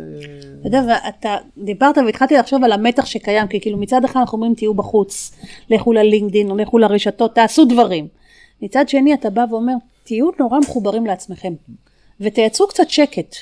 אתה 0.61 0.69
יודע, 0.69 0.83
ואתה 0.89 1.37
דיברת 1.59 1.99
והתחלתי 1.99 2.35
לחשוב 2.35 2.65
על 2.65 2.73
המתח 2.73 3.07
שקיים, 3.07 3.49
כי 3.49 3.61
כאילו 3.61 3.79
מצד 3.79 4.05
אחד 4.05 4.21
אנחנו 4.21 4.37
אומרים 4.37 4.55
תהיו 4.55 4.75
בחוץ, 4.75 5.33
לכו 5.71 5.93
ללינקדין 5.93 6.51
או 6.51 6.57
לכו 6.57 6.79
לרשתות, 6.79 7.35
תעשו 7.35 7.65
דברים. 7.65 8.09
מצד 8.63 8.89
שני 8.89 9.15
אתה 9.15 9.31
בא 9.31 9.45
ואומר, 9.51 9.75
תהיו 10.05 10.31
נורא 10.39 10.59
מחוברים 10.59 11.07
לעצמכם, 11.07 11.53
ותייצרו 12.21 12.67
קצת 12.69 12.91
שקט. 12.91 13.37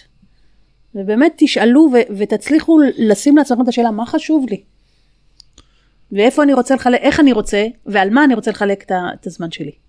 ובאמת 0.94 1.32
תשאלו 1.36 1.88
ו- 1.92 2.16
ותצליחו 2.16 2.78
לשים 2.98 3.36
לעצמכם 3.36 3.62
את 3.62 3.68
השאלה, 3.68 3.90
מה 3.90 4.06
חשוב 4.06 4.46
לי? 4.50 4.62
ואיפה 6.12 6.42
אני 6.42 6.54
רוצה 6.54 6.74
לחלק, 6.74 7.00
איך 7.00 7.20
אני 7.20 7.32
רוצה, 7.32 7.66
ועל 7.86 8.10
מה 8.10 8.24
אני 8.24 8.34
רוצה 8.34 8.50
לחלק 8.50 8.84
את 8.90 9.26
הזמן 9.26 9.50
שלי. 9.50 9.83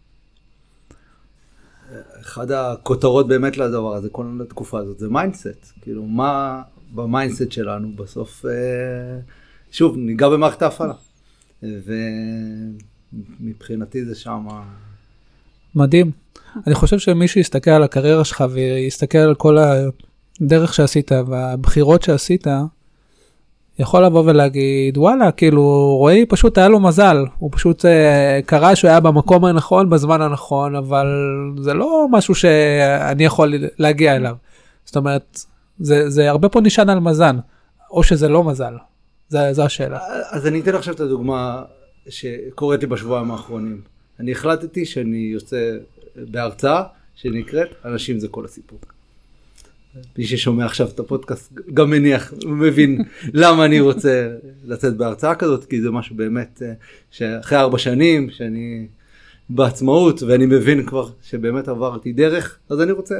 אחד 2.21 2.51
הכותרות 2.51 3.27
באמת 3.27 3.57
לדבר 3.57 3.93
הזה, 3.95 4.09
כל 4.09 4.25
התקופה 4.47 4.79
הזאת, 4.79 4.99
זה 4.99 5.09
mindset. 5.09 5.71
כאילו, 5.81 6.05
מה 6.05 6.61
ב 6.93 7.01
mindset 7.01 7.51
שלנו 7.51 7.91
בסוף, 7.95 8.45
אה, 8.45 8.51
שוב, 9.71 9.97
ניגע 9.97 10.29
במערכת 10.29 10.61
ההפעלה. 10.61 10.93
ומבחינתי 13.41 14.05
זה 14.05 14.15
שם... 14.15 14.47
מדהים. 15.75 16.11
אני 16.67 16.75
חושב 16.75 16.99
שמי 16.99 17.27
שיסתכל 17.27 17.71
על 17.71 17.83
הקריירה 17.83 18.25
שלך 18.25 18.43
ויסתכל 18.51 19.17
על 19.17 19.35
כל 19.35 19.57
הדרך 20.41 20.73
שעשית 20.73 21.11
והבחירות 21.27 22.01
שעשית, 22.03 22.47
יכול 23.79 24.05
לבוא 24.05 24.23
ולהגיד, 24.25 24.97
וואלה, 24.97 25.31
כאילו, 25.31 25.95
רועי 25.99 26.25
פשוט 26.25 26.57
היה 26.57 26.67
לו 26.67 26.79
מזל, 26.79 27.17
הוא 27.37 27.49
פשוט 27.53 27.85
אה, 27.85 28.39
קרא 28.45 28.75
שהוא 28.75 28.89
היה 28.89 28.99
במקום 28.99 29.45
הנכון 29.45 29.89
בזמן 29.89 30.21
הנכון, 30.21 30.75
אבל 30.75 31.07
זה 31.61 31.73
לא 31.73 32.07
משהו 32.11 32.35
שאני 32.35 33.25
יכול 33.25 33.53
להגיע 33.77 34.15
אליו. 34.15 34.35
זאת 34.85 34.95
אומרת, 34.95 35.39
זה, 35.79 36.09
זה 36.09 36.29
הרבה 36.29 36.49
פה 36.49 36.61
נשען 36.61 36.89
על 36.89 36.99
מזל, 36.99 37.35
או 37.91 38.03
שזה 38.03 38.27
לא 38.27 38.43
מזל, 38.43 38.73
זה, 39.29 39.53
זו 39.53 39.63
השאלה. 39.63 39.99
אז 40.29 40.47
אני 40.47 40.59
אתן 40.59 40.75
עכשיו 40.75 40.93
את 40.93 40.99
הדוגמה 40.99 41.63
שקורית 42.09 42.81
לי 42.81 42.87
בשבועיים 42.87 43.31
האחרונים. 43.31 43.81
אני 44.19 44.31
החלטתי 44.31 44.85
שאני 44.85 45.29
יוצא 45.33 45.71
בהרצאה 46.15 46.83
שנקראת 47.15 47.67
אנשים 47.85 48.19
זה 48.19 48.27
כל 48.27 48.45
הסיפור. 48.45 48.79
מי 50.17 50.25
ששומע 50.25 50.65
עכשיו 50.65 50.87
את 50.87 50.99
הפודקאסט 50.99 51.53
גם 51.73 51.89
מניח, 51.89 52.33
מבין 52.45 53.01
למה 53.33 53.65
אני 53.65 53.79
רוצה 53.79 54.29
לצאת 54.65 54.97
בהרצאה 54.97 55.35
כזאת, 55.35 55.65
כי 55.65 55.81
זה 55.81 55.91
משהו 55.91 56.15
באמת 56.15 56.61
אה, 56.65 56.73
שאחרי 57.11 57.57
ארבע 57.57 57.77
שנים 57.77 58.29
שאני 58.29 58.87
בעצמאות 59.49 60.23
ואני 60.23 60.45
מבין 60.45 60.85
כבר 60.85 61.09
שבאמת 61.23 61.67
עברתי 61.67 62.13
דרך, 62.13 62.57
אז 62.69 62.81
אני 62.81 62.91
רוצה, 62.91 63.15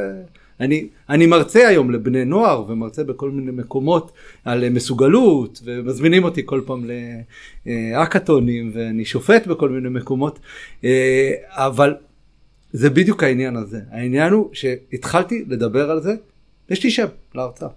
אני, 0.60 0.88
אני 1.10 1.26
מרצה 1.26 1.68
היום 1.68 1.92
לבני 1.92 2.26
נוער 2.26 2.64
ומרצה 2.68 3.04
בכל 3.04 3.32
מיני 3.32 3.52
מקומות 3.52 4.12
על 4.46 4.70
מסוגלות 4.70 5.62
ומזמינים 5.66 6.24
אותי 6.24 6.42
כל 6.46 6.62
פעם 6.66 6.86
להאקתונים 7.66 8.72
ואני 8.74 9.06
שופט 9.06 9.48
בכל 9.48 9.70
מיני 9.70 9.90
מקומות, 9.90 10.40
אה, 10.84 11.32
אבל 11.50 11.94
זה 12.74 12.90
בדיוק 12.90 13.24
העניין 13.24 13.56
הזה. 13.56 13.80
העניין 13.92 14.34
הוא 14.34 14.50
שהתחלתי 14.54 15.46
לדבר 15.48 15.92
על 15.92 16.02
זה, 16.02 16.16
יש 16.70 16.84
לי 16.84 16.92
שם 16.92 17.08
להרצאה. 17.36 17.70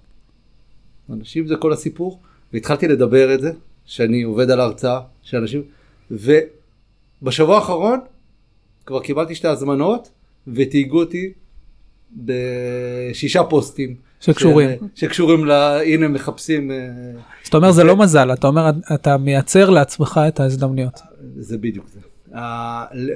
אנשים 1.10 1.46
זה 1.46 1.56
כל 1.56 1.72
הסיפור, 1.72 2.20
והתחלתי 2.52 2.88
לדבר 2.88 3.34
את 3.34 3.40
זה, 3.40 3.52
שאני 3.84 4.22
עובד 4.22 4.50
על 4.50 4.60
הרצאה, 4.60 5.00
שאנשים, 5.22 5.62
ובשבוע 6.10 7.56
האחרון 7.56 8.00
כבר 8.86 9.00
קיבלתי 9.00 9.34
שתי 9.34 9.48
הזמנות, 9.48 10.10
ותהיגו 10.48 11.00
אותי 11.00 11.32
בשישה 12.12 13.44
פוסטים. 13.44 13.96
שקשורים. 14.20 14.70
ש... 14.94 15.00
שקשורים 15.00 15.44
ל... 15.44 15.50
הנה 15.86 16.08
מחפשים. 16.08 16.70
אה, 16.70 16.76
זאת 17.44 17.54
אומרת 17.54 17.74
זה 17.74 17.84
לא 17.84 17.96
מזל, 17.96 18.32
אתה 18.32 18.46
אומר 18.46 18.70
אתה 18.94 19.16
מייצר 19.16 19.70
לעצמך 19.70 20.20
את 20.28 20.40
ההזדמנויות. 20.40 21.00
זה 21.36 21.58
בדיוק 21.58 21.86
זה. 21.88 22.00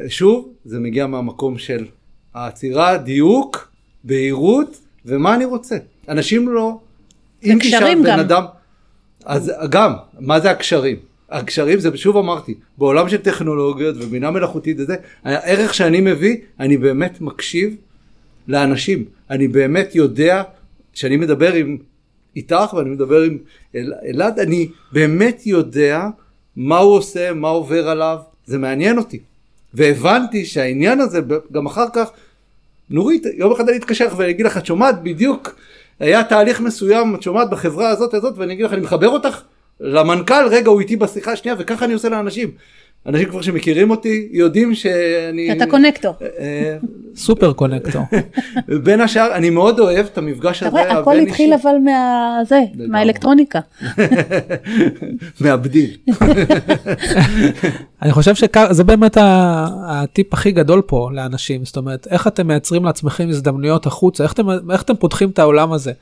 שוב, 0.08 0.52
זה 0.64 0.78
מגיע 0.80 1.06
מהמקום 1.06 1.58
של 1.58 1.86
העצירה, 2.34 2.98
דיוק, 2.98 3.72
בהירות, 4.04 4.80
ומה 5.06 5.34
אני 5.34 5.44
רוצה. 5.44 5.76
אנשים 6.08 6.48
לא... 6.48 6.78
אם 7.44 7.58
תשאל 7.60 8.02
בן 8.02 8.18
אדם... 8.18 8.44
אז 9.24 9.52
גם, 9.70 9.92
מה 10.20 10.40
זה 10.40 10.50
הקשרים? 10.50 10.96
הקשרים 11.30 11.80
זה, 11.80 11.96
שוב 11.96 12.16
אמרתי, 12.16 12.54
בעולם 12.78 13.08
של 13.08 13.16
טכנולוגיות 13.16 13.96
ובינה 13.98 14.30
מלאכותית 14.30 14.76
וזה, 14.80 14.96
הערך 15.24 15.74
שאני 15.74 16.00
מביא, 16.00 16.36
אני 16.60 16.76
באמת 16.76 17.20
מקשיב 17.20 17.76
לאנשים. 18.48 19.04
אני 19.30 19.48
באמת 19.48 19.94
יודע 19.94 20.42
שאני 20.94 21.16
מדבר 21.16 21.52
עם 21.52 21.78
איתך 22.36 22.74
ואני 22.76 22.90
מדבר 22.90 23.22
עם 23.22 23.38
אל, 23.74 23.92
אלעד, 24.06 24.38
אני 24.38 24.68
באמת 24.92 25.46
יודע 25.46 26.06
מה 26.56 26.78
הוא 26.78 26.94
עושה, 26.94 27.32
מה 27.32 27.48
עובר 27.48 27.88
עליו, 27.88 28.18
זה 28.46 28.58
מעניין 28.58 28.98
אותי. 28.98 29.18
והבנתי 29.74 30.44
שהעניין 30.44 31.00
הזה, 31.00 31.20
גם 31.52 31.66
אחר 31.66 31.86
כך, 31.94 32.10
נורית, 32.92 33.26
יום 33.36 33.52
אחד 33.52 33.68
אני 33.68 33.78
אתקשר 33.78 34.08
ואני 34.16 34.30
אגיד 34.30 34.46
לך, 34.46 34.56
את 34.56 34.66
שומעת 34.66 35.02
בדיוק, 35.02 35.54
היה 36.00 36.24
תהליך 36.24 36.60
מסוים, 36.60 37.14
את 37.14 37.22
שומעת 37.22 37.50
בחברה 37.50 37.88
הזאת 37.88 38.14
הזאת, 38.14 38.34
ואני 38.38 38.52
אגיד 38.52 38.64
לך, 38.64 38.72
אני 38.72 38.80
מחבר 38.80 39.08
אותך 39.08 39.42
למנכ"ל, 39.80 40.46
רגע, 40.50 40.70
הוא 40.70 40.80
איתי 40.80 40.96
בשיחה 40.96 41.32
השנייה, 41.32 41.56
וככה 41.58 41.84
אני 41.84 41.92
עושה 41.92 42.08
לאנשים. 42.08 42.50
אנשים 43.06 43.28
כבר 43.28 43.42
שמכירים 43.42 43.90
אותי 43.90 44.28
יודעים 44.32 44.74
שאני... 44.74 45.52
אתה 45.52 45.66
קונקטור. 45.66 46.14
אה, 46.38 46.76
סופר 47.16 47.52
קונקטור. 47.52 48.02
בין 48.84 49.00
השאר, 49.00 49.34
אני 49.34 49.50
מאוד 49.50 49.80
אוהב 49.80 50.06
את 50.06 50.18
המפגש 50.18 50.62
הזה. 50.62 50.92
הכל 50.92 51.18
התחיל 51.18 51.52
אבל 51.54 51.74
מהזה, 51.84 52.60
מהאלקטרוניקה. 52.88 53.60
מהבדיל. 55.40 55.96
אני 58.02 58.12
חושב 58.12 58.34
שזה 58.34 58.84
באמת 58.84 59.16
הטיפ 59.86 60.34
הכי 60.34 60.52
גדול 60.52 60.82
פה 60.86 61.08
לאנשים, 61.12 61.64
זאת 61.64 61.76
אומרת, 61.76 62.06
איך 62.10 62.26
אתם 62.26 62.46
מייצרים 62.46 62.84
לעצמכם 62.84 63.28
הזדמנויות 63.28 63.86
החוצה, 63.86 64.24
איך 64.24 64.32
אתם, 64.32 64.48
איך 64.72 64.82
אתם 64.82 64.96
פותחים 64.96 65.30
את 65.30 65.38
העולם 65.38 65.72
הזה. 65.72 65.92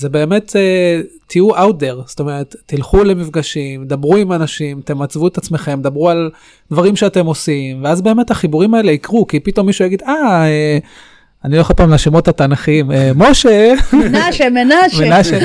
זה 0.00 0.08
באמת, 0.08 0.50
uh, 0.50 1.06
תהיו 1.26 1.56
out 1.56 1.72
there, 1.80 2.06
זאת 2.06 2.20
אומרת, 2.20 2.56
תלכו 2.66 3.04
למפגשים, 3.04 3.84
דברו 3.84 4.16
עם 4.16 4.32
אנשים, 4.32 4.80
תמצבו 4.84 5.28
את 5.28 5.38
עצמכם, 5.38 5.80
דברו 5.82 6.10
על 6.10 6.30
דברים 6.70 6.96
שאתם 6.96 7.26
עושים, 7.26 7.84
ואז 7.84 8.02
באמת 8.02 8.30
החיבורים 8.30 8.74
האלה 8.74 8.92
יקרו, 8.92 9.26
כי 9.26 9.40
פתאום 9.40 9.66
מישהו 9.66 9.84
יגיד, 9.84 10.02
אה, 10.02 10.44
uh, 10.46 10.86
אני 11.44 11.56
לא 11.56 11.60
יכול 11.60 11.76
פעם 11.76 11.92
לשמות 11.92 12.28
התנ"כיים, 12.28 12.90
uh, 12.90 12.94
משה, 13.16 13.74
מנשה, 13.92 14.50
מנשה, 14.50 15.00
מנשה, 15.00 15.38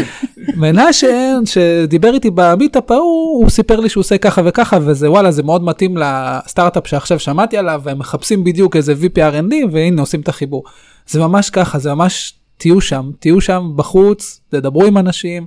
מנשה, 0.55 1.35
שדיבר 1.45 2.13
איתי 2.13 2.29
במיטאפ 2.35 2.91
ההוא, 2.91 3.41
הוא 3.41 3.49
סיפר 3.49 3.79
לי 3.79 3.89
שהוא 3.89 4.01
עושה 4.01 4.17
ככה 4.17 4.41
וככה, 4.45 4.77
וזה 4.81 5.11
וואלה, 5.11 5.31
זה 5.31 5.43
מאוד 5.43 5.63
מתאים 5.63 5.97
לסטארט-אפ 5.97 6.87
שעכשיו 6.87 7.19
שמעתי 7.19 7.57
עליו, 7.57 7.81
והם 7.83 7.99
מחפשים 7.99 8.43
בדיוק 8.43 8.75
איזה 8.75 8.93
VP 8.93 9.17
R&D, 9.17 9.53
והנה 9.71 10.01
עושים 10.01 10.21
את 10.21 10.27
החיבור. 10.27 10.63
זה 11.07 11.19
ממש 11.19 11.49
ככה, 11.49 11.79
זה 11.79 11.93
ממש 11.93 12.33
תהיו 12.57 12.81
שם, 12.81 13.11
תהיו 13.19 13.41
שם 13.41 13.71
בחוץ, 13.75 14.41
תדברו 14.49 14.85
עם 14.85 14.97
אנשים, 14.97 15.45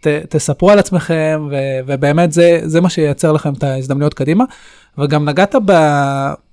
ת, 0.00 0.06
תספרו 0.06 0.70
על 0.70 0.78
עצמכם, 0.78 1.48
ו, 1.50 1.54
ובאמת 1.86 2.32
זה, 2.32 2.60
זה 2.64 2.80
מה 2.80 2.90
שייצר 2.90 3.32
לכם 3.32 3.52
את 3.52 3.62
ההזדמנויות 3.62 4.14
קדימה. 4.14 4.44
וגם 4.98 5.28
נגעת 5.28 5.54
ב, 5.66 5.72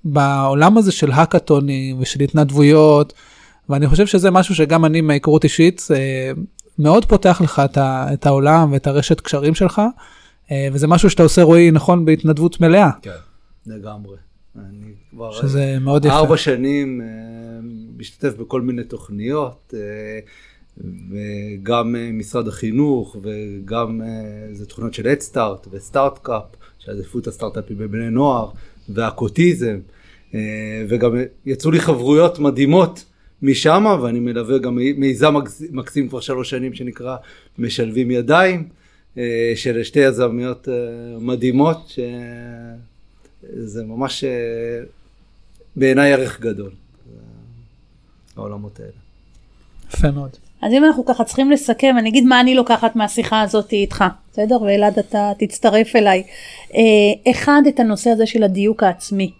בעולם 0.04 0.78
הזה 0.78 0.92
של 0.92 1.12
האקתונים 1.12 1.96
ושל 2.00 2.20
התנדבויות, 2.20 3.12
ואני 3.68 3.88
חושב 3.88 4.06
שזה 4.06 4.30
משהו 4.30 4.54
שגם 4.54 4.84
אני 4.84 5.00
מהיכרות 5.00 5.44
אישית, 5.44 5.88
אה, 5.94 6.32
מאוד 6.78 7.04
פותח 7.04 7.40
לך 7.44 7.62
את, 7.64 7.78
ה, 7.78 8.06
את 8.12 8.26
העולם 8.26 8.72
ואת 8.72 8.86
הרשת 8.86 9.20
קשרים 9.20 9.54
שלך, 9.54 9.82
אה, 10.50 10.68
וזה 10.72 10.86
משהו 10.86 11.10
שאתה 11.10 11.22
עושה 11.22 11.42
רועי 11.42 11.70
נכון 11.70 12.04
בהתנדבות 12.04 12.60
מלאה. 12.60 12.90
כן, 13.02 13.10
לגמרי. 13.66 14.16
אני 14.56 14.92
כבר 15.10 15.32
שזה 15.32 15.76
מאוד 15.80 16.04
יפה. 16.04 16.14
ארבע 16.14 16.36
שנים 16.36 17.00
אה, 17.00 17.06
משתתף 18.02 18.34
בכל 18.36 18.60
מיני 18.60 18.84
תוכניות, 18.84 19.74
אה, 19.76 20.18
וגם 21.10 21.96
אה, 21.96 22.10
משרד 22.12 22.48
החינוך, 22.48 23.16
וגם 23.22 24.00
זה 24.52 24.66
תוכניות 24.66 24.94
של 24.94 25.08
אדסטארט 25.08 25.66
וסטארט-קאפ, 25.70 26.44
שעדיפות 26.78 27.26
הסטארט-אפים 27.26 27.78
בבני 27.78 28.10
נוער, 28.10 28.50
והקוטיזם, 28.88 29.78
וגם 30.88 31.12
יצאו 31.46 31.70
לי 31.70 31.80
חברויות 31.80 32.38
מדהימות 32.38 33.04
משם, 33.42 33.84
ואני 34.02 34.20
מלווה 34.20 34.58
גם 34.58 34.78
מיזם 34.96 35.34
מקסים 35.70 36.08
כבר 36.08 36.20
שלוש 36.20 36.50
שנים 36.50 36.74
שנקרא 36.74 37.16
משלבים 37.58 38.10
ידיים, 38.10 38.68
של 39.54 39.82
שתי 39.82 40.00
יזמיות 40.00 40.68
מדהימות. 41.20 41.78
ש... 41.88 41.98
זה 43.42 43.84
ממש 43.84 44.24
אה, 44.24 44.84
בעיניי 45.76 46.12
ערך 46.12 46.40
גדול, 46.40 46.72
העולמות 48.36 48.80
האלה. 48.80 48.92
יפה 49.88 50.10
מאוד. 50.10 50.36
אז 50.62 50.72
אם 50.72 50.84
אנחנו 50.84 51.04
ככה 51.04 51.24
צריכים 51.24 51.50
לסכם, 51.50 51.94
אני 51.98 52.08
אגיד 52.08 52.24
מה 52.24 52.40
אני 52.40 52.54
לוקחת 52.54 52.96
מהשיחה 52.96 53.40
הזאת 53.40 53.72
איתך, 53.72 54.04
בסדר? 54.32 54.62
ואלעד 54.62 54.98
אתה 54.98 55.32
תצטרף 55.38 55.96
אליי. 55.96 56.22
אה, 56.74 57.30
אחד, 57.30 57.62
את 57.68 57.80
הנושא 57.80 58.10
הזה 58.10 58.26
של 58.26 58.42
הדיוק 58.42 58.82
העצמי. 58.82 59.32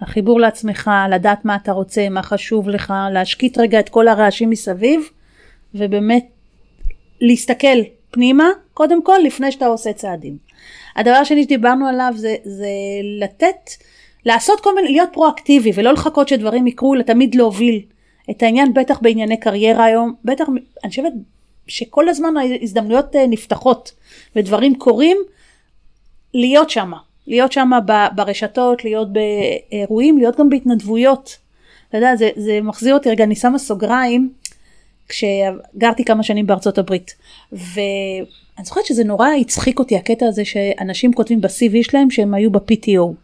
החיבור 0.00 0.40
לעצמך, 0.40 0.90
לדעת 1.10 1.44
מה 1.44 1.56
אתה 1.56 1.72
רוצה, 1.72 2.08
מה 2.08 2.22
חשוב 2.22 2.68
לך, 2.68 2.94
להשקיט 3.12 3.58
רגע 3.58 3.80
את 3.80 3.88
כל 3.88 4.08
הרעשים 4.08 4.50
מסביב, 4.50 5.00
ובאמת 5.74 6.26
להסתכל 7.20 7.78
פנימה, 8.10 8.48
קודם 8.74 9.02
כל, 9.02 9.18
לפני 9.24 9.52
שאתה 9.52 9.66
עושה 9.66 9.92
צעדים. 9.92 10.36
הדבר 10.96 11.14
השני 11.14 11.42
שדיברנו 11.42 11.86
עליו 11.86 12.12
זה, 12.16 12.34
זה 12.44 12.68
לתת, 13.20 13.70
לעשות 14.26 14.60
כל 14.60 14.74
מיני, 14.74 14.92
להיות 14.92 15.08
פרואקטיבי 15.12 15.70
ולא 15.74 15.92
לחכות 15.92 16.28
שדברים 16.28 16.66
יקרו, 16.66 16.94
אלא 16.94 17.02
תמיד 17.02 17.34
להוביל 17.34 17.82
את 18.30 18.42
העניין, 18.42 18.74
בטח 18.74 18.98
בענייני 19.02 19.40
קריירה 19.40 19.84
היום, 19.84 20.14
בטח, 20.24 20.44
אני 20.84 20.90
חושבת 20.90 21.12
שכל 21.66 22.08
הזמן 22.08 22.34
ההזדמנויות 22.36 23.16
אה, 23.16 23.26
נפתחות 23.26 23.92
ודברים 24.36 24.74
קורים, 24.78 25.16
להיות 26.34 26.70
שמה, 26.70 26.98
להיות 27.26 27.52
שמה 27.52 27.78
ברשתות, 28.14 28.84
להיות 28.84 29.08
באירועים, 29.12 30.18
להיות 30.18 30.36
גם 30.38 30.48
בהתנדבויות. 30.48 31.38
אתה 31.88 31.98
יודע, 31.98 32.16
זה, 32.16 32.30
זה 32.36 32.60
מחזיר 32.62 32.94
אותי, 32.94 33.10
רגע, 33.10 33.24
אני 33.24 33.36
שמה 33.36 33.58
סוגריים, 33.58 34.32
כשגרתי 35.08 36.04
כמה 36.04 36.22
שנים 36.22 36.46
בארצות 36.46 36.78
הברית, 36.78 37.14
ואני 37.52 38.64
זוכרת 38.64 38.86
שזה 38.86 39.04
נורא 39.04 39.28
הצחיק 39.40 39.78
אותי 39.78 39.96
הקטע 39.96 40.26
הזה 40.26 40.44
שאנשים 40.44 41.12
כותבים 41.12 41.40
ב-CV 41.40 41.82
שלהם 41.82 42.10
שהם 42.10 42.34
היו 42.34 42.50
ב-PTO, 42.50 43.14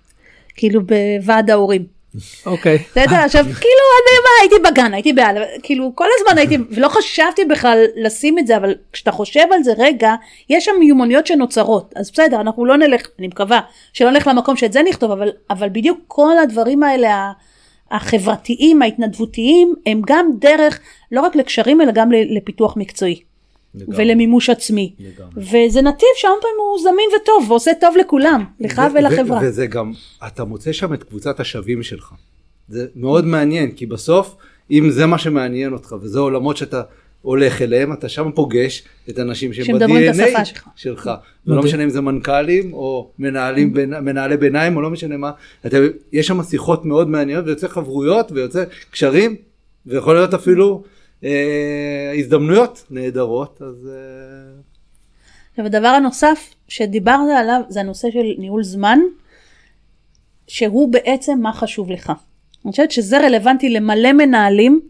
כאילו 0.57 0.81
בוועד 0.87 1.51
ההורים. 1.51 1.96
אוקיי. 2.47 2.79
אתה 2.93 3.01
יודע, 3.01 3.25
עכשיו, 3.25 3.45
כאילו, 3.45 3.55
אני 4.01 4.19
מה, 4.23 4.31
הייתי 4.41 4.71
בגן, 4.71 4.95
הייתי 4.95 5.13
בעל, 5.13 5.37
כאילו, 5.63 5.93
כל 5.95 6.07
הזמן 6.19 6.39
הייתי, 6.39 6.59
ולא 6.71 6.89
חשבתי 6.89 7.45
בכלל 7.45 7.85
לשים 7.97 8.39
את 8.39 8.47
זה, 8.47 8.57
אבל 8.57 8.75
כשאתה 8.93 9.13
חושב 9.13 9.45
על 9.53 9.63
זה 9.63 9.73
רגע, 9.79 10.15
יש 10.51 10.65
שם 10.65 10.73
מיומנויות 10.79 11.27
שנוצרות. 11.27 11.93
אז 11.97 12.11
בסדר, 12.11 12.41
אנחנו 12.41 12.65
לא 12.65 12.77
נלך, 12.77 13.07
אני 13.19 13.27
מקווה, 13.27 13.61
שלא 13.93 14.11
נלך 14.11 14.27
למקום 14.27 14.57
שאת 14.57 14.73
זה 14.73 14.81
נכתוב, 14.89 15.11
אבל, 15.11 15.31
אבל 15.51 15.69
בדיוק 15.69 15.99
כל 16.09 16.39
הדברים 16.43 16.83
האלה, 16.83 17.33
החברתיים, 17.91 18.83
ההתנדבותיים, 18.83 19.75
הם 19.87 20.03
גם 20.07 20.31
דרך, 20.39 20.81
לא 21.13 21.21
רק 21.21 21.37
לקשרים, 21.37 21.81
אלא 21.81 21.93
גם 21.93 22.13
לפיתוח 22.13 22.77
מקצועי. 22.77 23.21
לגמרי. 23.77 24.05
ולמימוש 24.05 24.51
עצמי. 24.51 24.95
לגמרי. 24.99 25.67
וזה 25.67 25.83
נתיב 25.83 26.09
שהרבה 26.17 26.41
פעמים 26.41 26.57
הוא 26.59 26.79
זמין 26.83 27.11
וטוב, 27.23 27.51
ועושה 27.51 27.71
טוב 27.81 27.97
לכולם, 28.01 28.45
לך 28.61 28.83
ו- 28.93 28.99
ולחברה. 28.99 29.39
ו- 29.39 29.41
וזה 29.43 29.67
גם, 29.67 29.93
אתה 30.27 30.45
מוצא 30.45 30.73
שם 30.73 30.95
את 30.95 31.03
קבוצת 31.03 31.41
השווים 31.41 31.83
שלך. 31.83 32.13
זה 32.69 32.87
מאוד 32.97 33.25
מעניין, 33.27 33.73
כי 33.73 33.87
בסוף, 33.87 34.37
אם 34.71 34.91
זה 34.91 35.07
מה 35.07 35.19
שמעניין 35.19 35.73
אותך, 35.73 35.95
וזה 36.03 36.19
עולמות 36.19 36.57
שאתה 36.57 36.83
הולך 37.23 37.63
אליהם, 37.63 37.93
אתה 37.93 38.09
שם 38.09 38.31
פוגש 38.35 38.83
את 39.09 39.19
האנשים 39.19 39.53
שהם 39.53 39.79
ב-DNA 39.79 40.45
שלך. 40.45 40.69
שלך. 40.77 41.11
ולא 41.47 41.63
משנה 41.63 41.85
אם 41.85 41.91
זה 41.91 42.01
מנכ"לים, 42.01 42.73
או 42.73 43.11
מנהלים, 43.19 43.73
בין, 43.73 43.95
מנהלי 44.01 44.37
ביניים, 44.37 44.77
או 44.77 44.83
לא 44.83 44.91
משנה 44.91 45.17
מה. 45.17 45.31
אתה, 45.67 45.77
יש 46.13 46.27
שם 46.27 46.43
שיחות 46.43 46.85
מאוד 46.85 47.09
מעניינות, 47.09 47.47
ויוצא 47.47 47.69
חברויות, 47.69 48.33
ויוצא 48.33 48.65
קשרים, 48.91 49.37
ויכול 49.87 50.15
להיות 50.15 50.35
אפילו... 50.35 50.83
אה, 51.25 52.13
הזדמנויות 52.19 52.85
נהדרות, 52.91 53.63
אז... 53.63 53.89
אה, 53.93 54.61
עכשיו 55.51 55.67
הדבר 55.67 55.89
הנוסף 55.89 56.55
שדיברת 56.69 57.31
עליו 57.37 57.61
זה 57.69 57.81
הנושא 57.81 58.11
של 58.11 58.35
ניהול 58.39 58.65
זמן, 58.65 58.99
שהוא 60.49 60.93
בעצם 60.93 61.39
מה 61.43 61.53
חשוב 61.53 61.91
לך. 61.91 62.13
אני 62.65 62.71
חושבת 62.71 62.91
שזה 62.91 63.19
רלוונטי 63.19 63.69
למלא 63.69 64.13
מנהלים. 64.13 64.81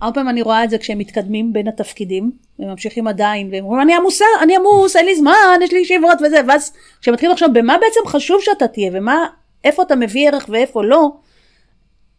הרבה 0.00 0.14
פעמים 0.14 0.28
אני 0.28 0.42
רואה 0.42 0.64
את 0.64 0.70
זה 0.70 0.78
כשהם 0.78 0.98
מתקדמים 0.98 1.52
בין 1.52 1.68
התפקידים, 1.68 2.32
וממשיכים 2.58 3.06
עדיין, 3.06 3.48
והם 3.52 3.64
אומרים 3.64 3.80
אני 3.82 3.94
עמוס, 3.94 4.20
אני 4.42 4.56
עמוס, 4.56 4.96
אין 4.96 5.04
לי 5.04 5.16
זמן, 5.16 5.58
יש 5.62 5.72
לי 5.72 5.78
ישיבות 5.78 6.18
וזה, 6.26 6.40
ואז 6.48 6.72
כשמתחילים 7.00 7.32
לחשוב 7.32 7.48
במה 7.52 7.76
בעצם 7.80 8.00
חשוב 8.06 8.40
שאתה 8.42 8.68
תהיה, 8.68 8.90
ומה, 8.94 9.26
איפה 9.64 9.82
אתה 9.82 9.96
מביא 9.96 10.28
ערך 10.28 10.46
ואיפה 10.48 10.84
לא, 10.84 11.10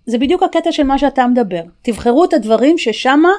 זה 0.09 0.17
בדיוק 0.17 0.43
הקטע 0.43 0.71
של 0.71 0.83
מה 0.83 0.97
שאתה 0.97 1.27
מדבר. 1.27 1.61
תבחרו 1.81 2.25
את 2.25 2.33
הדברים 2.33 2.77
ששמה 2.77 3.31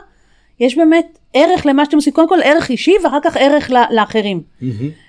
יש 0.60 0.76
באמת 0.76 1.18
ערך 1.34 1.66
למה 1.66 1.84
שאתם 1.84 1.96
עושים, 1.96 2.12
קודם 2.12 2.28
כל 2.28 2.38
ערך 2.44 2.70
אישי 2.70 2.94
ואחר 3.04 3.18
כך 3.24 3.36
ערך 3.36 3.70
לאחרים. 3.90 4.42
Mm-hmm. 4.42 4.64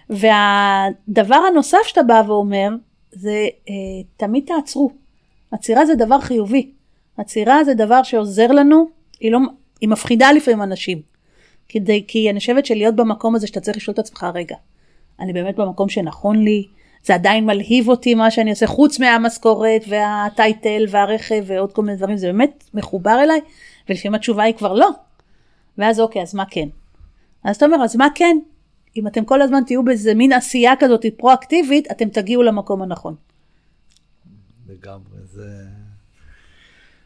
והדבר 0.09 1.36
הנוסף 1.36 1.78
שאתה 1.84 2.03
בא 2.03 2.24
ואומר, 2.28 2.70
זה 3.12 3.47
אה, 3.70 3.74
תמיד 4.18 4.43
תעצרו. 4.47 4.91
עצירה 5.51 5.86
זה 5.86 5.95
דבר 5.95 6.20
חיובי. 6.20 6.72
עצירה 7.18 7.64
זה 7.64 7.74
דבר 7.74 8.03
שעוזר 8.03 8.47
לנו, 8.47 8.88
היא, 9.20 9.32
לא, 9.32 9.39
היא 9.82 9.89
מפחידה 9.89 10.32
לפעמים 10.32 10.62
אנשים. 10.62 11.01
כדי, 11.70 12.03
כי 12.07 12.30
אני 12.30 12.39
חושבת 12.39 12.66
שלהיות 12.66 12.95
במקום 12.95 13.36
הזה 13.36 13.47
שאתה 13.47 13.59
צריך 13.59 13.78
לשאול 13.78 13.93
את 13.93 13.99
עצמך, 13.99 14.26
רגע, 14.34 14.55
אני 15.20 15.34
באמת 15.34 15.55
במקום 15.55 15.89
שנכון 15.89 16.43
לי, 16.43 16.66
זה 17.04 17.16
עדיין 17.16 17.45
מלהיב 17.45 17.89
אותי 17.89 18.16
מה 18.16 18.32
שאני 18.32 18.49
עושה, 18.49 18.68
חוץ 18.68 18.99
מהמשכורת 18.99 19.82
והטייטל 19.88 20.86
והרכב 20.89 21.43
ועוד 21.45 21.74
כל 21.74 21.82
מיני 21.82 21.97
דברים, 21.97 22.18
זה 22.18 22.28
באמת 22.28 22.64
מחובר 22.74 23.20
אליי, 23.24 23.41
ולפעמים 23.89 24.16
התשובה 24.16 24.43
היא 24.43 24.54
כבר 24.54 24.74
לא. 24.74 24.89
ואז 25.78 25.99
אוקיי, 25.99 26.22
אז 26.22 26.36
מה 26.36 26.43
כן? 26.49 26.68
אז 27.43 27.56
אתה 27.56 27.66
אומר, 27.66 27.84
אז 27.84 27.95
מה 27.95 28.08
כן? 28.16 28.38
אם 28.97 29.08
אתם 29.08 29.26
כל 29.26 29.41
הזמן 29.41 29.62
תהיו 29.66 29.84
באיזה 29.84 30.14
מין 30.14 30.34
עשייה 30.34 30.74
כזאת 30.80 31.06
פרואקטיבית, 31.18 31.91
אתם 31.91 32.10
תגיעו 32.10 32.43
למקום 32.43 32.82
הנכון. 32.82 33.16
לגמרי, 34.70 35.18
זה... 35.32 35.66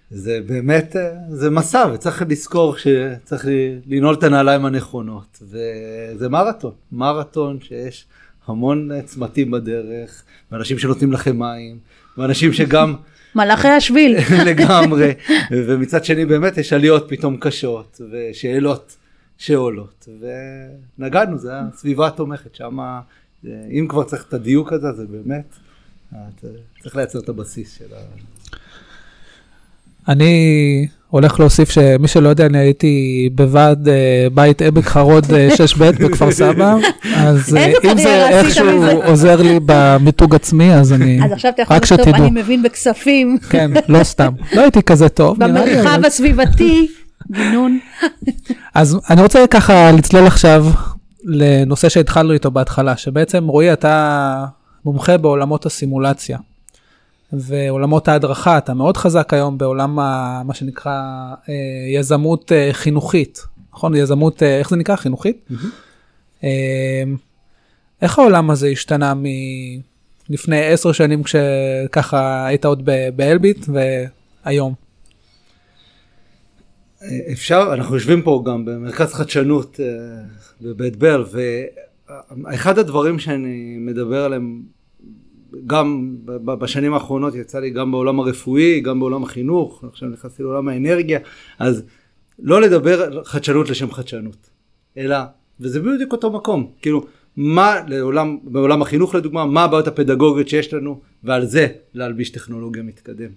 זה 0.10 0.40
באמת, 0.48 0.96
זה 1.30 1.50
מסע, 1.50 1.88
וצריך 1.94 2.24
לזכור 2.30 2.76
שצריך 2.78 3.46
לנעול 3.86 4.14
את 4.14 4.24
הנעליים 4.24 4.66
הנכונות, 4.66 5.42
וזה 5.42 6.30
מרתון, 6.30 6.74
מרתון 6.92 7.60
שיש 7.62 8.06
המון 8.48 9.02
צמתים 9.06 9.52
בדרך, 9.52 10.24
ואנשים 10.52 10.80
שנותנים 10.80 11.12
לכם 11.12 11.40
מים, 11.40 11.78
ואנשים 12.18 12.54
שגם... 12.54 12.96
מלאכי 13.36 13.68
השביל. 13.68 14.18
לגמרי, 14.50 15.14
ומצד 15.52 16.06
שני 16.06 16.26
באמת 16.26 16.58
יש 16.58 16.74
עליות 16.74 17.06
פתאום 17.10 17.38
קשות, 17.40 18.02
ושאלות 18.12 18.98
שעולות, 19.38 20.08
ונגענו, 20.98 21.38
זה 21.38 21.52
הסביבה 21.60 22.08
התומכת, 22.08 22.56
שם, 22.56 22.80
אה, 22.80 23.00
אם 23.72 23.88
כבר 23.90 24.04
צריך 24.04 24.26
את 24.28 24.34
הדיוק 24.34 24.74
הזה, 24.74 24.92
זה 24.92 25.06
באמת, 25.08 25.56
אה, 26.14 26.20
צריך 26.82 26.96
לייצר 26.96 27.20
את 27.20 27.30
הבסיס 27.30 27.78
של 27.78 27.94
ה... 27.94 27.98
אני 30.08 30.88
הולך 31.10 31.40
להוסיף 31.40 31.70
שמי 31.70 32.08
שלא 32.08 32.30
יודע, 32.30 32.46
אני 32.46 32.58
הייתי 32.58 33.30
בוועד 33.36 33.88
אה, 33.88 34.28
בית 34.34 34.62
עמק 34.62 34.86
חרוד 34.86 35.26
6ב' 35.26 35.82
אה, 35.82 35.92
בכפר 35.92 36.32
סבא, 36.32 36.76
אז 37.16 37.58
אה, 37.58 37.72
אם 37.84 37.98
זה 37.98 38.28
איכשהו 38.30 38.82
עוזר 39.06 39.42
לי 39.42 39.60
במיתוג 39.66 40.36
עצמי, 40.36 40.74
אז 40.74 40.94
אני, 40.94 41.26
אז 41.26 41.32
עכשיו 41.32 41.52
אתה 41.52 41.62
יכול 41.62 41.78
לכתוב, 41.78 42.08
אני 42.08 42.30
מבין 42.32 42.64
בכספים. 42.64 43.38
כן, 43.50 43.72
לא 43.88 44.04
סתם, 44.04 44.34
לא 44.54 44.62
הייתי 44.62 44.82
כזה 44.82 45.10
טוב. 45.10 45.44
במרחב 45.44 46.06
הסביבתי, 46.06 46.88
גינון. 47.32 47.80
אז 48.74 48.98
אני 49.10 49.22
רוצה 49.22 49.48
ככה 49.48 49.92
לצלול 49.92 50.28
עכשיו 50.28 50.66
לנושא 51.24 51.90
שהתחלנו 51.90 52.34
איתו 52.34 52.52
בהתחלה, 52.52 52.98
שבעצם 52.98 53.48
רועי, 53.48 53.74
אתה 53.74 54.46
מומחה 54.86 55.18
בעולמות 55.18 55.66
הסימולציה. 55.66 56.38
ועולמות 57.40 58.08
ההדרכה, 58.08 58.58
אתה 58.58 58.74
מאוד 58.74 58.98
חזק 58.98 59.34
היום 59.34 59.58
בעולם 59.58 60.00
ה, 60.00 60.42
מה 60.46 60.54
שנקרא 60.54 61.02
אה, 61.50 61.54
יזמות 61.96 62.52
אה, 62.52 62.70
חינוכית, 62.72 63.46
נכון? 63.74 63.96
יזמות, 63.96 64.44
אה, 64.44 64.60
איך 64.60 64.70
זה 64.70 64.76
נקרא? 64.76 64.96
חינוכית? 64.96 65.50
Mm-hmm. 65.52 66.46
איך 68.02 68.20
העולם 68.20 68.52
הזה 68.52 68.68
השתנה 68.68 69.14
מלפני 70.30 70.66
עשר 70.66 70.92
שנים 70.92 71.24
כשככה 71.24 72.46
היית 72.46 72.66
עוד 72.66 72.90
באלביט 73.16 73.66
והיום? 74.46 74.74
אפשר, 77.32 77.70
אנחנו 77.74 77.96
יושבים 77.96 78.22
פה 78.22 78.44
גם 78.46 78.66
במרכז 78.66 79.14
חדשנות 79.14 79.80
בבית 80.62 80.96
ברל, 80.96 81.26
ואחד 82.44 82.80
הדברים 82.80 83.20
שאני 83.20 83.78
מדבר 83.80 84.24
עליהם 84.24 84.62
גם 85.68 86.16
בשנים 86.46 86.94
האחרונות 86.94 87.36
יצא 87.36 87.60
לי 87.60 87.70
גם 87.70 87.92
בעולם 87.92 88.20
הרפואי, 88.20 88.80
גם 88.80 89.00
בעולם 89.00 89.24
החינוך, 89.24 89.84
עכשיו 89.92 90.10
נכנסתי 90.10 90.44
לעולם 90.44 90.68
האנרגיה, 90.68 91.20
אז 91.60 91.84
לא 92.40 92.62
לדבר 92.62 93.24
חדשנות 93.24 93.70
לשם 93.70 93.92
חדשנות, 93.92 94.50
אלא, 94.98 95.18
וזה 95.60 95.80
בדיוק 95.80 96.12
אותו 96.12 96.32
מקום, 96.32 96.72
כאילו, 96.82 97.06
מה 97.38 97.76
לעולם, 97.88 98.38
בעולם 98.44 98.82
החינוך 98.82 99.16
לדוגמה, 99.16 99.46
מה 99.46 99.64
הבעיות 99.64 99.88
הפדגוגיות 99.88 100.48
שיש 100.48 100.74
לנו, 100.74 101.00
ועל 101.24 101.46
זה 101.46 101.68
להלביש 101.94 102.30
טכנולוגיה 102.30 102.84
מתקדמת. 102.84 103.32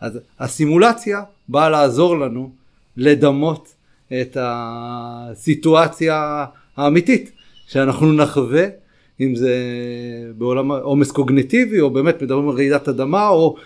אז 0.00 0.20
הסימולציה 0.40 1.22
באה 1.48 1.70
לעזור 1.70 2.18
לנו 2.18 2.52
לדמות 2.96 3.74
את 4.20 4.36
הסיטואציה 4.40 6.44
האמיתית, 6.76 7.32
שאנחנו 7.66 8.12
נחווה 8.12 8.64
אם 9.20 9.34
זה 9.34 9.54
בעולם 10.38 10.72
עומס 10.72 11.10
קוגניטיבי, 11.10 11.80
או 11.80 11.90
באמת 11.90 12.22
מדברים 12.22 12.48
על 12.48 12.54
רעידת 12.54 12.88
אדמה, 12.88 13.28
או 13.28 13.56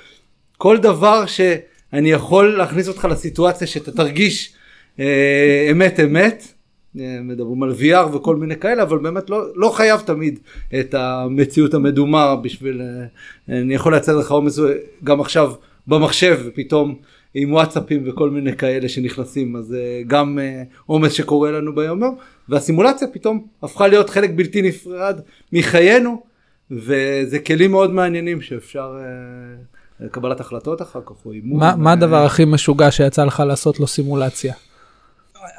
כל 0.56 0.78
דבר 0.78 1.26
שאני 1.26 2.10
יכול 2.10 2.56
להכניס 2.56 2.88
אותך 2.88 3.08
לסיטואציה 3.10 3.66
שאתה 3.66 3.92
תרגיש 3.92 4.52
אה, 5.00 5.68
אמת 5.70 6.00
אמת. 6.00 6.54
אה, 7.00 7.18
מדברים 7.22 7.62
על 7.62 7.72
VR 7.80 8.16
וכל 8.16 8.36
מיני 8.36 8.56
כאלה, 8.56 8.82
אבל 8.82 8.98
באמת 8.98 9.30
לא, 9.30 9.42
לא 9.54 9.68
חייב 9.68 10.00
תמיד 10.00 10.38
את 10.80 10.94
המציאות 10.94 11.74
המדומה 11.74 12.36
בשביל, 12.36 12.80
אה, 12.80 13.58
אני 13.60 13.74
יכול 13.74 13.92
לייצר 13.92 14.16
לך 14.16 14.30
עומס 14.30 14.58
גם 15.04 15.20
עכשיו 15.20 15.52
במחשב, 15.86 16.38
ופתאום 16.46 16.94
עם 17.34 17.52
וואטסאפים 17.52 18.02
וכל 18.06 18.30
מיני 18.30 18.56
כאלה 18.56 18.88
שנכנסים 18.88 19.56
אז 19.56 19.74
אה, 19.74 20.02
גם 20.06 20.38
אה, 20.38 20.62
עומס 20.86 21.12
שקורה 21.12 21.50
לנו 21.50 21.74
ביום 21.74 22.02
יום 22.02 22.16
והסימולציה 22.48 23.08
פתאום 23.08 23.46
הפכה 23.62 23.88
להיות 23.88 24.10
חלק 24.10 24.30
בלתי 24.34 24.62
נפרד 24.62 25.20
מחיינו 25.52 26.22
וזה 26.70 27.38
כלים 27.46 27.70
מאוד 27.70 27.92
מעניינים 27.92 28.40
שאפשר 28.40 28.98
אה, 29.00 30.06
לקבלת 30.06 30.40
החלטות 30.40 30.82
אחר 30.82 31.00
כך 31.06 31.26
או 31.26 31.32
אימון. 31.32 31.60
מה, 31.60 31.76
מה 31.76 31.92
הדבר 31.92 32.24
הכי 32.24 32.44
משוגע 32.44 32.90
שיצא 32.90 33.24
לך 33.24 33.40
לעשות 33.46 33.80
לו 33.80 33.86
סימולציה? 33.86 34.54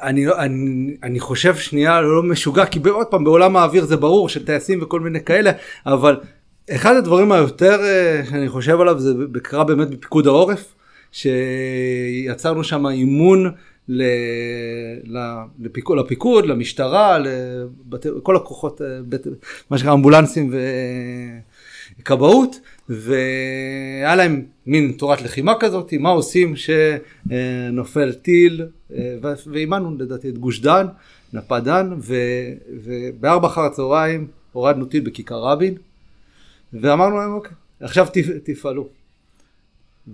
אני, 0.02 0.26
לא- 0.26 0.38
אני, 0.38 0.96
אני 1.02 1.20
חושב 1.20 1.56
שנייה 1.56 2.00
לא 2.00 2.22
משוגע 2.22 2.66
כי 2.66 2.80
עוד 2.88 3.06
פעם 3.06 3.24
בעולם 3.24 3.56
האוויר 3.56 3.84
זה 3.84 3.96
ברור 3.96 4.28
של 4.28 4.46
טייסים 4.46 4.82
וכל 4.82 5.00
מיני 5.00 5.24
כאלה 5.24 5.50
אבל 5.86 6.20
אחד 6.70 6.96
הדברים 6.96 7.32
היותר 7.32 7.80
שאני 8.30 8.48
חושב 8.48 8.80
עליו 8.80 9.00
זה 9.00 9.12
קרה 9.42 9.64
באמת 9.64 9.90
בפיקוד 9.90 10.26
העורף 10.26 10.74
שיצרנו 11.12 12.64
שם 12.64 12.86
אימון 12.86 13.52
לפיקוד, 15.58 15.98
לפיקוד 15.98 16.46
למשטרה 16.46 17.18
לכל 18.04 18.36
הכוחות 18.36 18.82
אה, 18.82 18.86
בית, 19.04 19.26
מה 19.70 19.78
שנקרא 19.78 19.92
אמבולנסים 19.92 20.54
וכבאות 22.00 22.56
והיה 22.88 24.16
להם 24.16 24.42
מין 24.66 24.92
תורת 24.98 25.22
לחימה 25.22 25.52
כזאת 25.60 25.92
מה 26.00 26.08
עושים 26.10 26.54
שנופל 26.56 28.12
טיל 28.12 28.66
אה, 28.94 29.14
ואימנו 29.46 29.96
לדעתי 29.98 30.28
את 30.28 30.38
גוש 30.38 30.60
דן 30.60 30.86
נפה 31.32 31.60
דן 31.60 31.90
ובארבע 32.68 33.46
אחר 33.48 33.60
הצהריים 33.60 34.26
הורדנו 34.52 34.84
טיל 34.84 35.00
בכיכר 35.04 35.38
רבין 35.38 35.74
ואמרנו 36.72 37.16
להם 37.16 37.32
אוקיי 37.32 37.52
עכשיו 37.80 38.06
תפ- 38.06 38.38
תפעלו 38.44 38.88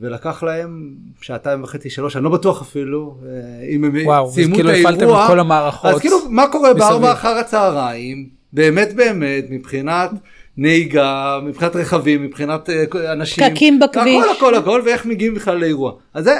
ולקח 0.00 0.42
להם 0.42 0.94
שעתיים 1.20 1.62
וחצי 1.62 1.90
שלוש 1.90 2.16
אני 2.16 2.24
לא 2.24 2.30
בטוח 2.30 2.62
אפילו 2.62 3.16
אה, 3.24 3.66
אם 3.68 3.84
הם 3.84 3.92
וואו, 4.04 4.30
סיימו 4.30 4.54
את 4.54 4.56
כאילו 4.56 4.70
הפעלתם 4.70 5.00
האירוע 5.00 5.24
את 5.24 5.30
כל 5.30 5.40
המערכות. 5.40 5.94
אז 5.94 6.00
כאילו 6.00 6.16
מה 6.30 6.46
קורה 6.52 6.68
מסביב. 6.68 6.88
בארבע 6.88 7.12
אחר 7.12 7.38
הצהריים 7.38 8.28
באמת 8.52 8.94
באמת 8.94 9.44
מבחינת 9.50 10.10
נהיגה 10.56 11.38
מבחינת 11.42 11.76
רכבים 11.76 12.22
מבחינת 12.22 12.70
אה, 12.70 13.12
אנשים 13.12 13.44
פקקים 13.44 13.80
בכביש. 13.80 14.24
הכל 14.24 14.34
הכל 14.36 14.54
הכל 14.54 14.82
ואיך 14.86 15.06
מגיעים 15.06 15.34
בכלל 15.34 15.58
לאירוע 15.58 15.92
אז 16.14 16.24
זה 16.24 16.34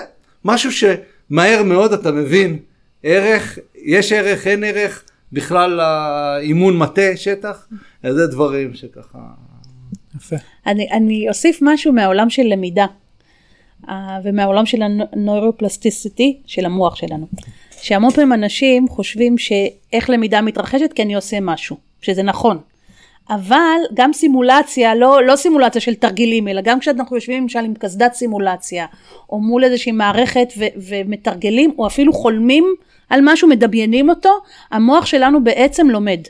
משהו 0.45 0.71
שמהר 0.73 1.63
מאוד 1.63 1.93
אתה 1.93 2.13
מבין 2.13 2.59
ערך 3.03 3.59
יש 3.85 4.13
ערך 4.13 4.47
אין 4.47 4.65
ערך 4.65 5.03
בכלל 5.33 5.71
לאימון 5.71 6.79
מטה 6.79 7.17
שטח 7.17 7.69
אז 8.03 8.15
זה 8.15 8.27
דברים 8.27 8.75
שככה 8.75 9.19
יפה. 10.17 10.37
אני, 10.67 10.89
אני 10.93 11.29
אוסיף 11.29 11.59
משהו 11.63 11.93
מהעולם 11.93 12.31
של 12.31 12.43
למידה 12.43 12.87
ומהעולם 14.23 14.67
של 14.67 14.83
הנוירופלסטיסיטי 14.83 16.39
של 16.47 16.65
המוח 16.65 16.97
שלנו. 16.97 17.27
שהמון 17.83 18.11
פעמים 18.11 18.33
אנשים 18.33 18.89
חושבים 18.89 19.39
שאיך 19.39 20.11
למידה 20.11 20.41
מתרחשת 20.41 20.93
כי 20.93 21.03
אני 21.03 21.15
עושה 21.15 21.41
משהו, 21.41 21.77
שזה 22.03 22.23
נכון. 22.23 22.59
אבל 23.31 23.79
גם 23.95 24.13
סימולציה, 24.13 24.95
לא, 24.95 25.25
לא 25.25 25.37
סימולציה 25.37 25.81
של 25.81 25.95
תרגילים, 25.95 26.49
אלא 26.49 26.61
גם 26.61 26.81
כשאנחנו 26.81 27.17
יושבים 27.17 27.43
למשל 27.43 27.59
עם 27.59 27.75
קסדת 27.75 28.15
סימולציה, 28.15 28.87
או 29.31 29.41
מול 29.41 29.65
איזושהי 29.65 29.93
מערכת 29.93 30.53
ו- 30.59 30.65
ומתרגלים, 30.89 31.75
או 31.79 31.87
אפילו 31.87 32.13
חולמים 32.13 32.75
על 33.11 33.21
משהו, 33.25 33.49
מדמיינים 33.49 34.09
אותו, 34.09 34.31
המוח 34.71 35.07
שלנו 35.07 35.45
בעצם 35.45 35.91
לומד. 35.91 36.21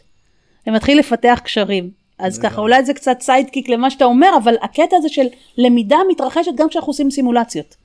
ומתחיל 0.67 0.99
לפתח 0.99 1.41
קשרים. 1.45 1.91
אז 2.19 2.39
ככה, 2.39 2.61
אולי 2.61 2.85
זה 2.85 2.95
קצת 2.95 3.17
סיידקיק 3.21 3.69
למה 3.69 3.91
שאתה 3.91 4.05
אומר, 4.05 4.29
אבל 4.43 4.55
הקטע 4.63 4.97
הזה 4.97 5.09
של 5.09 5.27
למידה 5.59 5.97
מתרחשת 6.11 6.51
גם 6.57 6.69
כשאנחנו 6.69 6.91
עושים 6.91 7.11
סימולציות. 7.11 7.77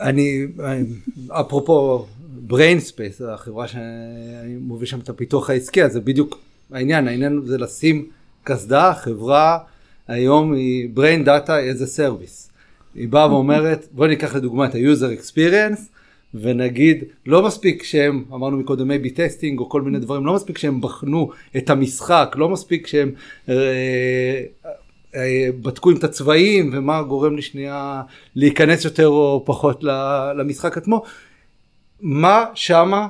אני 0.00 0.46
אפרופו 1.40 2.06
brain 2.48 2.90
space 2.90 3.24
החברה 3.28 3.68
שאני 3.68 4.56
מוביל 4.60 4.88
שם 4.88 5.00
את 5.00 5.08
הפיתוח 5.08 5.50
העסקי 5.50 5.84
אז 5.84 5.92
זה 5.92 6.00
בדיוק 6.00 6.38
העניין. 6.72 7.08
העניין 7.08 7.40
זה 7.44 7.58
לשים 7.58 8.08
קסדה 8.44 8.92
חברה 8.94 9.58
היום 10.08 10.52
היא 10.52 10.88
brain 10.96 11.26
data 11.26 11.48
as 11.48 11.82
a 11.82 11.98
service. 11.98 12.50
היא 12.94 13.08
באה 13.08 13.32
ואומרת 13.32 13.86
בוא 13.92 14.06
ניקח 14.06 14.34
לדוגמה 14.34 14.66
את 14.66 14.74
ה-user 14.74 15.20
experience 15.20 15.95
ונגיד 16.40 17.04
לא 17.26 17.46
מספיק 17.46 17.82
שהם 17.82 18.24
אמרנו 18.32 18.56
מקודם 18.56 18.90
A-B 18.90 19.08
testing 19.14 19.58
או 19.58 19.68
כל 19.68 19.82
מיני 19.82 19.98
דברים 19.98 20.26
לא 20.26 20.34
מספיק 20.34 20.58
שהם 20.58 20.80
בחנו 20.80 21.30
את 21.56 21.70
המשחק 21.70 22.34
לא 22.38 22.48
מספיק 22.48 22.86
שהם 22.86 23.10
אה, 23.48 23.54
אה, 25.14 25.48
בדקו 25.62 25.90
עם 25.90 25.96
את 25.96 26.04
הצבעים 26.04 26.70
ומה 26.72 27.02
גורם 27.02 27.36
לי 27.36 27.42
שנייה 27.42 28.02
להיכנס 28.36 28.84
יותר 28.84 29.06
או 29.06 29.42
פחות 29.46 29.84
ל- 29.84 30.32
למשחק 30.38 30.76
עצמו. 30.76 31.02
מה 32.00 32.44
שמה 32.54 33.08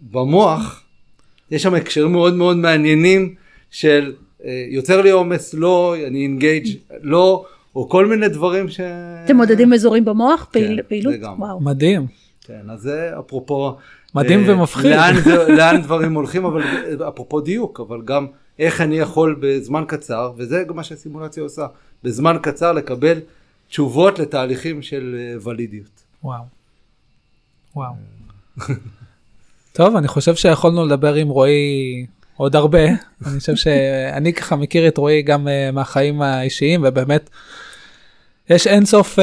במוח 0.00 0.84
יש 1.50 1.62
שם 1.62 1.74
הקשרים 1.74 2.12
מאוד 2.12 2.34
מאוד 2.34 2.56
מעניינים 2.56 3.34
של 3.70 4.12
אה, 4.44 4.64
יוצר 4.68 5.02
לי 5.02 5.10
עומס 5.10 5.54
לא 5.54 5.96
אני 6.06 6.22
אינגייג' 6.22 6.66
לא 7.02 7.44
או 7.76 7.88
כל 7.88 8.06
מיני 8.06 8.28
דברים 8.28 8.68
ש... 8.68 8.80
אתם 9.24 9.36
מודדים 9.36 9.72
אזורים 9.72 10.04
במוח? 10.04 10.46
פעיל, 10.52 10.76
כן, 10.76 10.88
פעילות? 10.88 11.14
לגמרי. 11.14 11.38
וואו. 11.38 11.60
מדהים. 11.60 12.06
כן 12.44 12.70
אז 12.70 12.80
זה 12.80 13.12
אפרופו 13.18 13.76
מדהים 14.14 14.48
אה, 14.48 14.54
ומפחיד. 14.54 14.90
לאן, 14.90 15.14
לאן 15.48 15.82
דברים 15.82 16.14
הולכים 16.14 16.44
אבל 16.44 16.62
אה, 16.62 17.08
אפרופו 17.08 17.40
דיוק 17.40 17.80
אבל 17.80 18.02
גם 18.04 18.26
איך 18.58 18.80
אני 18.80 18.98
יכול 18.98 19.38
בזמן 19.40 19.84
קצר 19.88 20.32
וזה 20.36 20.64
גם 20.68 20.76
מה 20.76 20.84
שהסימולציה 20.84 21.42
עושה 21.42 21.66
בזמן 22.02 22.36
קצר 22.42 22.72
לקבל 22.72 23.20
תשובות 23.68 24.18
לתהליכים 24.18 24.82
של 24.82 25.16
אה, 25.18 25.48
ולידיות. 25.48 26.02
וואו. 26.24 26.42
וואו. 27.76 27.92
טוב, 29.72 29.96
אני 29.96 30.08
חושב 30.08 30.34
שיכולנו 30.34 30.86
לדבר 30.86 31.14
עם 31.14 31.28
רועי 31.28 32.06
עוד 32.36 32.56
הרבה. 32.56 32.84
אני 33.26 33.40
חושב 33.40 33.56
שאני 33.56 34.32
ככה 34.32 34.56
מכיר 34.56 34.88
את 34.88 34.98
רועי 34.98 35.22
גם 35.22 35.48
uh, 35.48 35.74
מהחיים 35.74 36.22
האישיים, 36.22 36.80
ובאמת, 36.84 37.30
יש 38.50 38.66
אינסוף 38.66 39.18
uh, 39.18 39.22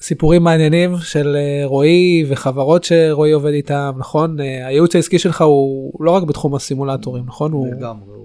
סיפורים 0.00 0.42
מעניינים 0.42 0.96
של 1.00 1.36
uh, 1.36 1.66
רועי 1.66 2.24
וחברות 2.28 2.84
שרועי 2.84 3.32
עובד 3.32 3.52
איתם, 3.52 3.92
נכון? 3.98 4.38
Uh, 4.38 4.42
הייעוץ 4.42 4.96
העסקי 4.96 5.18
שלך 5.18 5.42
הוא 5.42 6.04
לא 6.04 6.10
רק 6.10 6.22
בתחום 6.22 6.54
הסימולטורים, 6.54 7.24
נכון? 7.26 7.52
הוא... 7.52 7.66
לגמרי. 7.74 8.16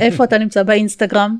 איפה 0.00 0.24
אתה 0.24 0.38
נמצא 0.38 0.62
באינסטגרם? 0.62 1.36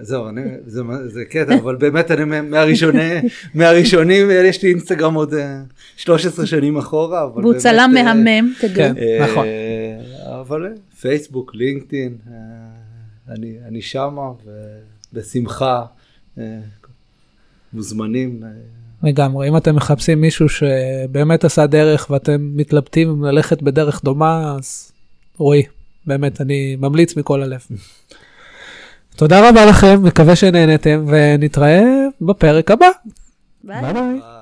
זהו, 0.00 0.28
אני, 0.28 0.40
זה, 0.66 0.82
זה 1.06 1.24
קטע, 1.24 1.54
אבל 1.54 1.76
באמת 1.76 2.10
אני 2.10 2.24
מה- 2.24 2.42
מהראשוני, 2.42 3.10
מהראשונים, 3.54 4.28
יש 4.30 4.62
לי 4.62 4.70
אינסטגרם 4.70 5.14
עוד 5.14 5.34
אה, 5.34 5.60
13 5.96 6.46
שנים 6.46 6.76
אחורה, 6.78 7.22
אבל 7.24 7.40
והוא 7.40 7.52
באמת, 7.52 7.62
צלם 7.62 7.94
אה, 7.96 8.14
מהמם, 8.14 8.52
תדעו. 8.60 8.74
כן. 8.74 8.94
אה, 8.98 9.26
נכון. 9.30 9.46
אבל 10.40 10.66
אה, 10.66 10.70
פייסבוק, 11.00 11.54
לינקדאין, 11.54 12.16
אה, 12.30 12.34
אני, 13.34 13.54
אני 13.68 13.82
שמה, 13.82 14.22
ובשמחה 15.12 15.82
אה, 16.38 16.58
מוזמנים. 17.72 18.40
אה, 18.44 18.48
לגמרי, 19.02 19.48
אם 19.48 19.56
אתם 19.56 19.76
מחפשים 19.76 20.20
מישהו 20.20 20.48
שבאמת 20.48 21.44
עשה 21.44 21.66
דרך 21.66 22.06
ואתם 22.10 22.50
מתלבטים 22.54 23.08
אם 23.08 23.24
ללכת 23.24 23.62
בדרך 23.62 24.04
דומה, 24.04 24.54
אז 24.58 24.92
רועי, 25.38 25.62
באמת, 26.06 26.40
אני 26.40 26.76
ממליץ 26.80 27.16
מכל 27.16 27.42
הלב. 27.42 27.60
תודה 29.16 29.48
רבה 29.48 29.66
לכם, 29.66 30.02
מקווה 30.02 30.36
שנהנתם, 30.36 31.06
ונתראה 31.08 31.84
בפרק 32.20 32.70
הבא. 32.70 32.88
ביי. 33.64 33.92
ביי 33.92 34.35